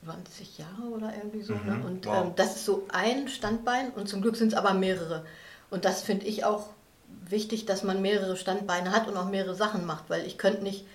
20 0.04 0.58
Jahre 0.58 0.82
oder 0.92 1.12
irgendwie 1.16 1.42
so. 1.42 1.54
Ne? 1.54 1.60
Mhm, 1.60 1.78
ne? 1.80 1.86
Und 1.86 2.06
wow. 2.06 2.24
ähm, 2.24 2.32
das 2.36 2.56
ist 2.56 2.64
so 2.64 2.86
ein 2.92 3.28
Standbein 3.28 3.90
und 3.90 4.08
zum 4.08 4.22
Glück 4.22 4.36
sind 4.36 4.48
es 4.48 4.54
aber 4.54 4.74
mehrere. 4.74 5.24
Und 5.70 5.84
das 5.84 6.02
finde 6.02 6.26
ich 6.26 6.44
auch 6.44 6.68
wichtig, 7.28 7.66
dass 7.66 7.82
man 7.82 8.02
mehrere 8.02 8.36
Standbeine 8.36 8.92
hat 8.92 9.08
und 9.08 9.16
auch 9.16 9.28
mehrere 9.28 9.54
Sachen 9.54 9.86
macht, 9.86 10.04
weil 10.08 10.26
ich 10.26 10.38
könnte 10.38 10.62
nicht 10.62 10.86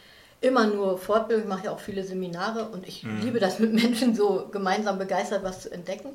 immer 0.41 0.67
nur 0.67 0.98
Fortbildung, 0.98 1.43
ich 1.45 1.50
mache 1.50 1.65
ja 1.65 1.72
auch 1.72 1.80
viele 1.80 2.04
Seminare 2.04 2.69
und 2.69 2.88
ich 2.88 3.04
mhm. 3.04 3.22
liebe 3.22 3.39
das 3.39 3.60
mit 3.60 3.74
Menschen 3.74 4.15
so 4.15 4.48
gemeinsam 4.52 4.98
begeistert 4.98 5.43
was 5.43 5.62
zu 5.62 5.72
entdecken. 5.72 6.10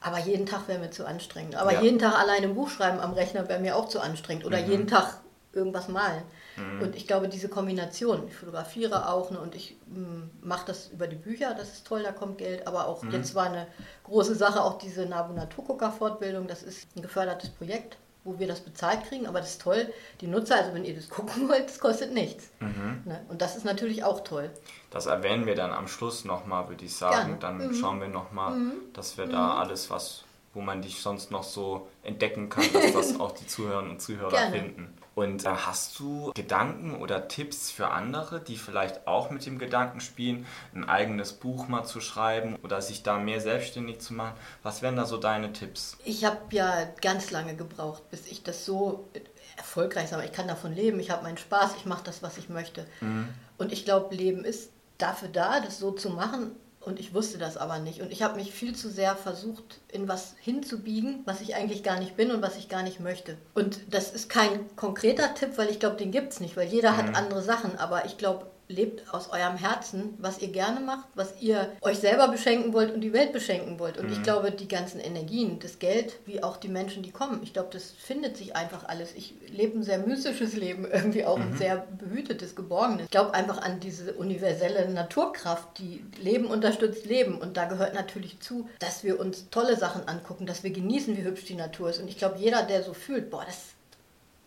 Aber 0.00 0.18
jeden 0.18 0.46
Tag 0.46 0.68
wäre 0.68 0.78
mir 0.78 0.90
zu 0.90 1.06
anstrengend. 1.06 1.56
Aber 1.56 1.72
ja. 1.72 1.80
jeden 1.80 1.98
Tag 1.98 2.18
allein 2.18 2.42
ein 2.42 2.54
Buch 2.54 2.68
schreiben 2.68 3.00
am 3.00 3.14
Rechner 3.14 3.48
wäre 3.48 3.60
mir 3.60 3.76
auch 3.76 3.88
zu 3.88 4.00
anstrengend. 4.00 4.44
Oder 4.44 4.60
mhm. 4.62 4.70
jeden 4.70 4.86
Tag 4.86 5.20
irgendwas 5.52 5.88
malen. 5.88 6.22
Mhm. 6.56 6.82
Und 6.82 6.96
ich 6.96 7.06
glaube, 7.06 7.28
diese 7.28 7.48
Kombination, 7.48 8.26
ich 8.28 8.34
fotografiere 8.34 9.08
auch 9.08 9.30
ne, 9.30 9.40
und 9.40 9.54
ich 9.54 9.76
mm, 9.86 10.46
mache 10.46 10.66
das 10.66 10.88
über 10.88 11.06
die 11.06 11.16
Bücher, 11.16 11.54
das 11.54 11.72
ist 11.72 11.86
toll, 11.86 12.02
da 12.02 12.12
kommt 12.12 12.38
Geld, 12.38 12.66
aber 12.66 12.88
auch 12.88 13.02
mhm. 13.02 13.12
jetzt 13.12 13.34
war 13.34 13.46
eine 13.46 13.66
große 14.04 14.34
Sache 14.34 14.62
auch 14.62 14.78
diese 14.78 15.06
Nabuna 15.06 15.46
Tokoka 15.46 15.90
Fortbildung, 15.90 16.46
das 16.46 16.62
ist 16.62 16.88
ein 16.96 17.02
gefördertes 17.02 17.50
Projekt, 17.50 17.98
wo 18.24 18.38
wir 18.38 18.48
das 18.48 18.60
bezahlt 18.60 19.04
kriegen, 19.04 19.26
aber 19.26 19.40
das 19.40 19.50
ist 19.50 19.62
toll, 19.62 19.92
die 20.20 20.26
Nutzer, 20.26 20.56
also 20.56 20.74
wenn 20.74 20.84
ihr 20.84 20.94
das 20.94 21.08
gucken 21.10 21.48
wollt, 21.48 21.68
das 21.68 21.78
kostet 21.78 22.12
nichts. 22.12 22.50
Mhm. 22.60 23.02
Ne? 23.04 23.24
Und 23.28 23.42
das 23.42 23.56
ist 23.56 23.64
natürlich 23.64 24.04
auch 24.04 24.24
toll. 24.24 24.50
Das 24.90 25.06
erwähnen 25.06 25.46
wir 25.46 25.54
dann 25.54 25.72
am 25.72 25.88
Schluss 25.88 26.24
nochmal, 26.24 26.68
würde 26.68 26.84
ich 26.84 26.94
sagen. 26.96 27.38
Gerne. 27.38 27.60
Dann 27.60 27.68
mhm. 27.68 27.74
schauen 27.74 28.00
wir 28.00 28.08
nochmal, 28.08 28.56
mhm. 28.56 28.72
dass 28.92 29.18
wir 29.18 29.26
da 29.26 29.54
mhm. 29.54 29.60
alles, 29.60 29.90
was 29.90 30.24
wo 30.56 30.62
man 30.62 30.80
dich 30.80 31.02
sonst 31.02 31.30
noch 31.30 31.42
so 31.42 31.86
entdecken 32.02 32.48
kann, 32.48 32.64
dass 32.72 32.92
das 32.94 33.20
auch 33.20 33.32
die 33.32 33.46
Zuhörerinnen 33.46 33.90
und 33.92 34.00
Zuhörer 34.00 34.30
Gerne. 34.30 34.56
finden. 34.56 34.95
Und 35.16 35.46
äh, 35.46 35.48
hast 35.48 35.98
du 35.98 36.30
Gedanken 36.34 36.94
oder 36.94 37.26
Tipps 37.26 37.70
für 37.70 37.88
andere, 37.88 38.38
die 38.38 38.58
vielleicht 38.58 39.06
auch 39.06 39.30
mit 39.30 39.46
dem 39.46 39.58
Gedanken 39.58 40.00
spielen, 40.00 40.46
ein 40.74 40.86
eigenes 40.86 41.32
Buch 41.32 41.68
mal 41.68 41.84
zu 41.84 42.02
schreiben 42.02 42.56
oder 42.62 42.82
sich 42.82 43.02
da 43.02 43.16
mehr 43.18 43.40
selbstständig 43.40 44.00
zu 44.00 44.12
machen? 44.12 44.34
Was 44.62 44.82
wären 44.82 44.94
da 44.94 45.06
so 45.06 45.16
deine 45.16 45.54
Tipps? 45.54 45.96
Ich 46.04 46.26
habe 46.26 46.38
ja 46.50 46.84
ganz 47.00 47.30
lange 47.30 47.56
gebraucht, 47.56 48.10
bis 48.10 48.26
ich 48.26 48.42
das 48.42 48.66
so 48.66 49.08
erfolgreich 49.56 50.10
sage. 50.10 50.26
Ich 50.26 50.32
kann 50.32 50.48
davon 50.48 50.74
leben, 50.74 51.00
ich 51.00 51.10
habe 51.10 51.22
meinen 51.22 51.38
Spaß, 51.38 51.76
ich 51.78 51.86
mache 51.86 52.04
das, 52.04 52.22
was 52.22 52.36
ich 52.36 52.50
möchte. 52.50 52.86
Mhm. 53.00 53.30
Und 53.56 53.72
ich 53.72 53.86
glaube, 53.86 54.14
Leben 54.14 54.44
ist 54.44 54.70
dafür 54.98 55.28
da, 55.28 55.60
das 55.60 55.78
so 55.78 55.92
zu 55.92 56.10
machen, 56.10 56.50
und 56.86 57.00
ich 57.00 57.12
wusste 57.12 57.36
das 57.36 57.56
aber 57.56 57.80
nicht. 57.80 58.00
Und 58.00 58.12
ich 58.12 58.22
habe 58.22 58.36
mich 58.36 58.52
viel 58.52 58.74
zu 58.74 58.88
sehr 58.88 59.16
versucht, 59.16 59.80
in 59.90 60.06
was 60.06 60.34
hinzubiegen, 60.40 61.22
was 61.24 61.40
ich 61.40 61.56
eigentlich 61.56 61.82
gar 61.82 61.98
nicht 61.98 62.16
bin 62.16 62.30
und 62.30 62.42
was 62.42 62.56
ich 62.56 62.68
gar 62.68 62.84
nicht 62.84 63.00
möchte. 63.00 63.36
Und 63.54 63.80
das 63.90 64.12
ist 64.12 64.28
kein 64.28 64.74
konkreter 64.76 65.34
Tipp, 65.34 65.50
weil 65.56 65.68
ich 65.68 65.80
glaube, 65.80 65.96
den 65.96 66.12
gibt 66.12 66.32
es 66.32 66.40
nicht, 66.40 66.56
weil 66.56 66.68
jeder 66.68 66.92
mhm. 66.92 66.96
hat 66.96 67.16
andere 67.16 67.42
Sachen. 67.42 67.76
Aber 67.76 68.06
ich 68.06 68.18
glaube, 68.18 68.46
lebt 68.68 69.12
aus 69.14 69.30
eurem 69.30 69.56
Herzen, 69.56 70.14
was 70.18 70.40
ihr 70.40 70.48
gerne 70.48 70.80
macht, 70.80 71.06
was 71.14 71.40
ihr 71.40 71.72
euch 71.82 71.98
selber 71.98 72.28
beschenken 72.28 72.72
wollt 72.72 72.92
und 72.92 73.00
die 73.00 73.12
Welt 73.12 73.32
beschenken 73.32 73.78
wollt. 73.78 73.96
Und 73.98 74.06
mhm. 74.06 74.12
ich 74.12 74.22
glaube, 74.22 74.50
die 74.50 74.66
ganzen 74.66 74.98
Energien, 75.00 75.58
das 75.60 75.78
Geld, 75.78 76.18
wie 76.26 76.42
auch 76.42 76.56
die 76.56 76.68
Menschen, 76.68 77.02
die 77.02 77.12
kommen, 77.12 77.40
ich 77.42 77.52
glaube, 77.52 77.68
das 77.72 77.90
findet 77.90 78.36
sich 78.36 78.56
einfach 78.56 78.88
alles. 78.88 79.14
Ich 79.14 79.34
lebe 79.48 79.78
ein 79.78 79.82
sehr 79.82 79.98
mystisches 79.98 80.54
Leben, 80.56 80.84
irgendwie 80.92 81.24
auch 81.24 81.38
mhm. 81.38 81.52
ein 81.52 81.56
sehr 81.56 81.86
behütetes, 81.98 82.56
geborgenes. 82.56 83.04
Ich 83.04 83.10
glaube 83.10 83.34
einfach 83.34 83.58
an 83.62 83.78
diese 83.78 84.14
universelle 84.14 84.88
Naturkraft, 84.88 85.78
die 85.78 86.04
Leben 86.20 86.46
unterstützt 86.46 87.06
Leben. 87.06 87.38
Und 87.38 87.56
da 87.56 87.66
gehört 87.66 87.94
natürlich 87.94 88.40
zu, 88.40 88.68
dass 88.80 89.04
wir 89.04 89.20
uns 89.20 89.48
tolle 89.50 89.76
Sachen 89.76 90.08
angucken, 90.08 90.46
dass 90.46 90.64
wir 90.64 90.70
genießen, 90.70 91.16
wie 91.16 91.24
hübsch 91.24 91.44
die 91.44 91.54
Natur 91.54 91.90
ist. 91.90 92.00
Und 92.00 92.08
ich 92.08 92.18
glaube, 92.18 92.38
jeder, 92.38 92.64
der 92.64 92.82
so 92.82 92.94
fühlt, 92.94 93.30
boah, 93.30 93.44
das 93.44 93.76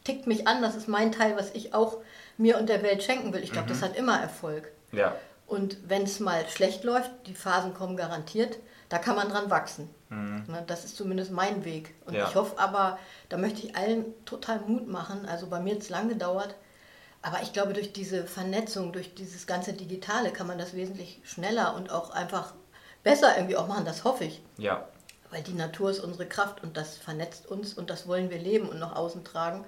tickt 0.04 0.28
mich 0.28 0.48
an, 0.48 0.62
das 0.62 0.76
ist 0.76 0.88
mein 0.88 1.12
Teil, 1.12 1.36
was 1.38 1.52
ich 1.54 1.74
auch 1.74 1.98
mir 2.40 2.58
und 2.58 2.70
der 2.70 2.82
Welt 2.82 3.04
schenken 3.04 3.34
will. 3.34 3.44
Ich 3.44 3.52
glaube, 3.52 3.68
mhm. 3.68 3.74
das 3.74 3.82
hat 3.82 3.96
immer 3.96 4.20
Erfolg. 4.20 4.72
Ja. 4.92 5.16
Und 5.46 5.78
wenn 5.88 6.04
es 6.04 6.20
mal 6.20 6.48
schlecht 6.48 6.84
läuft, 6.84 7.12
die 7.28 7.34
Phasen 7.34 7.74
kommen 7.74 7.98
garantiert, 7.98 8.58
da 8.88 8.98
kann 8.98 9.16
man 9.16 9.30
dran 9.30 9.50
wachsen. 9.50 9.90
Mhm. 10.10 10.46
Ne, 10.48 10.64
das 10.66 10.86
ist 10.86 10.96
zumindest 10.96 11.32
mein 11.32 11.66
Weg. 11.66 11.94
Und 12.06 12.16
ja. 12.16 12.28
ich 12.28 12.36
hoffe 12.36 12.58
aber, 12.58 12.98
da 13.30 13.38
möchte 13.38 13.66
ich 13.66 13.76
allen 13.76 14.06
total 14.26 14.62
Mut 14.62 14.88
machen. 14.88 15.26
Also 15.26 15.48
bei 15.48 15.60
mir 15.60 15.76
hat 15.76 15.82
es 15.82 15.90
lange 15.90 16.10
gedauert. 16.10 16.56
Aber 17.22 17.42
ich 17.42 17.52
glaube, 17.52 17.74
durch 17.74 17.92
diese 17.92 18.26
Vernetzung, 18.26 18.94
durch 18.94 19.14
dieses 19.14 19.46
ganze 19.46 19.74
Digitale 19.74 20.32
kann 20.32 20.48
man 20.48 20.58
das 20.58 20.74
wesentlich 20.74 21.20
schneller 21.24 21.76
und 21.76 21.92
auch 21.92 22.12
einfach 22.12 22.54
besser 23.04 23.36
irgendwie 23.36 23.58
auch 23.58 23.68
machen. 23.68 23.86
Das 23.86 24.04
hoffe 24.04 24.24
ich. 24.24 24.42
Ja. 24.58 24.88
Weil 25.30 25.44
die 25.44 25.54
Natur 25.54 25.92
ist 25.92 26.00
unsere 26.00 26.28
Kraft 26.28 26.64
und 26.64 26.78
das 26.78 26.98
vernetzt 26.98 27.48
uns 27.48 27.74
und 27.74 27.90
das 27.90 28.08
wollen 28.08 28.30
wir 28.30 28.40
leben 28.40 28.70
und 28.70 28.80
nach 28.80 28.96
außen 28.96 29.24
tragen. 29.24 29.66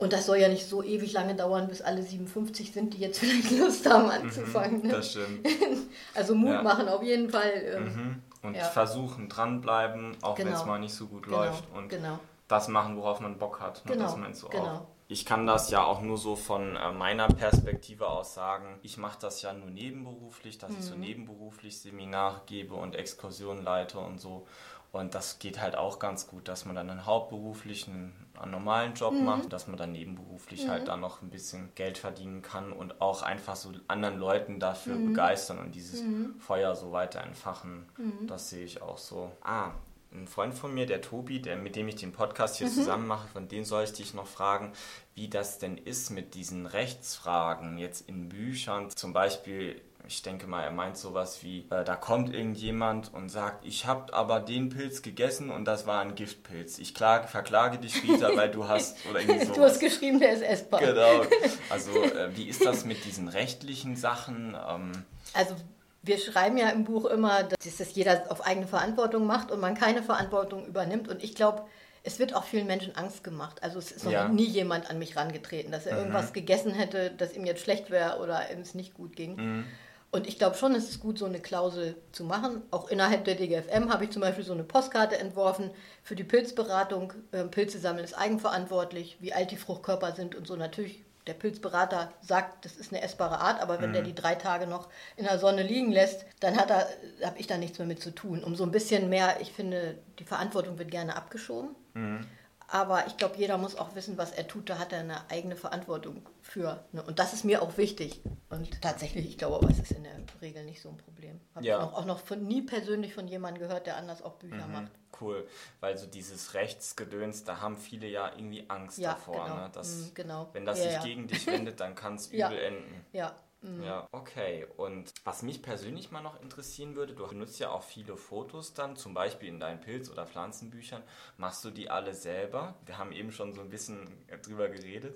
Und 0.00 0.14
das 0.14 0.24
soll 0.24 0.38
ja 0.38 0.48
nicht 0.48 0.66
so 0.66 0.82
ewig 0.82 1.12
lange 1.12 1.34
dauern, 1.36 1.68
bis 1.68 1.82
alle 1.82 2.02
57 2.02 2.72
sind, 2.72 2.94
die 2.94 2.98
jetzt 2.98 3.18
vielleicht 3.20 3.50
Lust 3.52 3.88
haben 3.88 4.04
mhm, 4.04 4.10
anzufangen. 4.10 4.82
Ne? 4.82 4.92
Das 4.94 5.10
stimmt. 5.10 5.46
also 6.14 6.34
Mut 6.34 6.54
ja. 6.54 6.62
machen 6.62 6.88
auf 6.88 7.02
jeden 7.02 7.28
Fall. 7.30 7.52
Ähm, 7.76 7.84
mhm. 7.84 8.22
Und 8.42 8.54
ja. 8.54 8.64
versuchen, 8.64 9.28
dranbleiben, 9.28 10.16
auch 10.22 10.34
genau. 10.34 10.48
wenn 10.48 10.56
es 10.56 10.64
mal 10.64 10.78
nicht 10.78 10.94
so 10.94 11.06
gut 11.06 11.24
genau. 11.24 11.44
läuft. 11.44 11.64
Und 11.74 11.90
genau. 11.90 12.18
das 12.48 12.68
machen, 12.68 12.96
worauf 12.96 13.20
man 13.20 13.38
Bock 13.38 13.60
hat. 13.60 13.84
Ne? 13.84 13.92
Genau. 13.92 14.04
Das 14.04 14.16
meinst 14.16 14.42
du 14.42 14.48
genau. 14.48 14.64
auch. 14.64 14.86
Ich 15.08 15.26
kann 15.26 15.46
das 15.46 15.70
ja 15.70 15.84
auch 15.84 16.00
nur 16.00 16.16
so 16.16 16.36
von 16.36 16.76
äh, 16.76 16.92
meiner 16.92 17.28
Perspektive 17.28 18.06
aus 18.06 18.32
sagen. 18.32 18.78
Ich 18.82 18.96
mache 18.96 19.18
das 19.20 19.42
ja 19.42 19.52
nur 19.52 19.68
nebenberuflich, 19.68 20.56
dass 20.56 20.70
mhm. 20.70 20.76
ich 20.78 20.84
so 20.84 20.94
mhm. 20.94 21.00
nebenberuflich 21.00 21.78
Seminar 21.78 22.42
gebe 22.46 22.74
und 22.74 22.96
Exkursionen 22.96 23.62
leite 23.62 23.98
und 23.98 24.18
so. 24.18 24.46
Und 24.92 25.14
das 25.14 25.38
geht 25.38 25.60
halt 25.60 25.76
auch 25.76 26.00
ganz 26.00 26.26
gut, 26.26 26.48
dass 26.48 26.64
man 26.64 26.74
dann 26.74 26.90
einen 26.90 27.06
hauptberuflichen, 27.06 28.12
einen 28.40 28.50
normalen 28.50 28.94
Job 28.94 29.14
mhm. 29.14 29.24
macht, 29.24 29.52
dass 29.52 29.68
man 29.68 29.76
dann 29.76 29.92
nebenberuflich 29.92 30.62
halt 30.62 30.68
mhm. 30.68 30.72
halt 30.72 30.88
dann 30.88 31.00
noch 31.00 31.22
ein 31.22 31.30
bisschen 31.30 31.72
Geld 31.76 31.96
verdienen 31.96 32.42
kann 32.42 32.72
und 32.72 33.00
auch 33.00 33.22
einfach 33.22 33.54
so 33.54 33.72
anderen 33.86 34.18
Leuten 34.18 34.58
dafür 34.58 34.96
mhm. 34.96 35.08
begeistern 35.08 35.58
und 35.58 35.74
dieses 35.74 36.02
mhm. 36.02 36.34
Feuer 36.40 36.74
so 36.74 36.90
weiter 36.90 37.22
entfachen. 37.22 37.86
Mhm. 37.98 38.26
Das 38.26 38.50
sehe 38.50 38.64
ich 38.64 38.82
auch 38.82 38.98
so. 38.98 39.30
Ah, 39.42 39.72
ein 40.12 40.26
Freund 40.26 40.54
von 40.54 40.74
mir, 40.74 40.86
der 40.86 41.02
Tobi, 41.02 41.40
der, 41.40 41.56
mit 41.56 41.76
dem 41.76 41.86
ich 41.86 41.96
den 41.96 42.10
Podcast 42.12 42.56
hier 42.56 42.66
mhm. 42.66 42.72
zusammen 42.72 43.06
mache, 43.06 43.28
von 43.28 43.46
dem 43.46 43.64
soll 43.64 43.84
ich 43.84 43.92
dich 43.92 44.12
noch 44.12 44.26
fragen, 44.26 44.72
wie 45.14 45.28
das 45.28 45.60
denn 45.60 45.76
ist 45.76 46.10
mit 46.10 46.34
diesen 46.34 46.66
Rechtsfragen 46.66 47.78
jetzt 47.78 48.08
in 48.08 48.28
Büchern. 48.28 48.90
Zum 48.90 49.12
Beispiel 49.12 49.80
ich 50.06 50.22
denke 50.22 50.46
mal, 50.46 50.62
er 50.62 50.70
meint 50.70 50.96
sowas 50.96 51.42
wie, 51.42 51.66
äh, 51.70 51.84
da 51.84 51.96
kommt 51.96 52.34
irgendjemand 52.34 53.12
und 53.12 53.28
sagt, 53.28 53.64
ich 53.64 53.86
habe 53.86 54.12
aber 54.14 54.40
den 54.40 54.68
Pilz 54.68 55.02
gegessen 55.02 55.50
und 55.50 55.64
das 55.64 55.86
war 55.86 56.00
ein 56.00 56.14
Giftpilz. 56.14 56.78
Ich 56.78 56.94
klage, 56.94 57.28
verklage 57.28 57.78
dich, 57.78 58.02
Rita, 58.02 58.30
weil 58.36 58.50
du 58.50 58.68
hast 58.68 58.96
oder 59.08 59.20
irgendwie 59.20 59.44
sowas. 59.44 59.56
Du 59.56 59.62
hast 59.62 59.80
geschrieben, 59.80 60.20
der 60.20 60.32
ist 60.32 60.42
essbar. 60.42 60.80
Genau. 60.80 61.22
Also 61.68 61.92
äh, 62.02 62.36
wie 62.36 62.48
ist 62.48 62.64
das 62.64 62.84
mit 62.84 63.04
diesen 63.04 63.28
rechtlichen 63.28 63.94
Sachen? 63.94 64.56
Ähm, 64.68 64.90
also 65.34 65.54
wir 66.02 66.18
schreiben 66.18 66.56
ja 66.56 66.70
im 66.70 66.84
Buch 66.84 67.04
immer, 67.04 67.44
dass 67.44 67.76
das 67.76 67.94
jeder 67.94 68.24
auf 68.30 68.44
eigene 68.44 68.66
Verantwortung 68.66 69.26
macht 69.26 69.52
und 69.52 69.60
man 69.60 69.74
keine 69.74 70.02
Verantwortung 70.02 70.66
übernimmt. 70.66 71.08
Und 71.08 71.22
ich 71.22 71.34
glaube, 71.34 71.64
es 72.02 72.18
wird 72.18 72.34
auch 72.34 72.44
vielen 72.44 72.66
Menschen 72.66 72.96
Angst 72.96 73.22
gemacht. 73.22 73.62
Also 73.62 73.78
es 73.78 73.92
ist 73.92 74.04
noch 74.04 74.12
ja. 74.12 74.28
nie 74.28 74.46
jemand 74.46 74.88
an 74.88 74.98
mich 74.98 75.16
rangetreten, 75.16 75.70
dass 75.70 75.86
er 75.86 75.94
mhm. 75.94 75.98
irgendwas 76.00 76.32
gegessen 76.32 76.72
hätte, 76.72 77.10
dass 77.10 77.34
ihm 77.34 77.44
jetzt 77.44 77.62
schlecht 77.62 77.90
wäre 77.90 78.18
oder 78.20 78.50
ihm 78.50 78.60
es 78.60 78.74
nicht 78.74 78.94
gut 78.94 79.16
ging. 79.16 79.36
Mhm. 79.36 79.64
Und 80.12 80.26
ich 80.26 80.38
glaube 80.38 80.56
schon, 80.56 80.74
es 80.74 80.88
ist 80.88 81.00
gut, 81.00 81.18
so 81.18 81.26
eine 81.26 81.38
Klausel 81.38 81.94
zu 82.10 82.24
machen. 82.24 82.62
Auch 82.72 82.88
innerhalb 82.88 83.24
der 83.24 83.36
DGFM 83.36 83.92
habe 83.92 84.04
ich 84.04 84.10
zum 84.10 84.22
Beispiel 84.22 84.44
so 84.44 84.52
eine 84.52 84.64
Postkarte 84.64 85.16
entworfen 85.18 85.70
für 86.02 86.16
die 86.16 86.24
Pilzberatung. 86.24 87.12
Ähm, 87.32 87.50
Pilze 87.50 87.78
sammeln 87.78 88.04
ist 88.04 88.14
eigenverantwortlich, 88.14 89.18
wie 89.20 89.32
alt 89.32 89.52
die 89.52 89.56
Fruchtkörper 89.56 90.12
sind 90.12 90.34
und 90.34 90.48
so. 90.48 90.56
Natürlich, 90.56 91.04
der 91.28 91.34
Pilzberater 91.34 92.12
sagt, 92.22 92.64
das 92.64 92.74
ist 92.74 92.92
eine 92.92 93.02
essbare 93.02 93.38
Art, 93.38 93.62
aber 93.62 93.80
wenn 93.80 93.90
mhm. 93.90 93.94
der 93.94 94.02
die 94.02 94.14
drei 94.14 94.34
Tage 94.34 94.66
noch 94.66 94.88
in 95.16 95.26
der 95.26 95.38
Sonne 95.38 95.62
liegen 95.62 95.92
lässt, 95.92 96.26
dann 96.40 96.58
habe 96.58 96.88
ich 97.36 97.46
da 97.46 97.56
nichts 97.56 97.78
mehr 97.78 97.86
mit 97.86 98.02
zu 98.02 98.12
tun. 98.12 98.42
Um 98.42 98.56
so 98.56 98.64
ein 98.64 98.72
bisschen 98.72 99.10
mehr, 99.10 99.40
ich 99.40 99.52
finde, 99.52 99.96
die 100.18 100.24
Verantwortung 100.24 100.76
wird 100.78 100.90
gerne 100.90 101.14
abgeschoben. 101.14 101.76
Mhm. 101.94 102.26
Aber 102.72 103.04
ich 103.08 103.16
glaube, 103.16 103.36
jeder 103.36 103.58
muss 103.58 103.74
auch 103.74 103.96
wissen, 103.96 104.16
was 104.16 104.30
er 104.30 104.46
tut. 104.46 104.70
Da 104.70 104.78
hat 104.78 104.92
er 104.92 105.00
eine 105.00 105.28
eigene 105.28 105.56
Verantwortung 105.56 106.28
für. 106.40 106.84
Ne? 106.92 107.02
Und 107.02 107.18
das 107.18 107.32
ist 107.32 107.44
mir 107.44 107.62
auch 107.62 107.76
wichtig. 107.76 108.22
Und 108.48 108.80
tatsächlich, 108.80 109.26
ich 109.26 109.38
glaube, 109.38 109.56
aber 109.56 109.70
es 109.70 109.80
ist 109.80 109.90
in 109.90 110.04
der 110.04 110.12
Regel 110.40 110.64
nicht 110.64 110.80
so 110.80 110.88
ein 110.88 110.96
Problem. 110.96 111.40
Habe 111.56 111.66
ja. 111.66 111.78
ich 111.78 111.84
auch, 111.84 111.94
auch 111.94 112.04
noch 112.04 112.20
von, 112.20 112.46
nie 112.46 112.62
persönlich 112.62 113.12
von 113.12 113.26
jemandem 113.26 113.64
gehört, 113.64 113.88
der 113.88 113.96
anders 113.96 114.22
auch 114.22 114.34
Bücher 114.34 114.66
mhm. 114.68 114.72
macht. 114.72 114.92
Cool, 115.20 115.48
weil 115.80 115.98
so 115.98 116.06
dieses 116.06 116.54
Rechtsgedöns, 116.54 117.42
da 117.42 117.60
haben 117.60 117.76
viele 117.76 118.06
ja 118.06 118.30
irgendwie 118.36 118.64
Angst 118.68 118.98
ja, 118.98 119.14
davor. 119.14 119.44
Genau. 119.44 119.56
Ne? 119.56 119.70
Dass, 119.72 119.96
mhm, 119.96 120.14
genau. 120.14 120.48
Wenn 120.52 120.64
das 120.64 120.78
ja, 120.78 120.92
sich 120.92 121.02
gegen 121.02 121.26
dich 121.26 121.46
wendet, 121.48 121.80
dann 121.80 121.96
kann 121.96 122.14
es 122.14 122.26
übel 122.32 122.56
enden. 122.56 123.04
Ja, 123.12 123.34
Mhm. 123.62 123.82
Ja, 123.84 124.08
okay. 124.12 124.66
Und 124.76 125.12
was 125.24 125.42
mich 125.42 125.62
persönlich 125.62 126.10
mal 126.10 126.22
noch 126.22 126.40
interessieren 126.40 126.96
würde, 126.96 127.14
du 127.14 127.26
benutzt 127.26 127.58
ja 127.58 127.70
auch 127.70 127.82
viele 127.82 128.16
Fotos 128.16 128.74
dann, 128.74 128.96
zum 128.96 129.14
Beispiel 129.14 129.48
in 129.48 129.60
deinen 129.60 129.80
Pilz- 129.80 130.10
oder 130.10 130.26
Pflanzenbüchern. 130.26 131.02
Machst 131.36 131.64
du 131.64 131.70
die 131.70 131.90
alle 131.90 132.14
selber? 132.14 132.76
Wir 132.86 132.98
haben 132.98 133.12
eben 133.12 133.32
schon 133.32 133.54
so 133.54 133.60
ein 133.60 133.68
bisschen 133.68 134.08
drüber 134.42 134.68
geredet. 134.68 135.14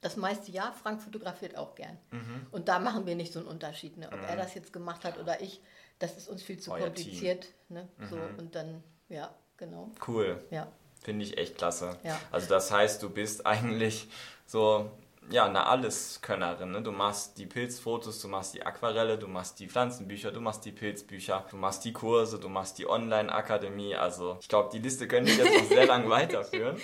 Das 0.00 0.16
meiste 0.16 0.50
ja, 0.50 0.72
Frank 0.72 1.02
fotografiert 1.02 1.56
auch 1.56 1.74
gern. 1.74 1.98
Mhm. 2.10 2.46
Und 2.52 2.68
da 2.68 2.78
machen 2.78 3.04
wir 3.06 3.16
nicht 3.16 3.32
so 3.32 3.40
einen 3.40 3.48
Unterschied, 3.48 3.98
ne? 3.98 4.08
ob 4.10 4.18
mhm. 4.18 4.24
er 4.24 4.36
das 4.36 4.54
jetzt 4.54 4.72
gemacht 4.72 5.04
hat 5.04 5.18
oder 5.18 5.40
ich. 5.40 5.60
Das 5.98 6.16
ist 6.16 6.28
uns 6.28 6.42
viel 6.42 6.58
zu 6.58 6.72
Euer 6.72 6.84
kompliziert. 6.84 7.48
Ne? 7.68 7.86
So, 8.08 8.16
mhm. 8.16 8.38
und 8.38 8.54
dann, 8.54 8.82
ja, 9.10 9.34
genau. 9.58 9.90
Cool. 10.06 10.42
Ja. 10.50 10.72
Finde 11.02 11.24
ich 11.24 11.36
echt 11.36 11.58
klasse. 11.58 11.98
Ja. 12.04 12.18
Also 12.30 12.48
das 12.48 12.70
heißt, 12.70 13.02
du 13.02 13.10
bist 13.10 13.44
eigentlich 13.46 14.08
so 14.46 14.90
ja, 15.30 15.46
eine 15.46 15.66
Alleskönnerin. 15.66 16.72
Ne? 16.72 16.82
Du 16.82 16.92
machst 16.92 17.38
die 17.38 17.46
Pilzfotos, 17.46 18.20
du 18.20 18.28
machst 18.28 18.54
die 18.54 18.64
Aquarelle, 18.64 19.18
du 19.18 19.28
machst 19.28 19.60
die 19.60 19.68
Pflanzenbücher, 19.68 20.32
du 20.32 20.40
machst 20.40 20.64
die 20.64 20.72
Pilzbücher, 20.72 21.46
du 21.50 21.56
machst 21.56 21.84
die 21.84 21.92
Kurse, 21.92 22.38
du 22.38 22.48
machst 22.48 22.78
die 22.78 22.88
Online-Akademie. 22.88 23.94
Also 23.94 24.38
ich 24.40 24.48
glaube, 24.48 24.70
die 24.72 24.78
Liste 24.78 25.06
könnte 25.06 25.30
ich 25.30 25.38
jetzt 25.38 25.62
noch 25.62 25.68
sehr 25.68 25.86
lang 25.86 26.08
weiterführen. 26.10 26.76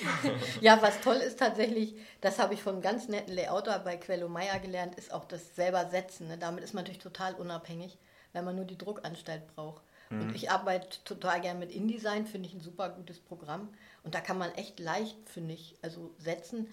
Ja, 0.61 0.81
was 0.81 1.01
toll 1.01 1.17
ist 1.17 1.39
tatsächlich, 1.39 1.95
das 2.21 2.39
habe 2.39 2.55
ich 2.55 2.63
von 2.63 2.81
ganz 2.81 3.09
netten 3.09 3.35
Layouter 3.35 3.79
bei 3.81 3.97
Quello 3.97 4.29
Meyer 4.29 4.59
gelernt, 4.59 4.95
ist 4.97 5.13
auch 5.13 5.25
das 5.25 5.57
selber 5.57 5.87
Setzen. 5.87 6.29
Ne? 6.29 6.39
Damit 6.39 6.63
ist 6.63 6.75
man 6.75 6.85
natürlich 6.85 7.03
total 7.03 7.35
unabhängig, 7.35 7.99
wenn 8.33 8.45
man 8.45 8.57
nur 8.57 8.65
die 8.65 8.79
Druckanstalt 8.79 9.47
braucht. 9.55 9.83
Mhm. 10.11 10.21
Und 10.21 10.37
ich 10.37 10.51
arbeite 10.51 11.03
total 11.05 11.41
gern 11.41 11.59
mit 11.59 11.73
InDesign, 11.73 12.27
finde 12.27 12.49
ich 12.49 12.55
ein 12.55 12.61
super 12.61 12.91
gutes 12.91 13.19
Programm. 13.19 13.69
Und 14.05 14.15
da 14.15 14.21
kann 14.21 14.39
man 14.39 14.53
echt 14.55 14.79
leicht, 14.79 15.17
finde 15.29 15.55
ich, 15.55 15.77
also 15.83 16.15
setzen 16.19 16.69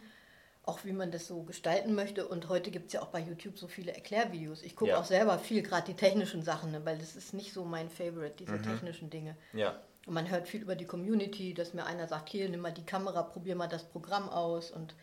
auch 0.63 0.85
wie 0.85 0.93
man 0.93 1.11
das 1.11 1.27
so 1.27 1.43
gestalten 1.43 1.93
möchte. 1.93 2.27
Und 2.27 2.49
heute 2.49 2.71
gibt 2.71 2.87
es 2.87 2.93
ja 2.93 3.01
auch 3.01 3.07
bei 3.07 3.19
YouTube 3.19 3.57
so 3.57 3.67
viele 3.67 3.93
Erklärvideos. 3.93 4.63
Ich 4.63 4.75
gucke 4.75 4.91
ja. 4.91 4.97
auch 4.97 5.05
selber 5.05 5.37
viel, 5.37 5.61
gerade 5.61 5.85
die 5.87 5.93
technischen 5.93 6.41
Sachen, 6.41 6.71
ne, 6.71 6.85
weil 6.85 6.97
das 6.97 7.15
ist 7.15 7.33
nicht 7.33 7.53
so 7.53 7.65
mein 7.65 7.89
Favorite, 7.89 8.35
diese 8.39 8.53
mhm. 8.53 8.63
technischen 8.63 9.09
Dinge. 9.09 9.35
Ja. 9.51 9.75
Und 10.05 10.13
man 10.13 10.29
hört 10.29 10.47
viel 10.47 10.61
über 10.61 10.75
die 10.75 10.85
Community, 10.85 11.53
dass 11.53 11.73
mir 11.73 11.85
einer 11.85 12.07
sagt, 12.07 12.29
hier, 12.29 12.47
nimm 12.49 12.61
mal 12.61 12.71
die 12.71 12.85
Kamera, 12.85 13.23
probier 13.23 13.55
mal 13.55 13.67
das 13.67 13.83
Programm 13.83 14.29
aus 14.29 14.71
und 14.71 14.95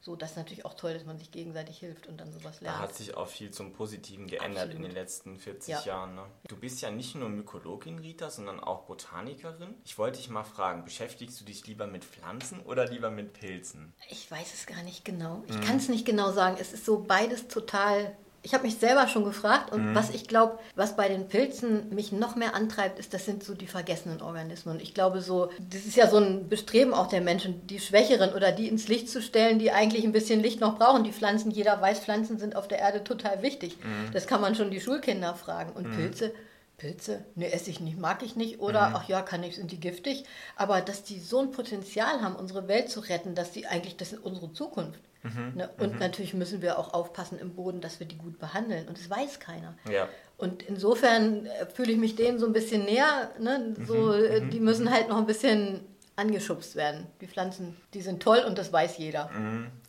so, 0.00 0.14
das 0.14 0.30
ist 0.30 0.36
natürlich 0.36 0.64
auch 0.64 0.74
toll, 0.74 0.94
dass 0.94 1.04
man 1.04 1.18
sich 1.18 1.32
gegenseitig 1.32 1.78
hilft 1.78 2.06
und 2.06 2.18
dann 2.18 2.32
sowas 2.32 2.60
lernt. 2.60 2.78
Da 2.78 2.82
hat 2.82 2.94
sich 2.94 3.16
auch 3.16 3.26
viel 3.26 3.50
zum 3.50 3.72
Positiven 3.72 4.28
geändert 4.28 4.64
Absolut. 4.64 4.76
in 4.76 4.82
den 4.82 4.92
letzten 4.92 5.36
40 5.36 5.68
ja. 5.68 5.82
Jahren. 5.82 6.14
Ne? 6.14 6.22
Du 6.46 6.56
bist 6.56 6.80
ja 6.80 6.90
nicht 6.90 7.16
nur 7.16 7.28
Mykologin, 7.28 7.98
Rita, 7.98 8.30
sondern 8.30 8.60
auch 8.60 8.82
Botanikerin. 8.82 9.74
Ich 9.84 9.98
wollte 9.98 10.18
dich 10.18 10.30
mal 10.30 10.44
fragen, 10.44 10.84
beschäftigst 10.84 11.40
du 11.40 11.44
dich 11.44 11.66
lieber 11.66 11.88
mit 11.88 12.04
Pflanzen 12.04 12.60
oder 12.60 12.86
lieber 12.86 13.10
mit 13.10 13.32
Pilzen? 13.32 13.92
Ich 14.08 14.30
weiß 14.30 14.54
es 14.54 14.66
gar 14.66 14.82
nicht 14.84 15.04
genau. 15.04 15.42
Ich 15.48 15.56
mhm. 15.56 15.62
kann 15.62 15.76
es 15.76 15.88
nicht 15.88 16.06
genau 16.06 16.30
sagen. 16.30 16.56
Es 16.60 16.72
ist 16.72 16.84
so 16.84 17.00
beides 17.00 17.48
total 17.48 18.16
ich 18.42 18.54
habe 18.54 18.64
mich 18.64 18.76
selber 18.76 19.08
schon 19.08 19.24
gefragt 19.24 19.72
und 19.72 19.90
mhm. 19.90 19.94
was 19.94 20.10
ich 20.10 20.28
glaube, 20.28 20.58
was 20.76 20.96
bei 20.96 21.08
den 21.08 21.28
Pilzen 21.28 21.92
mich 21.94 22.12
noch 22.12 22.36
mehr 22.36 22.54
antreibt, 22.54 22.98
ist, 22.98 23.12
das 23.12 23.24
sind 23.24 23.42
so 23.42 23.54
die 23.54 23.66
vergessenen 23.66 24.22
Organismen. 24.22 24.76
Und 24.76 24.82
ich 24.82 24.94
glaube 24.94 25.20
so, 25.20 25.50
das 25.70 25.84
ist 25.84 25.96
ja 25.96 26.08
so 26.08 26.18
ein 26.18 26.48
Bestreben 26.48 26.94
auch 26.94 27.08
der 27.08 27.20
Menschen, 27.20 27.66
die 27.66 27.80
Schwächeren 27.80 28.32
oder 28.32 28.52
die 28.52 28.68
ins 28.68 28.88
Licht 28.88 29.08
zu 29.08 29.20
stellen, 29.20 29.58
die 29.58 29.72
eigentlich 29.72 30.04
ein 30.04 30.12
bisschen 30.12 30.40
Licht 30.40 30.60
noch 30.60 30.78
brauchen. 30.78 31.04
Die 31.04 31.12
Pflanzen, 31.12 31.50
jeder 31.50 31.80
weiß, 31.80 32.00
Pflanzen 32.00 32.38
sind 32.38 32.54
auf 32.54 32.68
der 32.68 32.78
Erde 32.78 33.02
total 33.02 33.42
wichtig. 33.42 33.76
Mhm. 33.82 34.12
Das 34.12 34.26
kann 34.26 34.40
man 34.40 34.54
schon 34.54 34.70
die 34.70 34.80
Schulkinder 34.80 35.34
fragen. 35.34 35.72
Und 35.72 35.88
mhm. 35.88 35.96
Pilze, 35.96 36.32
Pilze, 36.78 37.24
ne, 37.34 37.52
esse 37.52 37.70
ich 37.70 37.80
nicht, 37.80 37.98
mag 37.98 38.22
ich 38.22 38.36
nicht. 38.36 38.60
Oder, 38.60 38.88
mhm. 38.88 38.96
ach 38.96 39.08
ja, 39.08 39.20
kann 39.20 39.42
ich, 39.42 39.56
sind 39.56 39.72
die 39.72 39.80
giftig. 39.80 40.24
Aber 40.56 40.80
dass 40.80 41.02
die 41.02 41.18
so 41.18 41.40
ein 41.40 41.50
Potenzial 41.50 42.22
haben, 42.22 42.36
unsere 42.36 42.68
Welt 42.68 42.88
zu 42.88 43.00
retten, 43.00 43.34
dass 43.34 43.50
die 43.50 43.66
eigentlich, 43.66 43.96
das 43.96 44.12
ist 44.12 44.24
unsere 44.24 44.52
Zukunft. 44.52 45.00
Mhm. 45.24 45.52
Ne? 45.56 45.70
Und 45.78 45.94
mhm. 45.94 45.98
natürlich 45.98 46.34
müssen 46.34 46.62
wir 46.62 46.78
auch 46.78 46.94
aufpassen 46.94 47.38
im 47.38 47.54
Boden, 47.54 47.80
dass 47.80 47.98
wir 47.98 48.06
die 48.06 48.16
gut 48.16 48.38
behandeln. 48.38 48.86
Und 48.86 48.96
das 48.96 49.10
weiß 49.10 49.40
keiner. 49.40 49.74
Ja. 49.90 50.08
Und 50.36 50.62
insofern 50.62 51.46
äh, 51.46 51.66
fühle 51.66 51.92
ich 51.92 51.98
mich 51.98 52.14
denen 52.14 52.38
so 52.38 52.46
ein 52.46 52.52
bisschen 52.52 52.84
näher. 52.84 53.32
Ne? 53.40 53.74
So, 53.84 53.94
mhm. 53.94 54.24
Äh, 54.24 54.40
die 54.48 54.60
müssen 54.60 54.90
halt 54.90 55.08
noch 55.08 55.18
ein 55.18 55.26
bisschen 55.26 55.80
angeschubst 56.14 56.76
werden. 56.76 57.08
Die 57.20 57.26
Pflanzen, 57.26 57.76
die 57.92 58.02
sind 58.02 58.22
toll 58.22 58.44
und 58.46 58.56
das 58.56 58.72
weiß 58.72 58.98
jeder. 58.98 59.30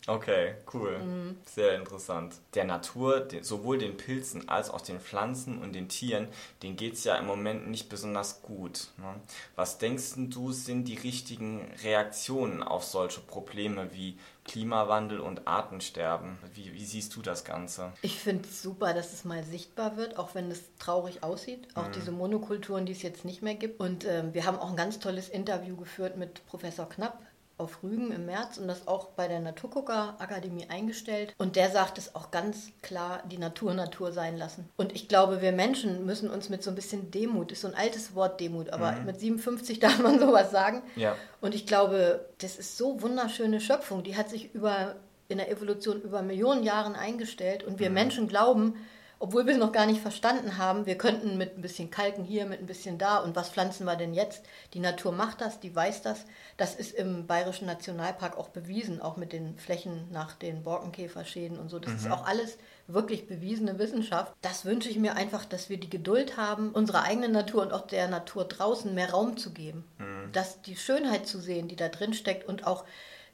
Okay, 0.06 0.54
cool. 0.72 0.98
Mhm. 0.98 1.36
Sehr 1.44 1.76
interessant. 1.76 2.34
Der 2.54 2.64
Natur, 2.64 3.28
sowohl 3.42 3.78
den 3.78 3.96
Pilzen 3.96 4.48
als 4.48 4.70
auch 4.70 4.80
den 4.80 4.98
Pflanzen 4.98 5.58
und 5.58 5.74
den 5.74 5.88
Tieren, 5.88 6.28
denen 6.62 6.76
geht 6.76 6.94
es 6.94 7.04
ja 7.04 7.16
im 7.16 7.26
Moment 7.26 7.68
nicht 7.68 7.88
besonders 7.88 8.42
gut. 8.42 8.88
Ne? 8.96 9.14
Was 9.56 9.78
denkst 9.78 10.14
du, 10.16 10.52
sind 10.52 10.84
die 10.88 10.96
richtigen 10.96 11.70
Reaktionen 11.82 12.62
auf 12.62 12.84
solche 12.84 13.20
Probleme 13.20 13.92
wie 13.92 14.16
Klimawandel 14.44 15.20
und 15.20 15.46
Artensterben. 15.46 16.36
Wie, 16.54 16.72
wie 16.74 16.84
siehst 16.84 17.14
du 17.14 17.22
das 17.22 17.44
Ganze? 17.44 17.92
Ich 18.02 18.18
finde 18.18 18.48
es 18.48 18.62
super, 18.62 18.94
dass 18.94 19.12
es 19.12 19.24
mal 19.24 19.44
sichtbar 19.44 19.96
wird, 19.96 20.18
auch 20.18 20.34
wenn 20.34 20.50
es 20.50 20.62
traurig 20.78 21.22
aussieht. 21.22 21.68
Auch 21.74 21.86
mhm. 21.86 21.92
diese 21.92 22.10
Monokulturen, 22.10 22.84
die 22.84 22.92
es 22.92 23.02
jetzt 23.02 23.24
nicht 23.24 23.42
mehr 23.42 23.54
gibt. 23.54 23.78
Und 23.78 24.04
ähm, 24.06 24.34
wir 24.34 24.46
haben 24.46 24.58
auch 24.58 24.70
ein 24.70 24.76
ganz 24.76 24.98
tolles 24.98 25.28
Interview 25.28 25.76
geführt 25.76 26.16
mit 26.16 26.44
Professor 26.46 26.88
Knapp 26.88 27.22
auf 27.60 27.82
Rügen 27.82 28.10
im 28.10 28.26
März 28.26 28.58
und 28.58 28.66
das 28.66 28.88
auch 28.88 29.10
bei 29.10 29.28
der 29.28 29.40
Naturgucker-Akademie 29.40 30.66
eingestellt. 30.68 31.34
Und 31.38 31.56
der 31.56 31.70
sagt 31.70 31.98
es 31.98 32.14
auch 32.14 32.30
ganz 32.30 32.72
klar, 32.82 33.22
die 33.30 33.38
Natur 33.38 33.74
Natur 33.74 34.12
sein 34.12 34.36
lassen. 34.36 34.68
Und 34.76 34.92
ich 34.92 35.08
glaube, 35.08 35.42
wir 35.42 35.52
Menschen 35.52 36.06
müssen 36.06 36.30
uns 36.30 36.48
mit 36.48 36.62
so 36.62 36.70
ein 36.70 36.74
bisschen 36.74 37.10
Demut, 37.10 37.52
ist 37.52 37.60
so 37.60 37.68
ein 37.68 37.74
altes 37.74 38.14
Wort 38.14 38.40
Demut, 38.40 38.70
aber 38.70 38.92
mhm. 38.92 39.06
mit 39.06 39.20
57 39.20 39.78
darf 39.78 40.00
man 40.00 40.18
sowas 40.20 40.50
sagen. 40.50 40.82
Ja. 40.96 41.14
Und 41.40 41.54
ich 41.54 41.66
glaube, 41.66 42.28
das 42.38 42.56
ist 42.56 42.76
so 42.76 43.02
wunderschöne 43.02 43.60
Schöpfung, 43.60 44.02
die 44.02 44.16
hat 44.16 44.30
sich 44.30 44.54
über 44.54 44.96
in 45.28 45.38
der 45.38 45.50
Evolution 45.50 46.02
über 46.02 46.22
Millionen 46.22 46.64
Jahren 46.64 46.96
eingestellt 46.96 47.62
und 47.62 47.78
wir 47.78 47.88
mhm. 47.88 47.94
Menschen 47.94 48.28
glauben, 48.28 48.74
obwohl 49.22 49.44
wir 49.44 49.52
es 49.52 49.58
noch 49.58 49.72
gar 49.72 49.84
nicht 49.84 50.00
verstanden 50.00 50.56
haben, 50.56 50.86
wir 50.86 50.96
könnten 50.96 51.36
mit 51.36 51.56
ein 51.56 51.60
bisschen 51.60 51.90
Kalken 51.90 52.24
hier, 52.24 52.46
mit 52.46 52.60
ein 52.60 52.66
bisschen 52.66 52.96
da 52.96 53.18
und 53.18 53.36
was 53.36 53.50
pflanzen 53.50 53.84
wir 53.84 53.94
denn 53.94 54.14
jetzt? 54.14 54.42
Die 54.72 54.80
Natur 54.80 55.12
macht 55.12 55.42
das, 55.42 55.60
die 55.60 55.76
weiß 55.76 56.00
das. 56.00 56.24
Das 56.56 56.74
ist 56.74 56.94
im 56.94 57.26
Bayerischen 57.26 57.66
Nationalpark 57.66 58.38
auch 58.38 58.48
bewiesen, 58.48 59.02
auch 59.02 59.18
mit 59.18 59.34
den 59.34 59.58
Flächen 59.58 60.10
nach 60.10 60.32
den 60.32 60.62
Borkenkäferschäden 60.62 61.58
und 61.58 61.68
so. 61.68 61.78
Das 61.78 61.92
mhm. 61.92 61.98
ist 61.98 62.10
auch 62.10 62.26
alles 62.26 62.56
wirklich 62.86 63.28
bewiesene 63.28 63.78
Wissenschaft. 63.78 64.32
Das 64.40 64.64
wünsche 64.64 64.88
ich 64.88 64.98
mir 64.98 65.16
einfach, 65.16 65.44
dass 65.44 65.68
wir 65.68 65.78
die 65.78 65.90
Geduld 65.90 66.38
haben, 66.38 66.70
unserer 66.70 67.02
eigenen 67.02 67.32
Natur 67.32 67.60
und 67.60 67.74
auch 67.74 67.86
der 67.86 68.08
Natur 68.08 68.46
draußen 68.46 68.94
mehr 68.94 69.10
Raum 69.10 69.36
zu 69.36 69.52
geben. 69.52 69.84
Mhm. 69.98 70.32
Dass 70.32 70.62
die 70.62 70.76
Schönheit 70.76 71.26
zu 71.26 71.40
sehen, 71.40 71.68
die 71.68 71.76
da 71.76 71.90
drin 71.90 72.14
steckt 72.14 72.48
und 72.48 72.66
auch 72.66 72.86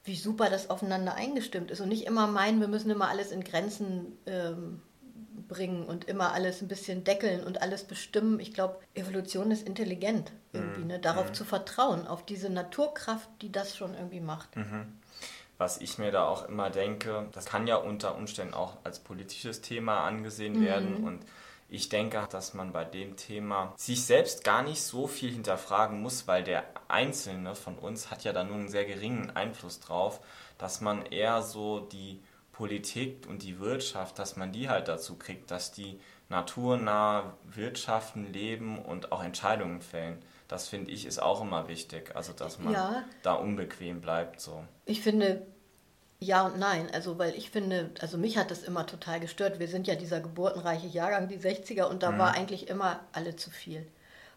wie 0.02 0.16
super 0.16 0.50
das 0.50 0.68
aufeinander 0.68 1.14
eingestimmt 1.14 1.70
ist 1.70 1.80
und 1.80 1.88
nicht 1.88 2.06
immer 2.06 2.26
meinen, 2.26 2.60
wir 2.60 2.68
müssen 2.68 2.90
immer 2.90 3.08
alles 3.08 3.30
in 3.30 3.44
Grenzen 3.44 4.18
ähm, 4.26 4.82
bringen 5.48 5.84
und 5.84 6.04
immer 6.04 6.32
alles 6.32 6.62
ein 6.62 6.68
bisschen 6.68 7.04
deckeln 7.04 7.44
und 7.44 7.62
alles 7.62 7.84
bestimmen. 7.84 8.40
Ich 8.40 8.52
glaube, 8.54 8.78
Evolution 8.94 9.50
ist 9.50 9.66
intelligent 9.66 10.32
irgendwie, 10.52 10.80
mhm. 10.80 10.86
ne? 10.86 10.98
darauf 10.98 11.28
mhm. 11.28 11.34
zu 11.34 11.44
vertrauen, 11.44 12.06
auf 12.06 12.24
diese 12.24 12.50
Naturkraft, 12.50 13.28
die 13.42 13.52
das 13.52 13.76
schon 13.76 13.94
irgendwie 13.94 14.20
macht. 14.20 14.56
Mhm. 14.56 14.98
Was 15.58 15.80
ich 15.80 15.96
mir 15.98 16.12
da 16.12 16.26
auch 16.28 16.48
immer 16.48 16.68
denke, 16.70 17.28
das 17.32 17.46
kann 17.46 17.66
ja 17.66 17.76
unter 17.76 18.14
Umständen 18.14 18.54
auch 18.54 18.76
als 18.84 18.98
politisches 18.98 19.62
Thema 19.62 20.04
angesehen 20.04 20.60
mhm. 20.60 20.64
werden 20.64 20.96
und 21.04 21.22
ich 21.68 21.88
denke, 21.88 22.28
dass 22.30 22.54
man 22.54 22.72
bei 22.72 22.84
dem 22.84 23.16
Thema 23.16 23.74
sich 23.76 24.04
selbst 24.04 24.44
gar 24.44 24.62
nicht 24.62 24.80
so 24.80 25.08
viel 25.08 25.32
hinterfragen 25.32 26.00
muss, 26.00 26.28
weil 26.28 26.44
der 26.44 26.64
Einzelne 26.86 27.56
von 27.56 27.76
uns 27.76 28.10
hat 28.10 28.22
ja 28.22 28.32
da 28.32 28.44
nur 28.44 28.56
einen 28.56 28.68
sehr 28.68 28.84
geringen 28.84 29.34
Einfluss 29.34 29.80
drauf, 29.80 30.20
dass 30.58 30.80
man 30.80 31.06
eher 31.06 31.42
so 31.42 31.80
die 31.80 32.20
Politik 32.56 33.26
und 33.28 33.42
die 33.42 33.60
Wirtschaft, 33.60 34.18
dass 34.18 34.36
man 34.36 34.50
die 34.50 34.70
halt 34.70 34.88
dazu 34.88 35.16
kriegt, 35.16 35.50
dass 35.50 35.72
die 35.72 36.00
naturnah 36.30 37.34
wirtschaften, 37.44 38.32
leben 38.32 38.78
und 38.78 39.12
auch 39.12 39.22
Entscheidungen 39.22 39.82
fällen. 39.82 40.22
Das 40.48 40.66
finde 40.66 40.90
ich 40.90 41.04
ist 41.04 41.20
auch 41.20 41.42
immer 41.42 41.68
wichtig, 41.68 42.16
also 42.16 42.32
dass 42.32 42.58
man 42.58 42.72
ja. 42.72 43.04
da 43.22 43.34
unbequem 43.34 44.00
bleibt 44.00 44.40
so. 44.40 44.64
Ich 44.86 45.02
finde 45.02 45.46
ja 46.18 46.46
und 46.46 46.58
nein, 46.58 46.88
also 46.94 47.18
weil 47.18 47.34
ich 47.34 47.50
finde, 47.50 47.90
also 48.00 48.16
mich 48.16 48.38
hat 48.38 48.50
das 48.50 48.62
immer 48.62 48.86
total 48.86 49.20
gestört. 49.20 49.58
Wir 49.58 49.68
sind 49.68 49.86
ja 49.86 49.94
dieser 49.94 50.20
geburtenreiche 50.20 50.86
Jahrgang, 50.86 51.28
die 51.28 51.38
60er 51.38 51.84
und 51.84 52.02
da 52.02 52.10
mhm. 52.10 52.18
war 52.18 52.32
eigentlich 52.32 52.68
immer 52.68 53.00
alle 53.12 53.36
zu 53.36 53.50
viel. 53.50 53.86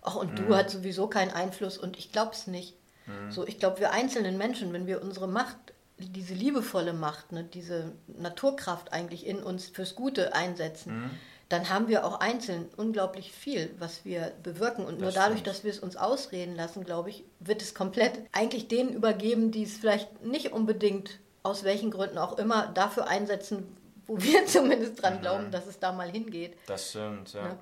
Ach 0.01 0.15
und 0.15 0.33
mhm. 0.33 0.47
du 0.47 0.55
hast 0.57 0.71
sowieso 0.71 1.07
keinen 1.07 1.31
Einfluss 1.31 1.77
und 1.77 1.97
ich 1.97 2.11
glaube 2.11 2.31
es 2.33 2.47
nicht. 2.47 2.75
Mhm. 3.07 3.31
So, 3.31 3.47
ich 3.47 3.59
glaube, 3.59 3.79
wir 3.79 3.91
einzelnen 3.91 4.37
Menschen, 4.37 4.73
wenn 4.73 4.87
wir 4.87 5.01
unsere 5.01 5.29
Macht 5.29 5.55
diese 5.99 6.33
liebevolle 6.33 6.93
Macht, 6.93 7.31
ne, 7.31 7.43
diese 7.43 7.91
Naturkraft 8.07 8.93
eigentlich 8.93 9.25
in 9.25 9.43
uns 9.43 9.67
fürs 9.67 9.95
Gute 9.95 10.33
einsetzen, 10.33 11.01
mhm. 11.01 11.09
dann 11.49 11.69
haben 11.69 11.87
wir 11.87 12.05
auch 12.05 12.19
einzeln 12.19 12.69
unglaublich 12.77 13.31
viel, 13.31 13.73
was 13.79 14.05
wir 14.05 14.31
bewirken. 14.43 14.85
Und 14.85 14.95
das 14.95 15.01
nur 15.01 15.11
dadurch, 15.11 15.39
stimmt. 15.39 15.47
dass 15.47 15.63
wir 15.63 15.71
es 15.71 15.79
uns 15.79 15.97
ausreden 15.97 16.55
lassen, 16.55 16.83
glaube 16.83 17.09
ich, 17.09 17.25
wird 17.39 17.61
es 17.61 17.73
komplett 17.73 18.19
eigentlich 18.31 18.67
denen 18.67 18.93
übergeben, 18.93 19.51
die 19.51 19.63
es 19.63 19.77
vielleicht 19.77 20.23
nicht 20.23 20.53
unbedingt, 20.53 21.19
aus 21.43 21.63
welchen 21.63 21.91
Gründen 21.91 22.17
auch 22.17 22.37
immer, 22.37 22.67
dafür 22.67 23.07
einsetzen, 23.07 23.75
wo 24.07 24.17
wir 24.21 24.45
zumindest 24.45 25.01
dran 25.01 25.17
mhm. 25.17 25.21
glauben, 25.21 25.51
dass 25.51 25.67
es 25.67 25.79
da 25.79 25.91
mal 25.91 26.09
hingeht. 26.09 26.57
Das 26.65 26.89
stimmt, 26.89 27.33
ja. 27.33 27.43
Ne? 27.43 27.59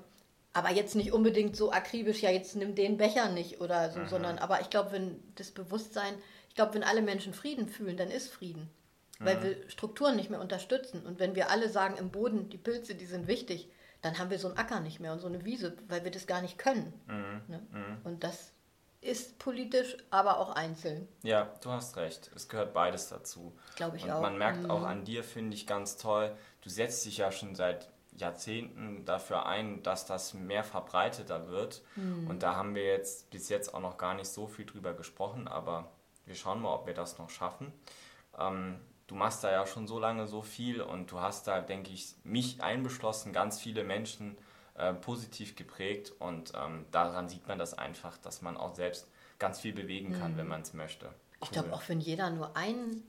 Aber 0.54 0.70
jetzt 0.70 0.96
nicht 0.96 1.12
unbedingt 1.12 1.56
so 1.56 1.70
akribisch, 1.70 2.22
ja, 2.22 2.30
jetzt 2.30 2.56
nimm 2.56 2.74
den 2.74 2.96
Becher 2.96 3.28
nicht 3.28 3.60
oder 3.60 3.90
so, 3.90 4.00
mhm. 4.00 4.08
sondern, 4.08 4.38
aber 4.38 4.60
ich 4.60 4.70
glaube, 4.70 4.92
wenn 4.92 5.22
das 5.36 5.50
Bewusstsein 5.50 6.14
glaube, 6.58 6.74
wenn 6.74 6.82
alle 6.82 7.02
Menschen 7.02 7.34
Frieden 7.34 7.68
fühlen, 7.68 7.96
dann 7.96 8.10
ist 8.10 8.32
Frieden. 8.32 8.68
Weil 9.20 9.36
mhm. 9.36 9.42
wir 9.42 9.70
Strukturen 9.70 10.16
nicht 10.16 10.28
mehr 10.28 10.40
unterstützen. 10.40 11.06
Und 11.06 11.20
wenn 11.20 11.36
wir 11.36 11.50
alle 11.50 11.68
sagen, 11.68 11.96
im 11.96 12.10
Boden, 12.10 12.48
die 12.50 12.58
Pilze, 12.58 12.96
die 12.96 13.06
sind 13.06 13.28
wichtig, 13.28 13.70
dann 14.02 14.18
haben 14.18 14.30
wir 14.30 14.40
so 14.40 14.48
einen 14.48 14.58
Acker 14.58 14.80
nicht 14.80 14.98
mehr 14.98 15.12
und 15.12 15.20
so 15.20 15.28
eine 15.28 15.44
Wiese, 15.44 15.76
weil 15.88 16.02
wir 16.02 16.10
das 16.10 16.26
gar 16.26 16.42
nicht 16.42 16.58
können. 16.58 16.92
Mhm. 17.06 17.42
Ne? 17.46 17.66
Mhm. 17.70 17.98
Und 18.02 18.24
das 18.24 18.52
ist 19.00 19.38
politisch, 19.38 19.96
aber 20.10 20.40
auch 20.40 20.50
einzeln. 20.50 21.06
Ja, 21.22 21.52
du 21.62 21.70
hast 21.70 21.96
recht. 21.96 22.28
Es 22.34 22.48
gehört 22.48 22.74
beides 22.74 23.08
dazu. 23.08 23.56
Glaube 23.76 23.96
ich 23.96 24.04
und 24.04 24.10
auch. 24.10 24.20
Man 24.20 24.36
merkt 24.36 24.64
mhm. 24.64 24.70
auch 24.72 24.82
an 24.82 25.04
dir, 25.04 25.22
finde 25.22 25.54
ich 25.54 25.64
ganz 25.64 25.96
toll, 25.96 26.36
du 26.62 26.70
setzt 26.70 27.06
dich 27.06 27.18
ja 27.18 27.30
schon 27.30 27.54
seit 27.54 27.88
Jahrzehnten 28.16 29.04
dafür 29.04 29.46
ein, 29.46 29.84
dass 29.84 30.06
das 30.06 30.34
mehr 30.34 30.64
verbreiteter 30.64 31.46
wird. 31.46 31.82
Mhm. 31.94 32.28
Und 32.28 32.42
da 32.42 32.56
haben 32.56 32.74
wir 32.74 32.84
jetzt 32.84 33.30
bis 33.30 33.48
jetzt 33.48 33.72
auch 33.74 33.80
noch 33.80 33.96
gar 33.96 34.14
nicht 34.14 34.28
so 34.28 34.48
viel 34.48 34.66
drüber 34.66 34.92
gesprochen, 34.94 35.46
aber 35.46 35.92
wir 36.28 36.34
schauen 36.34 36.62
mal, 36.62 36.74
ob 36.74 36.86
wir 36.86 36.94
das 36.94 37.18
noch 37.18 37.30
schaffen. 37.30 37.72
Ähm, 38.38 38.80
du 39.08 39.14
machst 39.14 39.42
da 39.42 39.50
ja 39.50 39.66
schon 39.66 39.88
so 39.88 39.98
lange 39.98 40.28
so 40.28 40.42
viel 40.42 40.80
und 40.80 41.10
du 41.10 41.20
hast 41.20 41.48
da, 41.48 41.60
denke 41.60 41.90
ich, 41.90 42.14
mich 42.22 42.62
einbeschlossen, 42.62 43.32
ganz 43.32 43.60
viele 43.60 43.82
Menschen 43.82 44.38
äh, 44.74 44.94
positiv 44.94 45.56
geprägt 45.56 46.12
und 46.20 46.52
ähm, 46.54 46.86
daran 46.92 47.28
sieht 47.28 47.48
man 47.48 47.58
das 47.58 47.74
einfach, 47.74 48.16
dass 48.18 48.42
man 48.42 48.56
auch 48.56 48.74
selbst 48.74 49.08
ganz 49.38 49.60
viel 49.60 49.72
bewegen 49.72 50.12
kann, 50.12 50.34
mhm. 50.34 50.36
wenn 50.38 50.48
man 50.48 50.62
es 50.62 50.74
möchte. 50.74 51.06
Cool. 51.06 51.12
Ich 51.44 51.50
glaube, 51.50 51.72
auch 51.72 51.82
wenn 51.88 52.00
jeder 52.00 52.30
nur 52.30 52.56
einen 52.56 53.02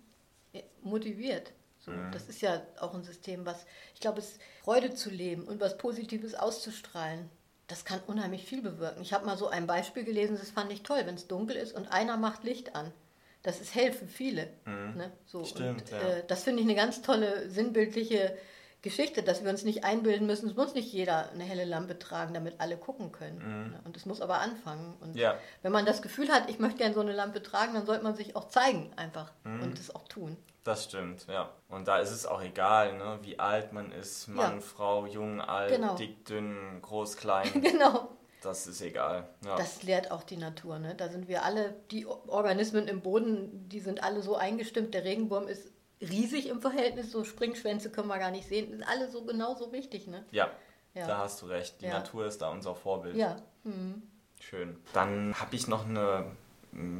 äh, 0.53 0.63
motiviert, 0.81 1.51
so, 1.79 1.91
mhm. 1.91 2.11
das 2.11 2.27
ist 2.27 2.41
ja 2.41 2.61
auch 2.79 2.93
ein 2.93 3.03
System, 3.03 3.45
was, 3.45 3.65
ich 3.93 3.99
glaube, 3.99 4.19
es 4.19 4.39
Freude 4.63 4.93
zu 4.93 5.09
leben 5.09 5.43
und 5.43 5.59
was 5.59 5.77
Positives 5.77 6.33
auszustrahlen, 6.33 7.29
das 7.67 7.85
kann 7.85 7.99
unheimlich 8.07 8.45
viel 8.45 8.61
bewirken. 8.61 9.01
Ich 9.01 9.13
habe 9.13 9.25
mal 9.25 9.37
so 9.37 9.47
ein 9.47 9.67
Beispiel 9.67 10.03
gelesen, 10.03 10.37
das 10.39 10.49
fand 10.49 10.71
ich 10.71 10.81
toll, 10.81 11.01
wenn 11.05 11.15
es 11.15 11.27
dunkel 11.27 11.55
ist 11.55 11.73
und 11.73 11.91
einer 11.91 12.17
macht 12.17 12.43
Licht 12.43 12.75
an 12.75 12.91
das 13.43 13.61
ist 13.61 13.75
hell 13.75 13.91
für 13.91 14.07
viele. 14.07 14.47
Mhm. 14.65 14.97
Ne? 14.97 15.11
So, 15.25 15.43
Stimmt, 15.45 15.81
und, 15.83 15.91
ja. 15.91 15.97
äh, 15.97 16.23
das 16.27 16.43
finde 16.43 16.61
ich 16.61 16.67
eine 16.67 16.75
ganz 16.75 17.01
tolle 17.01 17.49
sinnbildliche 17.49 18.37
Geschichte, 18.81 19.23
dass 19.23 19.43
wir 19.43 19.49
uns 19.49 19.63
nicht 19.63 19.83
einbilden 19.83 20.25
müssen, 20.25 20.49
es 20.49 20.55
muss 20.55 20.73
nicht 20.73 20.91
jeder 20.93 21.29
eine 21.31 21.43
helle 21.43 21.65
Lampe 21.65 21.99
tragen, 21.99 22.33
damit 22.33 22.61
alle 22.61 22.77
gucken 22.77 23.11
können. 23.11 23.37
Mhm. 23.37 23.71
Ne? 23.71 23.79
Und 23.83 23.97
es 23.97 24.05
muss 24.05 24.21
aber 24.21 24.39
anfangen. 24.39 24.95
Und 25.01 25.15
ja. 25.15 25.37
wenn 25.63 25.73
man 25.73 25.85
das 25.85 26.01
Gefühl 26.01 26.29
hat, 26.29 26.49
ich 26.49 26.59
möchte 26.59 26.77
gerne 26.77 26.93
so 26.93 27.01
eine 27.01 27.11
Lampe 27.11 27.43
tragen, 27.43 27.73
dann 27.73 27.85
sollte 27.85 28.03
man 28.03 28.15
sich 28.15 28.37
auch 28.37 28.47
zeigen 28.47 28.93
einfach 28.95 29.31
mhm. 29.43 29.63
und 29.63 29.79
es 29.79 29.93
auch 29.93 30.07
tun. 30.07 30.37
Das 30.63 30.85
stimmt, 30.85 31.25
ja. 31.27 31.49
Und 31.67 31.87
da 31.87 31.97
ist 31.99 32.11
es 32.11 32.25
auch 32.25 32.41
egal, 32.41 32.97
ne, 32.97 33.19
wie 33.21 33.39
alt 33.39 33.73
man 33.73 33.91
ist, 33.91 34.27
Mann, 34.27 34.55
ja. 34.55 34.61
Frau, 34.61 35.05
jung, 35.05 35.41
alt, 35.41 35.71
genau. 35.71 35.95
dick, 35.95 36.25
dünn, 36.25 36.81
groß, 36.81 37.17
klein. 37.17 37.49
genau. 37.61 38.09
Das 38.41 38.67
ist 38.67 38.81
egal. 38.81 39.27
Ja. 39.45 39.57
Das 39.57 39.83
lehrt 39.83 40.11
auch 40.11 40.23
die 40.23 40.37
Natur. 40.37 40.79
Ne? 40.79 40.95
Da 40.95 41.09
sind 41.09 41.27
wir 41.27 41.43
alle, 41.43 41.75
die 41.91 42.05
Organismen 42.05 42.87
im 42.87 43.01
Boden, 43.01 43.67
die 43.67 43.79
sind 43.79 44.03
alle 44.03 44.21
so 44.21 44.35
eingestimmt. 44.35 44.93
Der 44.93 45.03
Regenwurm 45.03 45.47
ist 45.47 45.71
riesig 46.01 46.47
im 46.47 46.61
Verhältnis, 46.61 47.11
so 47.11 47.23
Springschwänze 47.23 47.89
können 47.91 48.07
wir 48.07 48.19
gar 48.19 48.31
nicht 48.31 48.47
sehen. 48.47 48.71
Sind 48.71 48.83
alle 48.83 49.09
so 49.09 49.25
genauso 49.25 49.71
wichtig. 49.71 50.07
Ne? 50.07 50.23
Ja, 50.31 50.49
ja. 50.93 51.07
da 51.07 51.17
hast 51.19 51.41
du 51.41 51.47
recht. 51.47 51.81
Die 51.81 51.85
ja. 51.85 51.93
Natur 51.93 52.25
ist 52.25 52.41
da 52.41 52.49
unser 52.49 52.75
Vorbild. 52.75 53.17
Ja. 53.17 53.37
Mhm. 53.63 54.03
Schön. 54.39 54.77
Dann 54.93 55.35
habe 55.39 55.55
ich 55.55 55.67
noch 55.67 55.85
eine 55.85 56.31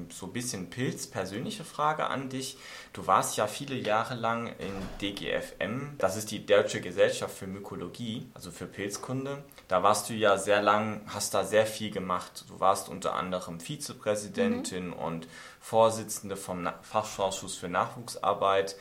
so 0.09 0.25
ein 0.25 0.33
bisschen 0.33 0.69
Pilz, 0.69 1.07
persönliche 1.07 1.63
Frage 1.63 2.07
an 2.07 2.29
dich. 2.29 2.57
Du 2.93 3.05
warst 3.07 3.37
ja 3.37 3.47
viele 3.47 3.75
Jahre 3.75 4.15
lang 4.15 4.47
in 4.47 4.71
DGFM, 5.01 5.95
das 5.97 6.17
ist 6.17 6.31
die 6.31 6.45
Deutsche 6.45 6.81
Gesellschaft 6.81 7.37
für 7.37 7.47
Mykologie, 7.47 8.27
also 8.33 8.51
für 8.51 8.65
Pilzkunde. 8.65 9.43
Da 9.67 9.83
warst 9.83 10.09
du 10.09 10.13
ja 10.13 10.37
sehr 10.37 10.61
lang, 10.61 11.01
hast 11.07 11.33
da 11.33 11.43
sehr 11.43 11.65
viel 11.65 11.91
gemacht. 11.91 12.45
Du 12.49 12.59
warst 12.59 12.89
unter 12.89 13.13
anderem 13.13 13.59
Vizepräsidentin 13.59 14.87
mhm. 14.87 14.93
und 14.93 15.27
Vorsitzende 15.59 16.35
vom 16.35 16.67
Fachausschuss 16.81 17.55
für 17.55 17.69
Nachwuchsarbeit. 17.69 18.75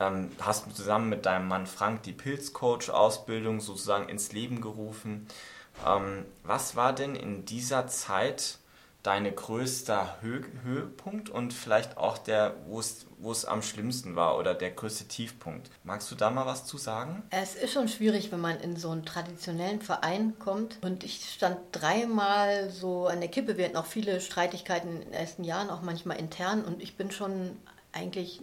Ähm, 0.00 0.30
hast 0.40 0.74
zusammen 0.74 1.10
mit 1.10 1.26
deinem 1.26 1.48
Mann 1.48 1.66
Frank 1.66 2.04
die 2.04 2.12
Pilzcoach-Ausbildung 2.12 3.60
sozusagen 3.60 4.08
ins 4.08 4.32
Leben 4.32 4.62
gerufen. 4.62 5.28
Ähm, 5.86 6.24
was 6.42 6.76
war 6.76 6.94
denn 6.94 7.14
in 7.14 7.44
dieser 7.44 7.86
Zeit 7.86 8.58
dein 9.02 9.34
größter 9.34 10.18
Hö 10.20 10.42
Höhepunkt 10.62 11.28
und 11.28 11.52
vielleicht 11.52 11.96
auch 11.96 12.18
der, 12.18 12.54
wo 12.66 12.80
es 12.80 13.44
am 13.44 13.62
schlimmsten 13.62 14.14
war 14.14 14.38
oder 14.38 14.54
der 14.54 14.70
größte 14.70 15.06
Tiefpunkt. 15.08 15.70
Magst 15.82 16.10
du 16.10 16.14
da 16.14 16.30
mal 16.30 16.46
was 16.46 16.64
zu 16.66 16.78
sagen? 16.78 17.22
Es 17.30 17.54
ist 17.56 17.72
schon 17.72 17.88
schwierig, 17.88 18.30
wenn 18.30 18.40
man 18.40 18.60
in 18.60 18.76
so 18.76 18.90
einen 18.90 19.04
traditionellen 19.04 19.80
Verein 19.80 20.38
kommt. 20.38 20.78
Und 20.82 21.02
ich 21.02 21.28
stand 21.28 21.58
dreimal 21.72 22.70
so 22.70 23.06
an 23.06 23.20
der 23.20 23.28
Kippe. 23.28 23.56
Wir 23.56 23.64
hatten 23.64 23.76
auch 23.76 23.86
viele 23.86 24.20
Streitigkeiten 24.20 24.88
in 24.88 25.00
den 25.00 25.12
ersten 25.12 25.42
Jahren, 25.42 25.70
auch 25.70 25.82
manchmal 25.82 26.18
intern. 26.18 26.64
Und 26.64 26.80
ich 26.80 26.96
bin 26.96 27.10
schon 27.10 27.56
eigentlich 27.92 28.40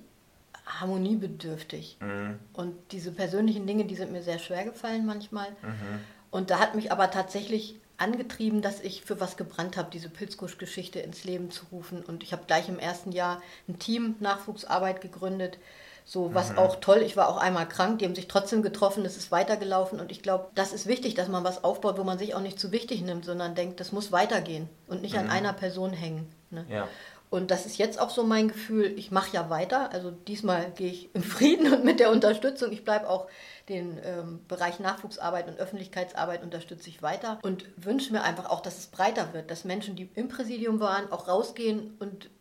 harmoniebedürftig. 0.66 1.97
Mhm. 2.01 2.38
Und 2.53 2.76
diese 2.91 3.12
persönlichen 3.12 3.66
Dinge, 3.66 3.86
die 3.86 3.95
sind 3.95 4.12
mir 4.12 4.24
sehr 4.24 4.39
schwer 4.39 4.66
gefallen 4.66 5.05
manchmal. 5.05 5.49
Mhm. 5.62 6.01
Und 6.32 6.51
da 6.51 6.60
hat 6.60 6.76
mich 6.76 6.91
aber 6.91 7.10
tatsächlich 7.12 7.80
angetrieben, 8.00 8.62
dass 8.62 8.80
ich 8.82 9.04
für 9.04 9.20
was 9.20 9.38
gebrannt 9.38 9.78
habe, 9.78 9.89
diese 9.91 10.10
Pilzkusch-Geschichte 10.10 11.00
ins 11.00 11.24
Leben 11.24 11.52
zu 11.52 11.66
rufen. 11.72 12.04
Und 12.04 12.24
ich 12.24 12.32
habe 12.32 12.43
gleich 12.47 12.70
im 12.70 12.80
ersten 12.80 13.12
Jahr 13.12 13.41
ein 13.68 13.80
Team 13.80 14.16
Nachwuchsarbeit 14.20 15.02
gegründet. 15.02 15.58
So, 16.06 16.34
was 16.34 16.52
mhm. 16.54 16.58
auch 16.58 16.78
toll, 16.78 17.04
ich 17.04 17.16
war 17.18 17.30
auch 17.30 17.38
einmal 17.38 17.68
krank, 17.68 18.00
die 18.00 18.06
haben 18.06 18.16
sich 18.16 18.28
trotzdem 18.28 18.64
getroffen, 18.64 19.06
es 19.06 19.16
ist 19.16 19.32
weitergelaufen 19.32 20.00
und 20.00 20.12
ich 20.12 20.24
glaube, 20.24 20.47
das 20.56 20.74
ist 20.74 20.88
wichtig, 20.88 21.14
dass 21.14 21.28
man 21.28 21.43
was 21.43 21.64
aufbaut, 21.64 22.00
wo 22.00 22.04
man 22.04 22.18
sich 22.18 22.34
auch 22.34 22.41
nicht 22.41 22.60
zu 22.60 22.72
wichtig 22.72 23.02
nimmt, 23.02 23.26
sondern 23.26 23.54
denkt, 23.54 23.80
das 23.80 23.91
muss 23.91 24.12
weitergehen 24.12 24.68
und 24.88 25.04
nicht 25.04 25.14
mhm. 25.14 25.20
an 25.20 25.30
einer 25.30 25.54
Person 25.54 25.93
hängen. 25.93 26.28
Ne? 26.50 26.66
Ja. 26.68 26.88
Und 27.30 27.52
das 27.52 27.68
ist 27.68 27.78
jetzt 27.78 28.00
auch 28.00 28.10
so 28.10 28.24
mein 28.24 28.48
Gefühl, 28.48 28.98
ich 28.98 29.12
mache 29.12 29.34
ja 29.34 29.52
weiter. 29.52 29.92
Also 29.92 30.10
diesmal 30.10 30.72
gehe 30.72 30.90
ich 30.92 31.14
im 31.14 31.22
Frieden 31.22 31.72
und 31.72 31.86
mit 31.86 32.00
der 32.00 32.12
Unterstützung. 32.12 32.72
Ich 32.72 32.84
bleibe 32.84 33.08
auch 33.08 33.28
den 33.70 34.00
ähm, 34.04 34.40
Bereich 34.48 34.80
Nachwuchsarbeit 34.80 35.48
und 35.48 35.60
Öffentlichkeitsarbeit 35.60 36.42
unterstütze 36.42 36.90
ich 36.90 37.04
weiter 37.04 37.38
und 37.44 37.66
wünsche 37.78 38.12
mir 38.12 38.24
einfach 38.24 38.50
auch, 38.50 38.62
dass 38.62 38.80
es 38.80 38.88
breiter 38.88 39.32
wird, 39.34 39.52
dass 39.52 39.64
Menschen, 39.64 39.96
die 39.96 40.10
im 40.16 40.28
Präsidium 40.28 40.80
waren, 40.80 41.12
auch 41.12 41.28
rausgehen 41.28 41.96
und 42.00 42.32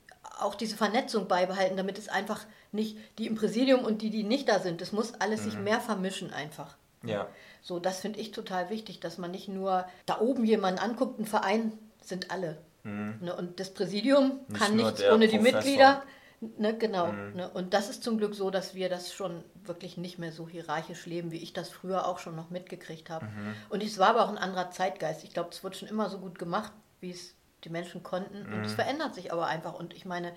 auch 0.41 0.55
diese 0.55 0.76
Vernetzung 0.76 1.28
beibehalten, 1.28 1.76
damit 1.76 1.99
es 1.99 2.09
einfach 2.09 2.47
nicht 2.72 2.97
die 3.18 3.26
im 3.26 3.34
Präsidium 3.34 3.84
und 3.84 4.01
die, 4.01 4.11
die 4.11 4.22
nicht 4.22 4.49
da 4.49 4.59
sind, 4.61 4.80
das 4.80 4.93
muss 4.93 5.14
alles 5.14 5.41
mhm. 5.41 5.45
sich 5.45 5.59
mehr 5.59 5.80
vermischen 5.80 6.32
einfach. 6.32 6.76
Ja. 7.05 7.28
So, 7.61 7.78
das 7.78 8.01
finde 8.01 8.20
ich 8.20 8.30
total 8.30 8.70
wichtig, 8.70 9.01
dass 9.01 9.18
man 9.18 9.30
nicht 9.30 9.49
nur 9.49 9.86
da 10.07 10.20
oben 10.20 10.45
jemanden 10.45 10.80
anguckt, 10.80 11.18
ein 11.18 11.26
Verein 11.26 11.72
sind 12.03 12.30
alle. 12.30 12.59
Mhm. 12.89 13.26
Ne, 13.26 13.36
und 13.36 13.61
das 13.61 13.72
Präsidium 13.74 14.41
nicht 14.49 14.61
kann 14.61 14.76
nichts 14.76 15.03
ohne 15.05 15.28
die 15.28 15.39
Mitglieder. 15.39 16.03
Ne, 16.41 16.76
genau. 16.76 17.09
Mhm. 17.09 17.34
Ne, 17.34 17.51
und 17.51 17.74
das 17.74 17.91
ist 17.91 18.05
zum 18.05 18.18
Glück 18.18 18.34
so, 18.34 18.51
dass 18.51 18.74
wir 18.74 18.89
das 18.89 19.12
schon 19.12 19.43
wirklich 19.64 19.97
nicht 19.97 20.18
mehr 20.18 20.32
so 20.32 20.49
hierarchisch 20.49 21.07
leben, 21.07 21.32
wie 21.32 21.43
ich 21.43 21.53
das 21.53 21.68
früher 21.68 22.07
auch 22.07 22.18
schon 22.18 22.36
noch 22.36 22.51
mitgekriegt 22.51 23.11
habe. 23.11 23.26
Mhm. 23.26 23.55
Und 23.70 23.82
es 23.82 23.99
war 23.99 24.11
aber 24.11 24.24
auch 24.24 24.28
ein 24.28 24.39
anderer 24.39 24.70
Zeitgeist. 24.70 25.24
Ich 25.24 25.34
glaube, 25.34 25.51
es 25.53 25.64
wurde 25.64 25.76
schon 25.76 25.89
immer 25.89 26.09
so 26.09 26.18
gut 26.18 26.39
gemacht, 26.39 26.72
wie 27.01 27.11
es 27.11 27.34
die 27.64 27.70
Menschen 27.70 28.05
konnten. 28.05 28.47
Und 28.47 28.64
es 28.64 28.72
mhm. 28.72 28.76
verändert 28.76 29.14
sich 29.14 29.32
aber 29.32 29.47
einfach. 29.47 29.74
Und 29.74 29.95
ich 29.95 30.05
meine, 30.05 30.32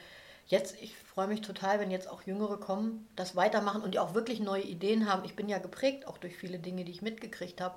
jetzt, 0.47 0.75
ich 0.81 0.95
freue 0.97 1.27
mich 1.27 1.41
total, 1.41 1.79
wenn 1.79 1.91
jetzt 1.91 2.09
auch 2.09 2.23
Jüngere 2.23 2.59
kommen, 2.59 3.07
das 3.15 3.35
weitermachen 3.35 3.83
und 3.83 3.93
die 3.93 3.99
auch 3.99 4.15
wirklich 4.15 4.39
neue 4.39 4.63
Ideen 4.63 5.07
haben. 5.07 5.23
Ich 5.23 5.35
bin 5.35 5.49
ja 5.49 5.59
geprägt 5.59 6.07
auch 6.07 6.17
durch 6.17 6.35
viele 6.35 6.57
Dinge, 6.57 6.83
die 6.83 6.91
ich 6.91 7.03
mitgekriegt 7.03 7.61
habe. 7.61 7.75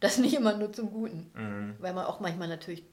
Das 0.00 0.18
nicht 0.18 0.34
immer 0.34 0.56
nur 0.56 0.72
zum 0.72 0.90
Guten. 0.90 1.30
Mhm. 1.34 1.76
Weil 1.78 1.94
man 1.94 2.06
auch 2.06 2.18
manchmal 2.18 2.48
natürlich 2.48 2.84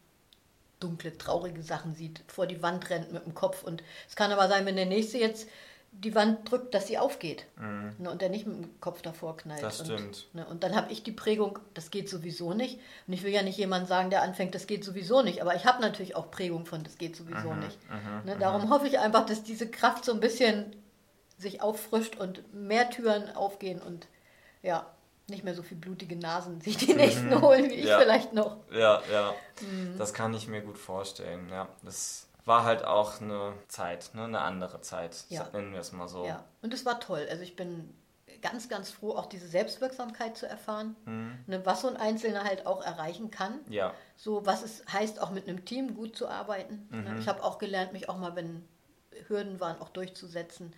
dunkle, 0.79 1.17
traurige 1.17 1.63
Sachen 1.63 1.95
sieht, 1.95 2.21
vor 2.27 2.47
die 2.47 2.61
Wand 2.61 2.89
rennt 2.89 3.11
mit 3.11 3.25
dem 3.25 3.33
Kopf. 3.33 3.63
Und 3.63 3.83
es 4.07 4.15
kann 4.15 4.31
aber 4.31 4.47
sein, 4.47 4.65
wenn 4.65 4.75
der 4.75 4.85
Nächste 4.85 5.17
jetzt 5.17 5.47
die 5.91 6.13
Wand 6.13 6.49
drückt, 6.49 6.73
dass 6.73 6.87
sie 6.87 6.97
aufgeht 6.97 7.45
mhm. 7.57 7.95
ne, 7.99 8.11
und 8.11 8.21
der 8.21 8.29
nicht 8.29 8.45
mit 8.45 8.57
dem 8.57 8.81
Kopf 8.81 9.01
davor 9.01 9.37
knallt. 9.37 9.63
Das 9.63 9.79
stimmt. 9.79 9.99
Und, 9.99 10.35
ne, 10.35 10.45
und 10.45 10.63
dann 10.63 10.75
habe 10.75 10.91
ich 10.91 11.03
die 11.03 11.11
Prägung, 11.11 11.59
das 11.73 11.89
geht 11.89 12.09
sowieso 12.09 12.53
nicht. 12.53 12.79
Und 13.07 13.13
ich 13.13 13.23
will 13.23 13.31
ja 13.31 13.43
nicht 13.43 13.57
jemand 13.57 13.87
sagen, 13.87 14.09
der 14.09 14.21
anfängt, 14.21 14.55
das 14.55 14.67
geht 14.67 14.83
sowieso 14.83 15.21
nicht. 15.21 15.41
Aber 15.41 15.55
ich 15.55 15.65
habe 15.65 15.81
natürlich 15.81 16.15
auch 16.15 16.31
Prägung 16.31 16.65
von, 16.65 16.83
das 16.83 16.97
geht 16.97 17.15
sowieso 17.15 17.51
mhm. 17.51 17.59
nicht. 17.59 17.77
Mhm. 17.89 18.25
Ne, 18.25 18.37
darum 18.37 18.69
hoffe 18.69 18.87
ich 18.87 18.99
einfach, 18.99 19.25
dass 19.25 19.43
diese 19.43 19.69
Kraft 19.69 20.03
so 20.03 20.13
ein 20.13 20.19
bisschen 20.19 20.75
sich 21.37 21.61
auffrischt 21.61 22.17
und 22.17 22.53
mehr 22.53 22.89
Türen 22.89 23.35
aufgehen 23.35 23.81
und 23.81 24.07
ja, 24.63 24.87
nicht 25.27 25.43
mehr 25.43 25.55
so 25.55 25.63
viel 25.63 25.77
blutige 25.77 26.15
Nasen 26.15 26.61
sich 26.61 26.77
die 26.77 26.93
nächsten 26.93 27.29
mhm. 27.29 27.41
holen, 27.41 27.69
wie 27.69 27.75
ich 27.75 27.85
ja. 27.85 27.99
vielleicht 27.99 28.33
noch. 28.33 28.57
Ja, 28.71 29.01
ja. 29.11 29.33
Mhm. 29.61 29.97
Das 29.97 30.13
kann 30.13 30.33
ich 30.33 30.47
mir 30.47 30.61
gut 30.61 30.77
vorstellen. 30.77 31.49
Ja, 31.49 31.67
das 31.83 32.27
war 32.45 32.63
halt 32.63 32.85
auch 32.85 33.21
eine 33.21 33.53
Zeit, 33.67 34.11
ne? 34.13 34.25
eine 34.25 34.41
andere 34.41 34.81
Zeit, 34.81 35.25
ja. 35.29 35.47
nennen 35.51 35.73
wir 35.73 35.79
es 35.79 35.91
mal 35.91 36.07
so. 36.07 36.25
Ja, 36.25 36.43
und 36.61 36.73
es 36.73 36.85
war 36.85 36.99
toll. 36.99 37.25
Also 37.29 37.41
ich 37.41 37.55
bin 37.55 37.93
ganz, 38.41 38.69
ganz 38.69 38.91
froh, 38.91 39.15
auch 39.15 39.25
diese 39.25 39.47
Selbstwirksamkeit 39.47 40.37
zu 40.37 40.47
erfahren, 40.47 40.95
mhm. 41.05 41.39
ne, 41.47 41.65
was 41.65 41.81
so 41.81 41.87
ein 41.87 41.97
Einzelner 41.97 42.43
halt 42.43 42.67
auch 42.67 42.83
erreichen 42.83 43.31
kann. 43.31 43.59
Ja. 43.69 43.93
So, 44.15 44.45
was 44.45 44.61
es 44.61 44.83
heißt, 44.91 45.19
auch 45.19 45.31
mit 45.31 45.47
einem 45.47 45.65
Team 45.65 45.95
gut 45.95 46.15
zu 46.15 46.27
arbeiten. 46.27 46.87
Ne. 46.91 47.13
Mhm. 47.13 47.19
Ich 47.19 47.27
habe 47.27 47.43
auch 47.43 47.57
gelernt, 47.57 47.93
mich 47.93 48.07
auch 48.07 48.17
mal, 48.17 48.35
wenn 48.35 48.67
Hürden 49.27 49.59
waren, 49.59 49.81
auch 49.81 49.89
durchzusetzen 49.89 50.73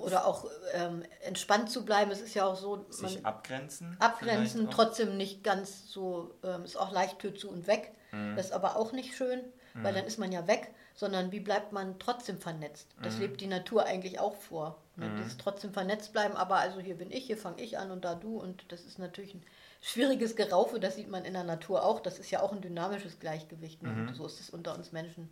oder 0.00 0.26
auch 0.26 0.46
ähm, 0.72 1.02
entspannt 1.22 1.70
zu 1.70 1.84
bleiben. 1.84 2.10
Es 2.10 2.20
ist 2.20 2.34
ja 2.34 2.46
auch 2.46 2.56
so. 2.56 2.86
Sich 2.90 3.24
abgrenzen. 3.26 3.96
Abgrenzen, 3.98 4.70
trotzdem 4.70 5.16
nicht 5.16 5.42
ganz 5.42 5.90
so, 5.90 6.34
ähm, 6.44 6.64
ist 6.64 6.76
auch 6.76 6.92
leicht 6.92 7.18
Tür 7.18 7.34
zu 7.34 7.50
und 7.50 7.66
weg. 7.66 7.92
Mhm. 8.12 8.36
Das 8.36 8.46
ist 8.46 8.52
aber 8.52 8.76
auch 8.76 8.92
nicht 8.92 9.16
schön, 9.16 9.40
mhm. 9.74 9.84
weil 9.84 9.94
dann 9.94 10.04
ist 10.04 10.18
man 10.18 10.30
ja 10.30 10.46
weg, 10.46 10.72
sondern 10.94 11.32
wie 11.32 11.40
bleibt 11.40 11.72
man 11.72 11.98
trotzdem 11.98 12.38
vernetzt? 12.38 12.88
Das 13.02 13.14
mhm. 13.14 13.20
lebt 13.22 13.40
die 13.40 13.46
Natur 13.46 13.84
eigentlich 13.84 14.20
auch 14.20 14.36
vor. 14.36 14.78
Ne? 14.96 15.08
Mhm. 15.08 15.16
Dieses 15.16 15.36
trotzdem 15.38 15.72
vernetzt 15.72 16.12
bleiben, 16.12 16.36
aber 16.36 16.56
also 16.56 16.78
hier 16.78 16.96
bin 16.96 17.10
ich, 17.10 17.24
hier 17.24 17.38
fange 17.38 17.60
ich 17.60 17.78
an 17.78 17.90
und 17.90 18.04
da 18.04 18.14
du 18.14 18.38
und 18.38 18.64
das 18.68 18.82
ist 18.82 18.98
natürlich 18.98 19.34
ein 19.34 19.42
schwieriges 19.80 20.36
Geraufe, 20.36 20.78
das 20.78 20.94
sieht 20.94 21.10
man 21.10 21.24
in 21.24 21.34
der 21.34 21.44
Natur 21.44 21.84
auch. 21.84 22.00
Das 22.00 22.18
ist 22.18 22.30
ja 22.30 22.40
auch 22.40 22.52
ein 22.52 22.62
dynamisches 22.62 23.18
Gleichgewicht. 23.18 23.82
Ne? 23.82 23.90
Mhm. 23.90 24.08
Und 24.08 24.14
so 24.14 24.24
ist 24.26 24.40
es 24.40 24.50
unter 24.50 24.74
uns 24.74 24.92
Menschen 24.92 25.30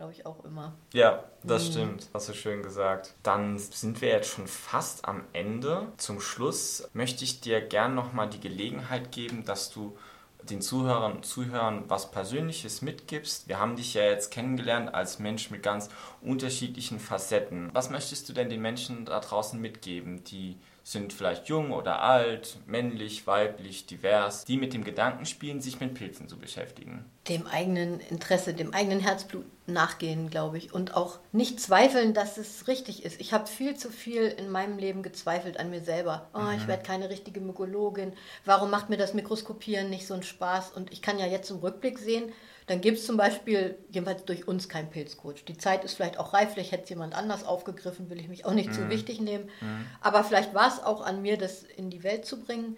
glaube 0.00 0.14
ich, 0.14 0.24
auch 0.24 0.42
immer. 0.46 0.72
Ja, 0.94 1.24
das 1.42 1.66
mhm. 1.66 1.72
stimmt. 1.72 2.08
Hast 2.14 2.30
du 2.30 2.32
schön 2.32 2.62
gesagt. 2.62 3.12
Dann 3.22 3.58
sind 3.58 4.00
wir 4.00 4.08
jetzt 4.08 4.30
schon 4.30 4.46
fast 4.46 5.04
am 5.04 5.24
Ende. 5.34 5.88
Zum 5.98 6.22
Schluss 6.22 6.88
möchte 6.94 7.22
ich 7.22 7.42
dir 7.42 7.60
gern 7.60 7.94
nochmal 7.94 8.30
die 8.30 8.40
Gelegenheit 8.40 9.12
geben, 9.12 9.44
dass 9.44 9.70
du 9.70 9.98
den 10.42 10.62
Zuhörern 10.62 11.12
und 11.12 11.26
Zuhörern 11.26 11.84
was 11.88 12.10
Persönliches 12.12 12.80
mitgibst. 12.80 13.46
Wir 13.46 13.58
haben 13.58 13.76
dich 13.76 13.92
ja 13.92 14.04
jetzt 14.04 14.30
kennengelernt 14.30 14.94
als 14.94 15.18
Mensch 15.18 15.50
mit 15.50 15.62
ganz 15.62 15.90
unterschiedlichen 16.22 16.98
Facetten. 16.98 17.68
Was 17.74 17.90
möchtest 17.90 18.26
du 18.26 18.32
denn 18.32 18.48
den 18.48 18.62
Menschen 18.62 19.04
da 19.04 19.20
draußen 19.20 19.60
mitgeben, 19.60 20.24
die 20.24 20.56
sind 20.90 21.12
vielleicht 21.12 21.48
jung 21.48 21.70
oder 21.70 22.02
alt, 22.02 22.56
männlich, 22.66 23.26
weiblich, 23.26 23.86
divers, 23.86 24.44
die 24.44 24.56
mit 24.56 24.74
dem 24.74 24.82
Gedanken 24.82 25.24
spielen, 25.24 25.60
sich 25.60 25.78
mit 25.78 25.94
Pilzen 25.94 26.28
zu 26.28 26.36
beschäftigen. 26.36 27.04
Dem 27.28 27.46
eigenen 27.46 28.00
Interesse, 28.00 28.54
dem 28.54 28.74
eigenen 28.74 28.98
Herzblut 28.98 29.44
nachgehen, 29.66 30.30
glaube 30.30 30.58
ich. 30.58 30.74
Und 30.74 30.96
auch 30.96 31.20
nicht 31.30 31.60
zweifeln, 31.60 32.12
dass 32.12 32.38
es 32.38 32.66
richtig 32.66 33.04
ist. 33.04 33.20
Ich 33.20 33.32
habe 33.32 33.46
viel 33.46 33.76
zu 33.76 33.90
viel 33.90 34.24
in 34.24 34.50
meinem 34.50 34.78
Leben 34.78 35.04
gezweifelt 35.04 35.60
an 35.60 35.70
mir 35.70 35.82
selber. 35.82 36.28
Oh, 36.34 36.40
mhm. 36.40 36.56
ich 36.56 36.66
werde 36.66 36.82
keine 36.82 37.08
richtige 37.08 37.40
Mykologin. 37.40 38.12
Warum 38.44 38.70
macht 38.70 38.90
mir 38.90 38.96
das 38.96 39.14
Mikroskopieren 39.14 39.90
nicht 39.90 40.08
so 40.08 40.14
einen 40.14 40.24
Spaß? 40.24 40.72
Und 40.72 40.92
ich 40.92 41.02
kann 41.02 41.20
ja 41.20 41.26
jetzt 41.26 41.50
im 41.50 41.58
Rückblick 41.58 42.00
sehen, 42.00 42.32
dann 42.70 42.80
gibt 42.80 42.98
es 42.98 43.06
zum 43.06 43.16
Beispiel, 43.16 43.76
jedenfalls 43.90 44.24
durch 44.26 44.46
uns, 44.46 44.68
keinen 44.68 44.90
Pilzcoach. 44.90 45.44
Die 45.48 45.58
Zeit 45.58 45.82
ist 45.82 45.94
vielleicht 45.94 46.20
auch 46.20 46.32
reif, 46.32 46.52
vielleicht 46.52 46.70
hätte 46.70 46.84
es 46.84 46.90
jemand 46.90 47.16
anders 47.16 47.44
aufgegriffen, 47.44 48.08
will 48.10 48.20
ich 48.20 48.28
mich 48.28 48.44
auch 48.44 48.52
nicht 48.52 48.68
mhm. 48.68 48.74
zu 48.74 48.88
wichtig 48.88 49.20
nehmen. 49.20 49.46
Mhm. 49.60 49.86
Aber 50.00 50.22
vielleicht 50.22 50.54
war 50.54 50.68
es 50.68 50.80
auch 50.80 51.00
an 51.00 51.20
mir, 51.20 51.36
das 51.36 51.64
in 51.64 51.90
die 51.90 52.04
Welt 52.04 52.26
zu 52.26 52.40
bringen. 52.40 52.76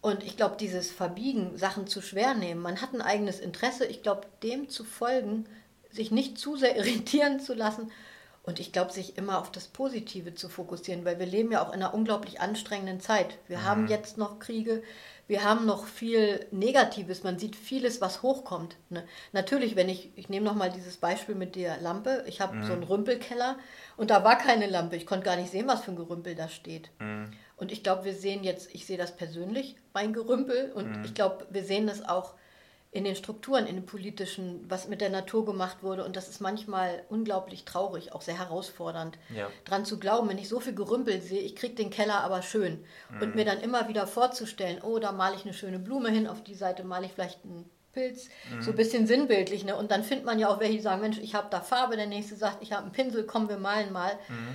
Und 0.00 0.24
ich 0.24 0.36
glaube, 0.36 0.56
dieses 0.58 0.90
Verbiegen, 0.90 1.56
Sachen 1.56 1.86
zu 1.86 2.02
schwer 2.02 2.34
nehmen, 2.34 2.60
man 2.60 2.82
hat 2.82 2.92
ein 2.92 3.02
eigenes 3.02 3.38
Interesse. 3.38 3.86
Ich 3.86 4.02
glaube, 4.02 4.22
dem 4.42 4.68
zu 4.68 4.82
folgen, 4.82 5.44
sich 5.92 6.10
nicht 6.10 6.36
zu 6.36 6.56
sehr 6.56 6.74
irritieren 6.76 7.38
zu 7.38 7.54
lassen 7.54 7.92
und 8.44 8.60
ich 8.60 8.72
glaube, 8.72 8.92
sich 8.92 9.16
immer 9.16 9.38
auf 9.38 9.50
das 9.50 9.68
Positive 9.68 10.34
zu 10.34 10.48
fokussieren, 10.48 11.04
weil 11.04 11.18
wir 11.18 11.26
leben 11.26 11.50
ja 11.50 11.62
auch 11.62 11.72
in 11.72 11.82
einer 11.82 11.94
unglaublich 11.94 12.40
anstrengenden 12.40 13.00
Zeit. 13.00 13.38
Wir 13.48 13.58
mhm. 13.58 13.64
haben 13.64 13.88
jetzt 13.88 14.18
noch 14.18 14.38
Kriege, 14.38 14.82
wir 15.26 15.44
haben 15.44 15.64
noch 15.64 15.86
viel 15.86 16.46
Negatives, 16.50 17.22
man 17.22 17.38
sieht 17.38 17.56
vieles, 17.56 18.02
was 18.02 18.22
hochkommt. 18.22 18.76
Ne? 18.90 19.02
Natürlich, 19.32 19.74
wenn 19.76 19.88
ich, 19.88 20.10
ich 20.16 20.28
nehme 20.28 20.44
nochmal 20.44 20.70
dieses 20.70 20.98
Beispiel 20.98 21.34
mit 21.34 21.56
der 21.56 21.80
Lampe, 21.80 22.24
ich 22.26 22.42
habe 22.42 22.56
mhm. 22.56 22.64
so 22.64 22.72
einen 22.74 22.82
Rümpelkeller 22.82 23.56
und 23.96 24.10
da 24.10 24.22
war 24.24 24.36
keine 24.36 24.66
Lampe, 24.66 24.96
ich 24.96 25.06
konnte 25.06 25.24
gar 25.24 25.36
nicht 25.36 25.50
sehen, 25.50 25.66
was 25.66 25.80
für 25.80 25.92
ein 25.92 25.96
Gerümpel 25.96 26.34
da 26.34 26.48
steht. 26.48 26.90
Mhm. 26.98 27.30
Und 27.56 27.72
ich 27.72 27.82
glaube, 27.82 28.04
wir 28.04 28.14
sehen 28.14 28.44
jetzt, 28.44 28.74
ich 28.74 28.84
sehe 28.84 28.98
das 28.98 29.16
persönlich, 29.16 29.76
mein 29.94 30.12
Gerümpel 30.12 30.70
und 30.74 30.98
mhm. 30.98 31.04
ich 31.04 31.14
glaube, 31.14 31.46
wir 31.48 31.64
sehen 31.64 31.86
das 31.86 32.06
auch 32.06 32.34
in 32.94 33.02
den 33.02 33.16
Strukturen, 33.16 33.66
in 33.66 33.74
den 33.74 33.86
politischen, 33.86 34.64
was 34.68 34.86
mit 34.86 35.00
der 35.00 35.10
Natur 35.10 35.44
gemacht 35.44 35.82
wurde. 35.82 36.04
Und 36.04 36.14
das 36.14 36.28
ist 36.28 36.40
manchmal 36.40 37.02
unglaublich 37.08 37.64
traurig, 37.64 38.12
auch 38.12 38.22
sehr 38.22 38.38
herausfordernd, 38.38 39.18
ja. 39.34 39.50
dran 39.64 39.84
zu 39.84 39.98
glauben, 39.98 40.28
wenn 40.28 40.38
ich 40.38 40.48
so 40.48 40.60
viel 40.60 40.76
Gerümpel 40.76 41.20
sehe, 41.20 41.40
ich 41.40 41.56
kriege 41.56 41.74
den 41.74 41.90
Keller 41.90 42.20
aber 42.20 42.40
schön. 42.42 42.84
Mhm. 43.10 43.22
Und 43.22 43.34
mir 43.34 43.44
dann 43.44 43.60
immer 43.60 43.88
wieder 43.88 44.06
vorzustellen, 44.06 44.80
oh, 44.80 45.00
da 45.00 45.10
male 45.10 45.34
ich 45.34 45.44
eine 45.44 45.54
schöne 45.54 45.80
Blume 45.80 46.08
hin, 46.08 46.28
auf 46.28 46.44
die 46.44 46.54
Seite 46.54 46.84
male 46.84 47.06
ich 47.06 47.12
vielleicht 47.12 47.44
einen 47.44 47.68
Pilz, 47.92 48.28
mhm. 48.52 48.62
so 48.62 48.70
ein 48.70 48.76
bisschen 48.76 49.08
sinnbildlich. 49.08 49.64
Ne? 49.64 49.74
Und 49.74 49.90
dann 49.90 50.04
findet 50.04 50.24
man 50.24 50.38
ja 50.38 50.48
auch 50.48 50.60
welche, 50.60 50.74
die 50.74 50.80
sagen, 50.80 51.00
Mensch, 51.00 51.18
ich 51.18 51.34
habe 51.34 51.48
da 51.50 51.60
Farbe, 51.60 51.96
der 51.96 52.06
nächste 52.06 52.36
sagt, 52.36 52.62
ich 52.62 52.70
habe 52.70 52.84
einen 52.84 52.92
Pinsel, 52.92 53.24
komm, 53.24 53.48
wir 53.48 53.58
malen 53.58 53.92
mal. 53.92 54.12
Mhm. 54.28 54.54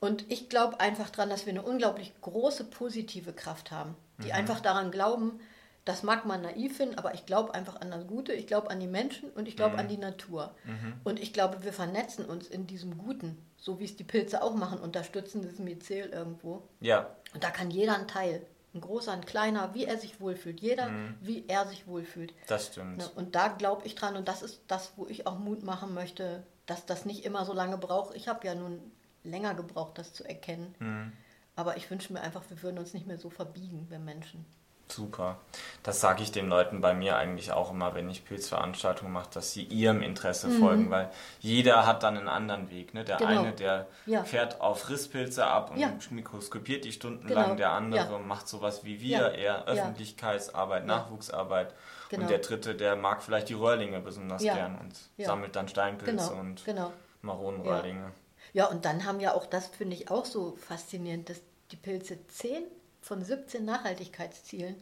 Und 0.00 0.30
ich 0.30 0.50
glaube 0.50 0.78
einfach 0.78 1.08
daran, 1.08 1.30
dass 1.30 1.46
wir 1.46 1.54
eine 1.54 1.62
unglaublich 1.62 2.12
große 2.20 2.64
positive 2.64 3.32
Kraft 3.32 3.70
haben, 3.70 3.96
die 4.18 4.26
mhm. 4.26 4.34
einfach 4.34 4.60
daran 4.60 4.90
glauben, 4.90 5.40
das 5.84 6.02
mag 6.02 6.26
man 6.26 6.42
naiv 6.42 6.76
finden, 6.76 6.98
aber 6.98 7.14
ich 7.14 7.24
glaube 7.24 7.54
einfach 7.54 7.80
an 7.80 7.90
das 7.90 8.06
Gute, 8.06 8.32
ich 8.32 8.46
glaube 8.46 8.70
an 8.70 8.78
die 8.78 8.86
Menschen 8.86 9.30
und 9.30 9.48
ich 9.48 9.56
glaube 9.56 9.74
mhm. 9.74 9.80
an 9.80 9.88
die 9.88 9.96
Natur. 9.96 10.54
Mhm. 10.64 10.94
Und 11.04 11.18
ich 11.18 11.32
glaube, 11.32 11.64
wir 11.64 11.72
vernetzen 11.72 12.26
uns 12.26 12.46
in 12.46 12.66
diesem 12.66 12.98
Guten, 12.98 13.38
so 13.56 13.80
wie 13.80 13.84
es 13.84 13.96
die 13.96 14.04
Pilze 14.04 14.42
auch 14.42 14.54
machen, 14.54 14.78
unterstützen 14.78 15.42
das 15.42 15.58
Myzel 15.58 16.10
irgendwo. 16.10 16.68
Ja. 16.80 17.14
Und 17.32 17.42
da 17.42 17.50
kann 17.50 17.70
jeder 17.70 17.94
ein 17.96 18.06
Teil, 18.06 18.46
ein 18.74 18.80
großer, 18.80 19.12
ein 19.12 19.24
kleiner, 19.24 19.74
wie 19.74 19.84
er 19.84 19.96
sich 19.96 20.20
wohlfühlt. 20.20 20.60
Jeder, 20.60 20.90
mhm. 20.90 21.14
wie 21.22 21.44
er 21.48 21.66
sich 21.66 21.86
wohlfühlt. 21.86 22.34
Das 22.46 22.66
stimmt. 22.66 22.98
Ne, 22.98 23.08
und 23.14 23.34
da 23.34 23.48
glaube 23.48 23.86
ich 23.86 23.94
dran 23.94 24.16
und 24.16 24.28
das 24.28 24.42
ist 24.42 24.60
das, 24.68 24.92
wo 24.96 25.06
ich 25.06 25.26
auch 25.26 25.38
Mut 25.38 25.62
machen 25.62 25.94
möchte, 25.94 26.42
dass 26.66 26.84
das 26.84 27.06
nicht 27.06 27.24
immer 27.24 27.46
so 27.46 27.54
lange 27.54 27.78
braucht. 27.78 28.14
Ich 28.14 28.28
habe 28.28 28.46
ja 28.46 28.54
nun 28.54 28.78
länger 29.24 29.54
gebraucht, 29.54 29.96
das 29.96 30.12
zu 30.12 30.24
erkennen. 30.24 30.74
Mhm. 30.78 31.12
Aber 31.56 31.76
ich 31.76 31.90
wünsche 31.90 32.12
mir 32.12 32.20
einfach, 32.20 32.42
wir 32.48 32.62
würden 32.62 32.78
uns 32.78 32.94
nicht 32.94 33.06
mehr 33.06 33.18
so 33.18 33.30
verbiegen, 33.30 33.86
wir 33.88 33.98
Menschen. 33.98 34.44
Super. 34.90 35.36
Das 35.82 36.00
sage 36.00 36.22
ich 36.22 36.32
den 36.32 36.48
Leuten 36.48 36.80
bei 36.80 36.94
mir 36.94 37.16
eigentlich 37.16 37.52
auch 37.52 37.70
immer, 37.70 37.94
wenn 37.94 38.08
ich 38.08 38.24
Pilzveranstaltungen 38.24 39.12
mache, 39.12 39.28
dass 39.34 39.52
sie 39.52 39.64
ihrem 39.64 40.02
Interesse 40.02 40.48
mhm. 40.48 40.60
folgen, 40.60 40.90
weil 40.90 41.10
jeder 41.40 41.86
hat 41.86 42.02
dann 42.02 42.16
einen 42.16 42.28
anderen 42.28 42.70
Weg. 42.70 42.94
Ne? 42.94 43.04
Der 43.04 43.18
genau. 43.18 43.40
eine, 43.40 43.52
der 43.52 43.86
ja. 44.06 44.24
fährt 44.24 44.60
auf 44.60 44.88
Risspilze 44.88 45.46
ab 45.46 45.70
und 45.70 45.78
ja. 45.78 45.92
mikroskopiert 46.10 46.84
die 46.84 46.92
stundenlang, 46.92 47.44
genau. 47.44 47.56
der 47.56 47.72
andere 47.72 48.12
ja. 48.12 48.18
macht 48.18 48.48
sowas 48.48 48.84
wie 48.84 49.00
wir, 49.00 49.32
eher 49.32 49.66
Öffentlichkeitsarbeit, 49.66 50.86
Nachwuchsarbeit. 50.86 51.74
Genau. 52.08 52.22
Und 52.22 52.30
der 52.30 52.38
dritte, 52.38 52.74
der 52.74 52.96
mag 52.96 53.22
vielleicht 53.22 53.50
die 53.50 53.54
Röhrlinge 53.54 54.00
besonders 54.00 54.42
gern 54.42 54.78
und 54.78 54.94
sammelt 55.24 55.54
dann 55.56 55.68
Steinpilze 55.68 56.30
genau. 56.30 56.40
und 56.40 56.64
genau. 56.64 56.92
Maronenröhrlinge. 57.22 58.12
Ja. 58.54 58.66
und 58.66 58.84
dann 58.84 59.04
haben 59.04 59.20
ja 59.20 59.34
auch, 59.34 59.46
das 59.46 59.66
finde 59.66 59.94
ich 59.94 60.10
auch 60.10 60.24
so 60.24 60.56
faszinierend, 60.56 61.28
dass 61.28 61.40
die 61.70 61.76
Pilze 61.76 62.26
10 62.26 62.64
von 63.08 63.24
17 63.24 63.64
Nachhaltigkeitszielen 63.64 64.76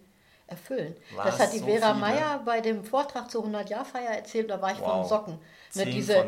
erfüllen. 0.49 0.95
Was, 1.14 1.24
das 1.27 1.39
hat 1.41 1.53
die 1.55 1.59
so 1.59 1.66
Vera 1.66 1.95
Meyer 1.95 2.41
bei 2.45 2.61
dem 2.61 2.85
Vortrag 2.85 3.31
zur 3.31 3.45
100-Jahr-Feier 3.45 4.11
erzählt, 4.11 4.51
da 4.51 4.61
war 4.61 4.72
ich 4.72 4.81
wow. 4.81 4.91
von 4.91 5.05
Socken. 5.05 5.39
Ne, 5.74 5.87
diese 5.87 6.24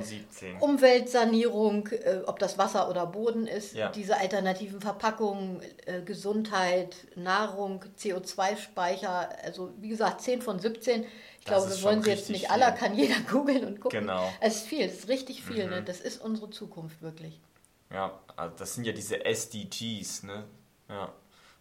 Umweltsanierung, 0.60 1.86
äh, 1.88 2.22
ob 2.26 2.38
das 2.38 2.58
Wasser 2.58 2.90
oder 2.90 3.06
Boden 3.06 3.46
ist, 3.46 3.74
ja. 3.74 3.90
diese 3.90 4.16
alternativen 4.16 4.80
Verpackungen, 4.80 5.62
äh, 5.86 6.02
Gesundheit, 6.02 6.96
Nahrung, 7.14 7.84
CO2-Speicher, 7.98 9.28
also 9.44 9.72
wie 9.78 9.88
gesagt, 9.88 10.20
10 10.20 10.42
von 10.42 10.58
17. 10.58 11.02
Ich 11.02 11.08
das 11.44 11.64
glaube, 11.64 11.70
wir 11.70 11.82
wollen 11.84 12.02
sie 12.02 12.10
jetzt 12.10 12.30
nicht 12.30 12.50
alle, 12.50 12.74
kann 12.74 12.96
jeder 12.96 13.20
googeln 13.30 13.64
und 13.64 13.80
gucken. 13.80 14.00
Genau. 14.00 14.28
Es 14.40 14.56
ist 14.56 14.66
viel, 14.66 14.84
es 14.84 14.98
ist 14.98 15.08
richtig 15.08 15.44
viel. 15.44 15.64
Ne? 15.64 15.66
Mhm. 15.66 15.70
Ne? 15.70 15.82
Das 15.84 16.00
ist 16.00 16.20
unsere 16.20 16.50
Zukunft 16.50 17.02
wirklich. 17.02 17.40
Ja, 17.92 18.18
also 18.36 18.54
das 18.58 18.74
sind 18.74 18.84
ja 18.84 18.92
diese 18.92 19.24
SDGs, 19.24 20.24
ne? 20.24 20.44
Ja. 20.88 21.12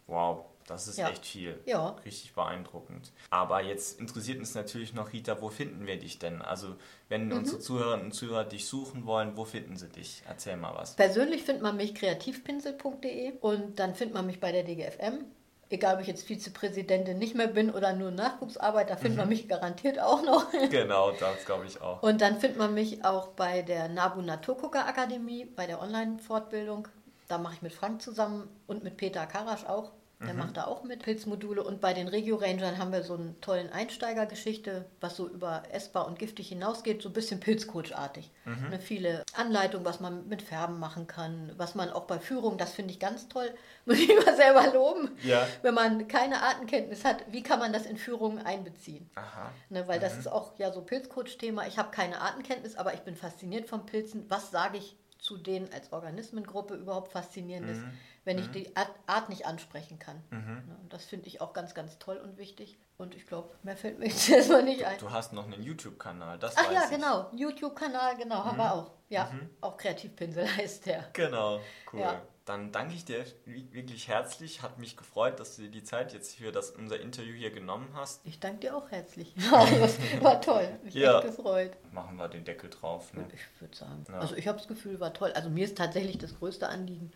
Wow, 0.08 0.46
das 0.66 0.88
ist 0.88 0.98
ja. 0.98 1.08
echt 1.08 1.24
viel. 1.24 1.58
Ja. 1.64 1.90
Richtig 2.04 2.34
beeindruckend. 2.34 3.12
Aber 3.30 3.62
jetzt 3.62 4.00
interessiert 4.00 4.38
uns 4.38 4.54
natürlich 4.54 4.92
noch, 4.92 5.12
Rita, 5.12 5.40
wo 5.40 5.48
finden 5.48 5.86
wir 5.86 5.98
dich 5.98 6.18
denn? 6.18 6.42
Also, 6.42 6.74
wenn 7.08 7.26
mhm. 7.26 7.38
unsere 7.38 7.58
Zuhörerinnen 7.60 8.06
und 8.06 8.12
Zuhörer 8.12 8.44
dich 8.44 8.66
suchen 8.66 9.06
wollen, 9.06 9.36
wo 9.36 9.44
finden 9.44 9.76
sie 9.76 9.88
dich? 9.88 10.22
Erzähl 10.26 10.56
mal 10.56 10.74
was. 10.74 10.96
Persönlich 10.96 11.42
findet 11.42 11.62
man 11.62 11.76
mich 11.76 11.94
kreativpinsel.de 11.94 13.34
und 13.40 13.78
dann 13.78 13.94
findet 13.94 14.14
man 14.14 14.26
mich 14.26 14.40
bei 14.40 14.50
der 14.50 14.64
DGFM. 14.64 15.24
Egal, 15.70 15.96
ob 15.96 16.00
ich 16.00 16.06
jetzt 16.06 16.26
Vizepräsidentin 16.26 17.18
nicht 17.18 17.34
mehr 17.34 17.48
bin 17.48 17.70
oder 17.70 17.92
nur 17.92 18.10
Nachwuchsarbeit, 18.10 18.88
da 18.88 18.96
findet 18.96 19.12
mhm. 19.12 19.18
man 19.18 19.28
mich 19.28 19.48
garantiert 19.48 20.00
auch 20.00 20.22
noch. 20.22 20.46
Genau, 20.70 21.10
das 21.12 21.44
glaube 21.44 21.66
ich 21.66 21.80
auch. 21.82 22.02
Und 22.02 22.22
dann 22.22 22.40
findet 22.40 22.58
man 22.58 22.72
mich 22.72 23.04
auch 23.04 23.28
bei 23.28 23.60
der 23.60 23.88
Nabu 23.88 24.22
Naturgucker 24.22 24.86
Akademie, 24.86 25.44
bei 25.44 25.66
der 25.66 25.82
Online-Fortbildung. 25.82 26.88
Da 27.26 27.36
mache 27.36 27.54
ich 27.54 27.62
mit 27.62 27.74
Frank 27.74 28.00
zusammen 28.00 28.48
und 28.66 28.82
mit 28.82 28.96
Peter 28.96 29.26
Karasch 29.26 29.66
auch. 29.66 29.92
Der 30.20 30.32
mhm. 30.32 30.40
macht 30.40 30.56
da 30.56 30.64
auch 30.64 30.82
mit 30.82 31.02
Pilzmodule. 31.04 31.62
Und 31.62 31.80
bei 31.80 31.94
den 31.94 32.08
Regio 32.08 32.36
Rangern 32.36 32.78
haben 32.78 32.90
wir 32.90 33.04
so 33.04 33.14
einen 33.14 33.40
tollen 33.40 33.70
Einsteigergeschichte, 33.70 34.84
was 35.00 35.16
so 35.16 35.28
über 35.28 35.62
essbar 35.70 36.08
und 36.08 36.18
giftig 36.18 36.48
hinausgeht, 36.48 37.02
so 37.02 37.10
ein 37.10 37.12
bisschen 37.12 37.38
Pilzcoach-artig. 37.38 38.28
Mhm. 38.44 38.66
Eine 38.66 38.80
viele 38.80 39.22
Anleitungen, 39.34 39.86
was 39.86 40.00
man 40.00 40.26
mit 40.26 40.42
Färben 40.42 40.80
machen 40.80 41.06
kann, 41.06 41.52
was 41.56 41.76
man 41.76 41.90
auch 41.90 42.04
bei 42.04 42.18
Führung, 42.18 42.58
das 42.58 42.72
finde 42.72 42.92
ich 42.92 42.98
ganz 42.98 43.28
toll, 43.28 43.48
muss 43.86 43.98
ich 43.98 44.10
immer 44.10 44.34
selber 44.34 44.72
loben. 44.72 45.10
Ja. 45.22 45.46
Wenn 45.62 45.74
man 45.74 46.08
keine 46.08 46.42
Artenkenntnis 46.42 47.04
hat, 47.04 47.24
wie 47.30 47.44
kann 47.44 47.60
man 47.60 47.72
das 47.72 47.86
in 47.86 47.96
Führungen 47.96 48.44
einbeziehen? 48.44 49.08
Aha. 49.14 49.52
Ne, 49.68 49.86
weil 49.86 49.98
mhm. 49.98 50.02
das 50.02 50.18
ist 50.18 50.26
auch 50.26 50.58
ja 50.58 50.72
so 50.72 50.82
Pilzcoach-Thema. 50.82 51.68
Ich 51.68 51.78
habe 51.78 51.92
keine 51.92 52.20
Artenkenntnis, 52.20 52.74
aber 52.74 52.92
ich 52.92 53.00
bin 53.00 53.14
fasziniert 53.14 53.68
von 53.68 53.86
Pilzen. 53.86 54.24
Was 54.28 54.50
sage 54.50 54.78
ich 54.78 54.96
zu 55.20 55.36
denen 55.36 55.72
als 55.72 55.92
Organismengruppe 55.92 56.74
überhaupt 56.74 57.12
faszinierend 57.12 57.70
ist? 57.70 57.82
Mhm 57.82 57.92
wenn 58.28 58.36
mhm. 58.36 58.42
ich 58.42 58.50
die 58.50 58.76
Art, 59.06 59.30
nicht 59.30 59.46
ansprechen 59.46 59.98
kann. 59.98 60.22
Mhm. 60.28 60.62
Und 60.82 60.92
das 60.92 61.06
finde 61.06 61.28
ich 61.28 61.40
auch 61.40 61.54
ganz, 61.54 61.74
ganz 61.74 61.98
toll 61.98 62.18
und 62.18 62.36
wichtig. 62.36 62.78
Und 62.98 63.14
ich 63.14 63.26
glaube, 63.26 63.54
mehr 63.62 63.76
fällt 63.76 63.98
mir 63.98 64.06
jetzt 64.08 64.28
erstmal 64.28 64.62
nicht 64.62 64.84
ein. 64.84 64.98
Du 64.98 65.10
hast 65.10 65.32
noch 65.32 65.46
einen 65.46 65.62
YouTube-Kanal, 65.62 66.38
das 66.38 66.54
Ach 66.58 66.70
ja, 66.70 66.84
ich. 66.84 66.90
genau. 66.90 67.30
YouTube-Kanal, 67.34 68.18
genau, 68.18 68.40
mhm. 68.40 68.44
haben 68.44 68.58
wir 68.58 68.64
mhm. 68.64 68.70
auch. 68.70 68.90
Ja, 69.08 69.30
mhm. 69.32 69.48
auch 69.62 69.78
Kreativpinsel 69.78 70.46
heißt 70.56 70.84
der. 70.84 71.08
Genau, 71.14 71.60
cool. 71.90 72.00
Ja. 72.00 72.22
Dann 72.44 72.70
danke 72.70 72.94
ich 72.94 73.06
dir 73.06 73.24
wirklich 73.46 74.08
herzlich. 74.08 74.60
Hat 74.60 74.78
mich 74.78 74.98
gefreut, 74.98 75.40
dass 75.40 75.56
du 75.56 75.62
dir 75.62 75.70
die 75.70 75.84
Zeit 75.84 76.12
jetzt 76.12 76.36
für 76.36 76.52
das, 76.52 76.70
unser 76.70 77.00
Interview 77.00 77.32
hier 77.32 77.50
genommen 77.50 77.88
hast. 77.94 78.20
Ich 78.26 78.40
danke 78.40 78.60
dir 78.60 78.76
auch 78.76 78.90
herzlich. 78.90 79.34
das 79.50 79.98
war 80.22 80.40
toll. 80.42 80.68
Mich 80.82 80.94
ja. 80.94 81.18
echt 81.18 81.28
gefreut. 81.28 81.72
Machen 81.92 82.16
wir 82.16 82.28
den 82.28 82.44
Deckel 82.44 82.68
drauf. 82.68 83.12
Ne? 83.14 83.26
Ich 83.32 83.60
würde 83.60 83.74
sagen. 83.74 84.04
Ja. 84.08 84.18
Also 84.18 84.34
ich 84.34 84.48
habe 84.48 84.58
das 84.58 84.68
Gefühl, 84.68 85.00
war 85.00 85.14
toll. 85.14 85.32
Also 85.32 85.48
mir 85.48 85.64
ist 85.64 85.78
tatsächlich 85.78 86.18
das 86.18 86.38
größte 86.38 86.68
Anliegen, 86.68 87.12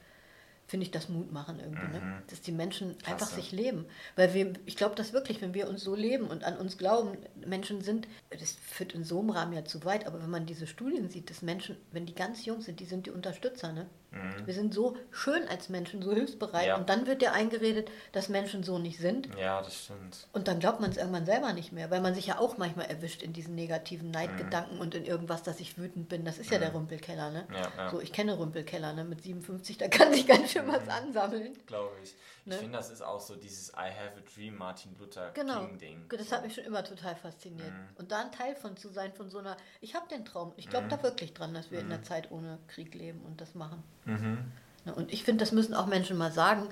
finde 0.73 0.87
ich 0.87 0.91
das 0.91 1.11
Mut 1.11 1.31
machen 1.31 1.61
irgendwie, 1.61 1.93
ne? 1.93 2.01
mhm. 2.01 2.11
ne? 2.12 2.23
dass 2.31 2.41
die 2.41 2.51
Menschen 2.51 2.97
Klasse. 2.97 3.12
einfach 3.12 3.27
sich 3.27 3.53
leben. 3.53 3.85
Weil 4.16 4.33
wir, 4.33 4.55
ich 4.64 4.75
glaube 4.75 4.95
das 4.95 5.12
wirklich, 5.12 5.43
wenn 5.43 5.53
wir 5.53 5.68
uns 5.68 5.85
so 5.85 5.95
leben 5.95 6.29
und 6.29 6.45
an 6.45 6.57
uns 6.57 6.79
glauben, 6.79 7.18
Menschen 7.47 7.83
sind, 7.83 8.09
das 8.31 8.53
führt 8.53 8.95
in 8.95 9.05
so 9.05 9.20
einem 9.20 9.29
Rahmen 9.29 9.53
ja 9.53 9.66
zu 9.66 9.85
weit, 9.85 10.07
aber 10.07 10.23
wenn 10.23 10.31
man 10.31 10.47
diese 10.47 10.66
Studien 10.66 11.11
sieht, 11.11 11.29
dass 11.29 11.43
Menschen, 11.43 11.77
wenn 11.91 12.07
die 12.07 12.14
ganz 12.14 12.47
jung 12.47 12.62
sind, 12.62 12.81
die 12.81 12.87
sind 12.87 13.05
die 13.05 13.11
Unterstützer, 13.11 13.70
ne? 13.75 13.85
Mhm. 14.13 14.47
Wir 14.47 14.55
sind 14.55 14.75
so 14.75 14.97
schön 15.11 15.49
als 15.49 15.69
Menschen, 15.69 16.03
so 16.03 16.13
hilfsbereit. 16.13 16.67
Ja. 16.67 16.77
Und 16.77 16.89
dann 16.89 17.07
wird 17.07 17.23
dir 17.23 17.33
eingeredet, 17.33 17.91
dass 18.13 18.29
Menschen 18.29 18.63
so 18.63 18.79
nicht 18.79 18.99
sind. 18.99 19.29
Ja, 19.39 19.63
das 19.63 19.85
stimmt. 19.85 20.29
Und 20.33 20.49
dann 20.49 20.61
glaubt 20.61 20.81
man 20.81 20.91
es 20.91 20.97
irgendwann 20.97 21.27
selber 21.27 21.53
nicht 21.53 21.73
mehr, 21.73 21.91
weil 21.91 22.01
man 22.01 22.15
sich 22.15 22.27
ja 22.27 22.39
auch 22.39 22.59
manchmal 22.59 22.87
erwischt 22.87 23.23
in 23.23 23.33
diesen 23.33 23.55
negativen 23.55 24.11
Neidgedanken 24.11 24.77
mhm. 24.77 24.81
und 24.81 24.95
in 24.95 25.05
irgendwas, 25.05 25.43
dass 25.43 25.61
ich 25.61 25.79
wütend 25.79 26.09
bin. 26.09 26.25
Das 26.25 26.39
ist 26.39 26.49
mhm. 26.49 26.53
ja 26.53 26.59
der 26.59 26.71
mhm. 26.71 26.77
Rümpelkeller, 26.77 27.31
ne? 27.31 27.47
Ja, 27.53 27.73
ja. 27.77 27.91
So, 27.91 28.01
ich 28.01 28.13
kenne 28.13 28.39
Rümpelkeller, 28.39 28.93
ne? 28.93 29.05
Mit 29.05 29.23
57, 29.23 29.79
da 29.79 29.89
kann 29.89 30.13
sich 30.13 30.27
ganz 30.27 30.53
schön 30.53 30.69
was 30.69 30.85
mhm. 30.85 30.91
ansammeln. 30.91 31.53
Glaube 31.67 31.97
ich. 32.03 32.15
Ne? 32.45 32.55
Ich 32.55 32.61
finde, 32.61 32.76
das 32.76 32.90
ist 32.90 33.03
auch 33.03 33.20
so 33.20 33.36
dieses 33.36 33.68
I 33.70 33.90
have 33.90 34.16
a 34.16 34.34
dream 34.34 34.57
Martin 34.57 34.97
Luther 34.99 35.30
genau. 35.32 35.61
King 35.61 35.78
Ding. 35.78 36.05
Das 36.09 36.28
so. 36.28 36.36
hat 36.36 36.43
mich 36.43 36.55
schon 36.55 36.64
immer 36.64 36.82
total 36.82 37.14
fasziniert. 37.14 37.70
Mhm. 37.70 37.97
Und 37.97 38.11
da 38.11 38.20
ein 38.20 38.32
Teil 38.32 38.57
von 38.57 38.76
zu 38.76 38.88
sein, 38.88 39.12
von 39.12 39.30
so 39.30 39.38
einer, 39.38 39.57
ich 39.80 39.95
habe 39.95 40.09
den 40.09 40.24
Traum. 40.24 40.53
Ich 40.57 40.68
glaube 40.68 40.86
mhm. 40.86 40.90
da 40.90 41.03
wirklich 41.03 41.34
dran, 41.34 41.55
dass 41.55 41.70
wir 41.70 41.80
mhm. 41.80 41.86
in 41.86 41.93
einer 41.93 42.03
Zeit 42.03 42.32
ohne 42.32 42.59
Krieg 42.66 42.95
leben 42.95 43.20
und 43.24 43.40
das 43.40 43.55
machen. 43.55 43.82
Mhm. 44.07 44.38
Ne? 44.84 44.95
Und 44.95 45.12
ich 45.12 45.22
finde, 45.22 45.45
das 45.45 45.53
müssen 45.53 45.74
auch 45.74 45.86
Menschen 45.86 46.18
mal 46.18 46.32
sagen, 46.32 46.68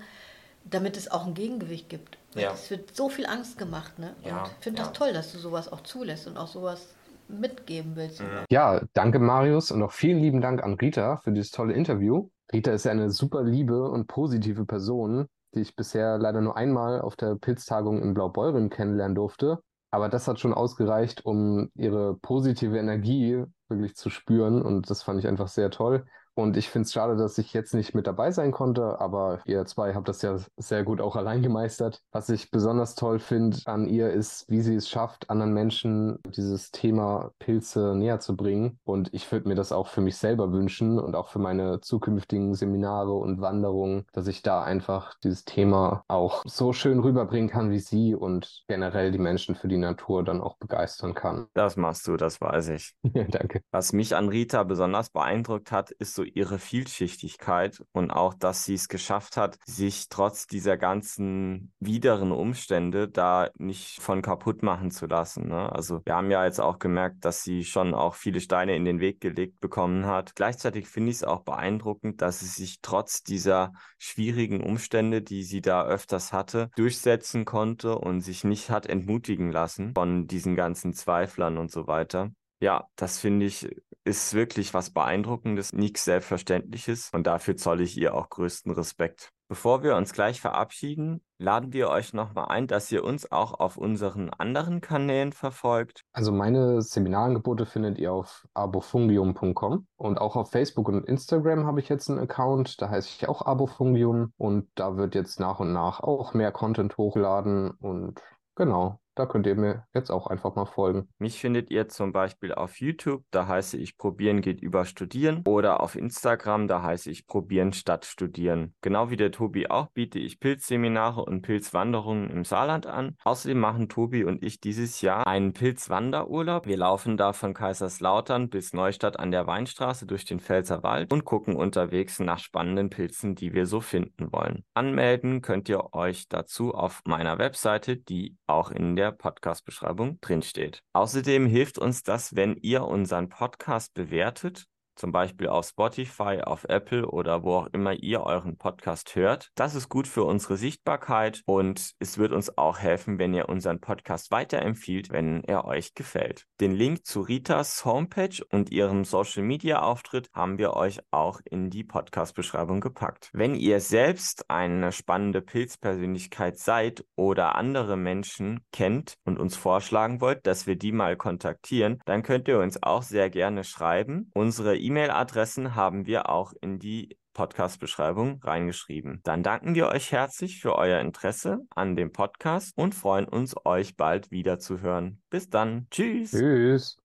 damit 0.65 0.97
es 0.97 1.11
auch 1.11 1.27
ein 1.27 1.35
Gegengewicht 1.35 1.89
gibt. 1.89 2.19
Ja. 2.35 2.53
Es 2.53 2.71
wird 2.71 2.95
so 2.95 3.09
viel 3.09 3.27
Angst 3.27 3.57
gemacht. 3.57 3.99
Ne? 3.99 4.15
Und 4.23 4.29
ja. 4.29 4.45
ich 4.45 4.65
finde 4.65 4.83
das 4.83 4.93
toll, 4.93 5.13
dass 5.13 5.33
du 5.33 5.39
sowas 5.39 5.71
auch 5.73 5.83
zulässt 5.83 6.27
und 6.27 6.37
auch 6.37 6.49
sowas 6.49 6.89
mitgeben 7.29 7.95
willst. 7.95 8.21
Mhm. 8.21 8.45
Ja, 8.51 8.83
danke 8.93 9.21
Marius 9.21 9.71
und 9.71 9.83
auch 9.83 9.93
vielen 9.93 10.19
lieben 10.19 10.41
Dank 10.41 10.63
an 10.63 10.75
Rita 10.75 11.19
für 11.19 11.33
dieses 11.33 11.53
tolle 11.53 11.75
Interview. 11.75 12.29
Rita 12.53 12.73
ist 12.73 12.85
ja 12.85 12.91
eine 12.91 13.11
super 13.11 13.45
liebe 13.45 13.89
und 13.89 14.09
positive 14.09 14.65
Person, 14.65 15.29
die 15.55 15.61
ich 15.61 15.77
bisher 15.77 16.19
leider 16.19 16.41
nur 16.41 16.57
einmal 16.57 17.01
auf 17.01 17.17
der 17.17 17.35
Pilztagung 17.37 18.03
in 18.03 18.15
Blaubeuren 18.15 18.71
kennenlernen 18.71 19.15
durfte. 19.15 19.63
Aber 19.91 20.09
das 20.09 20.29
hat 20.29 20.39
schon 20.39 20.55
ausgereicht, 20.55 21.25
um 21.27 21.71
ihre 21.75 22.15
positive 22.17 22.79
Energie 22.79 23.45
wirklich 23.69 23.97
zu 23.97 24.11
spüren. 24.11 24.63
Und 24.63 24.89
das 24.89 25.03
fand 25.03 25.19
ich 25.19 25.27
einfach 25.27 25.49
sehr 25.49 25.71
toll. 25.71 26.07
Und 26.41 26.57
ich 26.57 26.71
finde 26.71 26.87
es 26.87 26.93
schade, 26.93 27.17
dass 27.17 27.37
ich 27.37 27.53
jetzt 27.53 27.75
nicht 27.75 27.95
mit 27.95 28.07
dabei 28.07 28.31
sein 28.31 28.51
konnte, 28.51 28.99
aber 28.99 29.41
ihr 29.45 29.67
zwei 29.67 29.95
habt 29.95 30.09
das 30.09 30.23
ja 30.23 30.39
sehr 30.57 30.85
gut 30.85 31.01
auch 31.03 31.15
allein 31.15 31.43
gemeistert. 31.43 32.01
Was 32.13 32.31
ich 32.31 32.51
besonders 32.51 32.95
toll 32.95 33.19
finde 33.19 33.59
an 33.67 33.87
ihr 33.87 34.11
ist, 34.11 34.49
wie 34.49 34.63
sie 34.63 34.75
es 34.75 34.89
schafft, 34.89 35.29
anderen 35.29 35.53
Menschen 35.53 36.19
dieses 36.25 36.71
Thema 36.71 37.33
Pilze 37.39 37.95
näher 37.95 38.21
zu 38.21 38.37
bringen. 38.37 38.79
Und 38.85 39.13
ich 39.13 39.31
würde 39.31 39.49
mir 39.49 39.55
das 39.55 39.71
auch 39.71 39.89
für 39.89 40.01
mich 40.01 40.17
selber 40.17 40.51
wünschen 40.51 40.99
und 40.99 41.15
auch 41.15 41.29
für 41.29 41.41
meine 41.41 41.81
zukünftigen 41.81 42.55
Seminare 42.55 43.13
und 43.13 43.43
Wanderungen, 43.43 44.07
dass 44.15 44.27
ich 44.27 44.41
da 44.43 44.63
einfach 44.63 45.15
dieses 45.23 45.45
Thema 45.45 46.05
auch 46.09 46.43
so 46.47 46.73
schön 46.73 47.01
rüberbringen 47.01 47.51
kann 47.51 47.71
wie 47.71 47.81
sie 47.81 48.15
und 48.15 48.65
generell 48.67 49.13
die 49.13 49.19
Menschen 49.19 49.55
für 49.55 49.69
die 49.69 49.77
Natur 49.77 50.25
dann 50.25 50.41
auch 50.41 50.57
begeistern 50.57 51.13
kann. 51.13 51.49
Das 51.53 51.77
machst 51.77 52.09
du, 52.09 52.17
das 52.17 52.41
weiß 52.41 52.71
ich. 52.71 52.95
Danke. 53.29 53.61
Was 53.71 53.93
mich 53.93 54.17
an 54.17 54.29
Rita 54.29 54.63
besonders 54.63 55.11
beeindruckt 55.11 55.71
hat, 55.71 55.91
ist 55.91 56.15
so 56.15 56.25
ihre 56.37 56.59
Vielschichtigkeit 56.59 57.83
und 57.93 58.11
auch, 58.11 58.35
dass 58.35 58.65
sie 58.65 58.75
es 58.75 58.89
geschafft 58.89 59.37
hat, 59.37 59.59
sich 59.67 60.09
trotz 60.09 60.47
dieser 60.47 60.77
ganzen 60.77 61.73
wideren 61.81 62.33
Umstände 62.33 63.09
da 63.09 63.51
nicht 63.59 64.01
von 64.01 64.23
kaputt 64.23 64.63
machen 64.63 64.91
zu 64.91 65.07
lassen. 65.07 65.49
Ne? 65.49 65.71
Also 65.73 66.01
wir 66.05 66.15
haben 66.15 66.31
ja 66.31 66.45
jetzt 66.45 66.61
auch 66.61 66.79
gemerkt, 66.79 67.25
dass 67.25 67.43
sie 67.43 67.65
schon 67.65 67.95
auch 67.95 68.15
viele 68.15 68.41
Steine 68.41 68.77
in 68.77 68.85
den 68.85 69.01
Weg 69.01 69.21
gelegt 69.21 69.61
bekommen 69.61 70.07
hat. 70.07 70.35
Gleichzeitig 70.35 70.89
finde 70.89 71.11
ich 71.11 71.19
es 71.19 71.25
auch 71.25 71.43
beeindruckend, 71.43 72.23
dass 72.23 72.41
sie 72.41 72.47
sich 72.47 72.81
trotz 72.83 73.23
dieser 73.23 73.73
schwierigen 73.99 74.63
Umstände, 74.63 75.23
die 75.23 75.43
sie 75.43 75.61
da 75.61 75.85
öfters 75.85 76.33
hatte, 76.33 76.71
durchsetzen 76.77 77.45
konnte 77.45 77.99
und 77.99 78.21
sich 78.21 78.45
nicht 78.45 78.71
hat 78.71 78.87
entmutigen 78.87 79.53
lassen 79.53 79.93
von 79.95 80.27
diesen 80.27 80.57
ganzen 80.57 80.93
Zweiflern 80.93 81.59
und 81.59 81.71
so 81.71 81.87
weiter. 81.87 82.31
Ja, 82.61 82.89
das 82.97 83.19
finde 83.19 83.47
ich 83.47 83.69
ist 84.05 84.35
wirklich 84.35 84.73
was 84.73 84.91
Beeindruckendes, 84.91 85.73
nichts 85.73 86.05
Selbstverständliches 86.05 87.11
und 87.13 87.27
dafür 87.27 87.57
zolle 87.57 87.83
ich 87.83 87.97
ihr 87.99 88.15
auch 88.15 88.29
größten 88.31 88.73
Respekt. 88.73 89.31
Bevor 89.49 89.83
wir 89.83 89.97
uns 89.97 90.13
gleich 90.13 90.41
verabschieden, 90.41 91.23
laden 91.39 91.73
wir 91.73 91.89
euch 91.89 92.13
nochmal 92.13 92.47
ein, 92.51 92.69
dass 92.69 92.91
ihr 92.93 93.03
uns 93.03 93.33
auch 93.33 93.59
auf 93.59 93.77
unseren 93.77 94.31
anderen 94.31 94.81
Kanälen 94.81 95.33
verfolgt. 95.33 96.03
Also 96.13 96.31
meine 96.31 96.83
Seminarangebote 96.83 97.67
findet 97.67 97.99
ihr 97.99 98.13
auf 98.13 98.47
abofungium.com 98.55 99.87
und 99.97 100.19
auch 100.19 100.37
auf 100.37 100.53
Facebook 100.53 100.89
und 100.89 101.05
Instagram 101.05 101.67
habe 101.67 101.81
ich 101.81 101.89
jetzt 101.89 102.09
einen 102.09 102.21
Account, 102.21 102.81
da 102.81 102.91
heiße 102.91 103.09
ich 103.09 103.29
auch 103.29 103.43
abofungium 103.43 104.33
und 104.37 104.69
da 104.77 104.97
wird 104.97 105.17
jetzt 105.17 105.41
nach 105.41 105.59
und 105.59 105.73
nach 105.73 106.01
auch 106.01 106.33
mehr 106.33 106.53
Content 106.53 106.97
hochgeladen 106.97 107.71
und 107.71 108.21
genau, 108.55 109.01
da 109.15 109.27
könnt 109.27 109.47
ihr 109.47 109.55
mir 109.55 109.85
jetzt 109.93 110.11
auch 110.11 110.27
einfach 110.27 110.55
mal 110.55 110.67
folgen. 110.67 111.09
Mich 111.19 111.41
findet 111.41 111.71
ihr 111.71 111.89
zum 111.89 112.13
Beispiel 112.13 112.55
auf 112.55 112.81
YouTube, 112.81 113.25
da 113.31 113.47
heiße 113.47 113.77
ich 113.77 113.99
Probieren 113.99 114.41
geht 114.41 114.63
über 114.63 114.85
Studieren. 114.85 115.43
Oder 115.47 115.81
auf 115.81 115.97
Instagram, 115.97 116.69
da 116.69 116.83
heiße 116.83 117.11
ich 117.11 117.27
Probieren 117.27 117.73
statt 117.73 118.05
Studieren. 118.07 118.75
Genau 118.81 119.11
wie 119.11 119.17
der 119.17 119.33
Tobi 119.33 119.69
auch 119.69 119.91
biete 119.91 120.19
ich 120.19 120.41
Pilzseminare 120.41 121.25
und 121.25 121.43
Pilzwanderungen 121.43 122.31
im 122.31 122.45
Saarland 122.45 122.87
an. 122.87 123.17
Außerdem 123.25 123.59
machen 123.59 123.89
Tobi 123.89 124.25
und 124.25 124.43
ich 124.43 124.61
dieses 124.61 125.01
Jahr 125.01 125.27
einen 125.27 125.53
Pilzwanderurlaub. 125.53 126.67
Wir 126.67 126.77
laufen 126.77 127.17
da 127.17 127.33
von 127.33 127.53
Kaiserslautern 127.53 128.49
bis 128.49 128.73
Neustadt 128.73 129.19
an 129.19 129.31
der 129.31 129.47
Weinstraße 129.47 130.07
durch 130.07 130.25
den 130.25 130.41
Pfälzerwald 130.41 131.13
und 131.13 131.25
gucken 131.25 131.57
unterwegs 131.57 132.21
nach 132.21 132.39
spannenden 132.39 132.91
Pilzen, 132.91 133.35
die 133.35 133.53
wir 133.53 133.67
so 133.67 133.81
finden 133.81 134.33
wollen. 134.33 134.65
Anmelden 134.75 135.43
könnt 135.43 135.69
ihr 135.69 135.93
euch 135.93 136.29
dazu 136.29 136.75
auf 136.75 137.03
meiner 137.07 137.39
Webseite, 137.39 137.97
die 137.97 138.37
auch 138.47 138.71
in 138.71 138.97
der 138.97 139.00
Podcast-Beschreibung 139.11 140.21
drinsteht. 140.21 140.83
Außerdem 140.93 141.47
hilft 141.47 141.79
uns 141.79 142.03
das, 142.03 142.37
wenn 142.37 142.57
ihr 142.57 142.85
unseren 142.85 143.31
Podcast 143.31 143.95
bewertet 143.95 144.67
zum 144.97 145.13
Beispiel 145.13 145.49
auf 145.49 145.67
Spotify, 145.67 146.41
auf 146.43 146.65
Apple 146.65 147.07
oder 147.07 147.43
wo 147.43 147.57
auch 147.57 147.69
immer 147.73 147.93
ihr 147.95 148.23
euren 148.23 148.57
Podcast 148.57 149.15
hört. 149.15 149.51
Das 149.55 149.75
ist 149.75 149.89
gut 149.89 150.07
für 150.07 150.25
unsere 150.25 150.57
Sichtbarkeit 150.57 151.43
und 151.47 151.93
es 151.99 152.19
wird 152.19 152.33
uns 152.33 152.57
auch 152.57 152.79
helfen, 152.79 153.19
wenn 153.19 153.35
ihr 153.35 153.49
unseren 153.49 153.81
Podcast 153.81 154.31
weiterempfiehlt, 154.31 155.11
wenn 155.11 155.43
er 155.45 155.65
euch 155.65 155.95
gefällt. 155.95 156.47
Den 156.61 156.73
Link 156.73 157.07
zu 157.07 157.21
Ritas 157.21 157.85
Homepage 157.85 158.45
und 158.51 158.71
ihrem 158.71 159.05
Social 159.05 159.43
Media 159.43 159.83
Auftritt 159.83 160.29
haben 160.33 160.59
wir 160.59 160.75
euch 160.75 161.01
auch 161.11 161.41
in 161.45 161.71
die 161.71 161.85
Podcast-Beschreibung 161.85 162.81
gepackt. 162.81 163.31
Wenn 163.33 163.55
ihr 163.55 163.81
selbst 163.81 164.49
eine 164.49 164.93
spannende 164.93 165.43
Pilzpersönlichkeit 165.43 166.59
seid 166.59 167.05
oder 167.17 167.55
andere 167.55 167.97
Menschen 167.97 168.61
kennt 168.73 169.15
und 169.25 169.39
uns 169.39 169.57
vorschlagen 169.57 170.21
wollt, 170.21 170.47
dass 170.47 170.67
wir 170.67 170.77
die 170.77 170.93
mal 170.93 171.17
kontaktieren, 171.17 172.01
dann 172.05 172.23
könnt 172.23 172.49
ihr 172.49 172.59
uns 172.59 172.83
auch 172.83 173.03
sehr 173.03 173.31
gerne 173.31 173.65
schreiben. 173.65 174.31
Unsere 174.35 174.77
E-Mail-Adressen 174.81 175.75
haben 175.75 176.07
wir 176.07 176.29
auch 176.29 176.53
in 176.61 176.79
die 176.79 177.17
Podcast-Beschreibung 177.35 178.41
reingeschrieben. 178.43 179.21
Dann 179.25 179.43
danken 179.43 179.75
wir 179.75 179.89
euch 179.89 180.13
herzlich 180.13 180.61
für 180.61 180.75
euer 180.77 181.01
Interesse 181.01 181.59
an 181.71 181.97
dem 181.97 182.13
Podcast 182.13 182.73
und 182.77 182.95
freuen 182.95 183.27
uns, 183.27 183.55
euch 183.65 183.97
bald 183.97 184.31
wieder 184.31 184.59
zu 184.59 184.81
hören. 184.81 185.23
Bis 185.31 185.49
dann. 185.49 185.87
Tschüss. 185.91 186.33
Tschüss. 186.33 186.99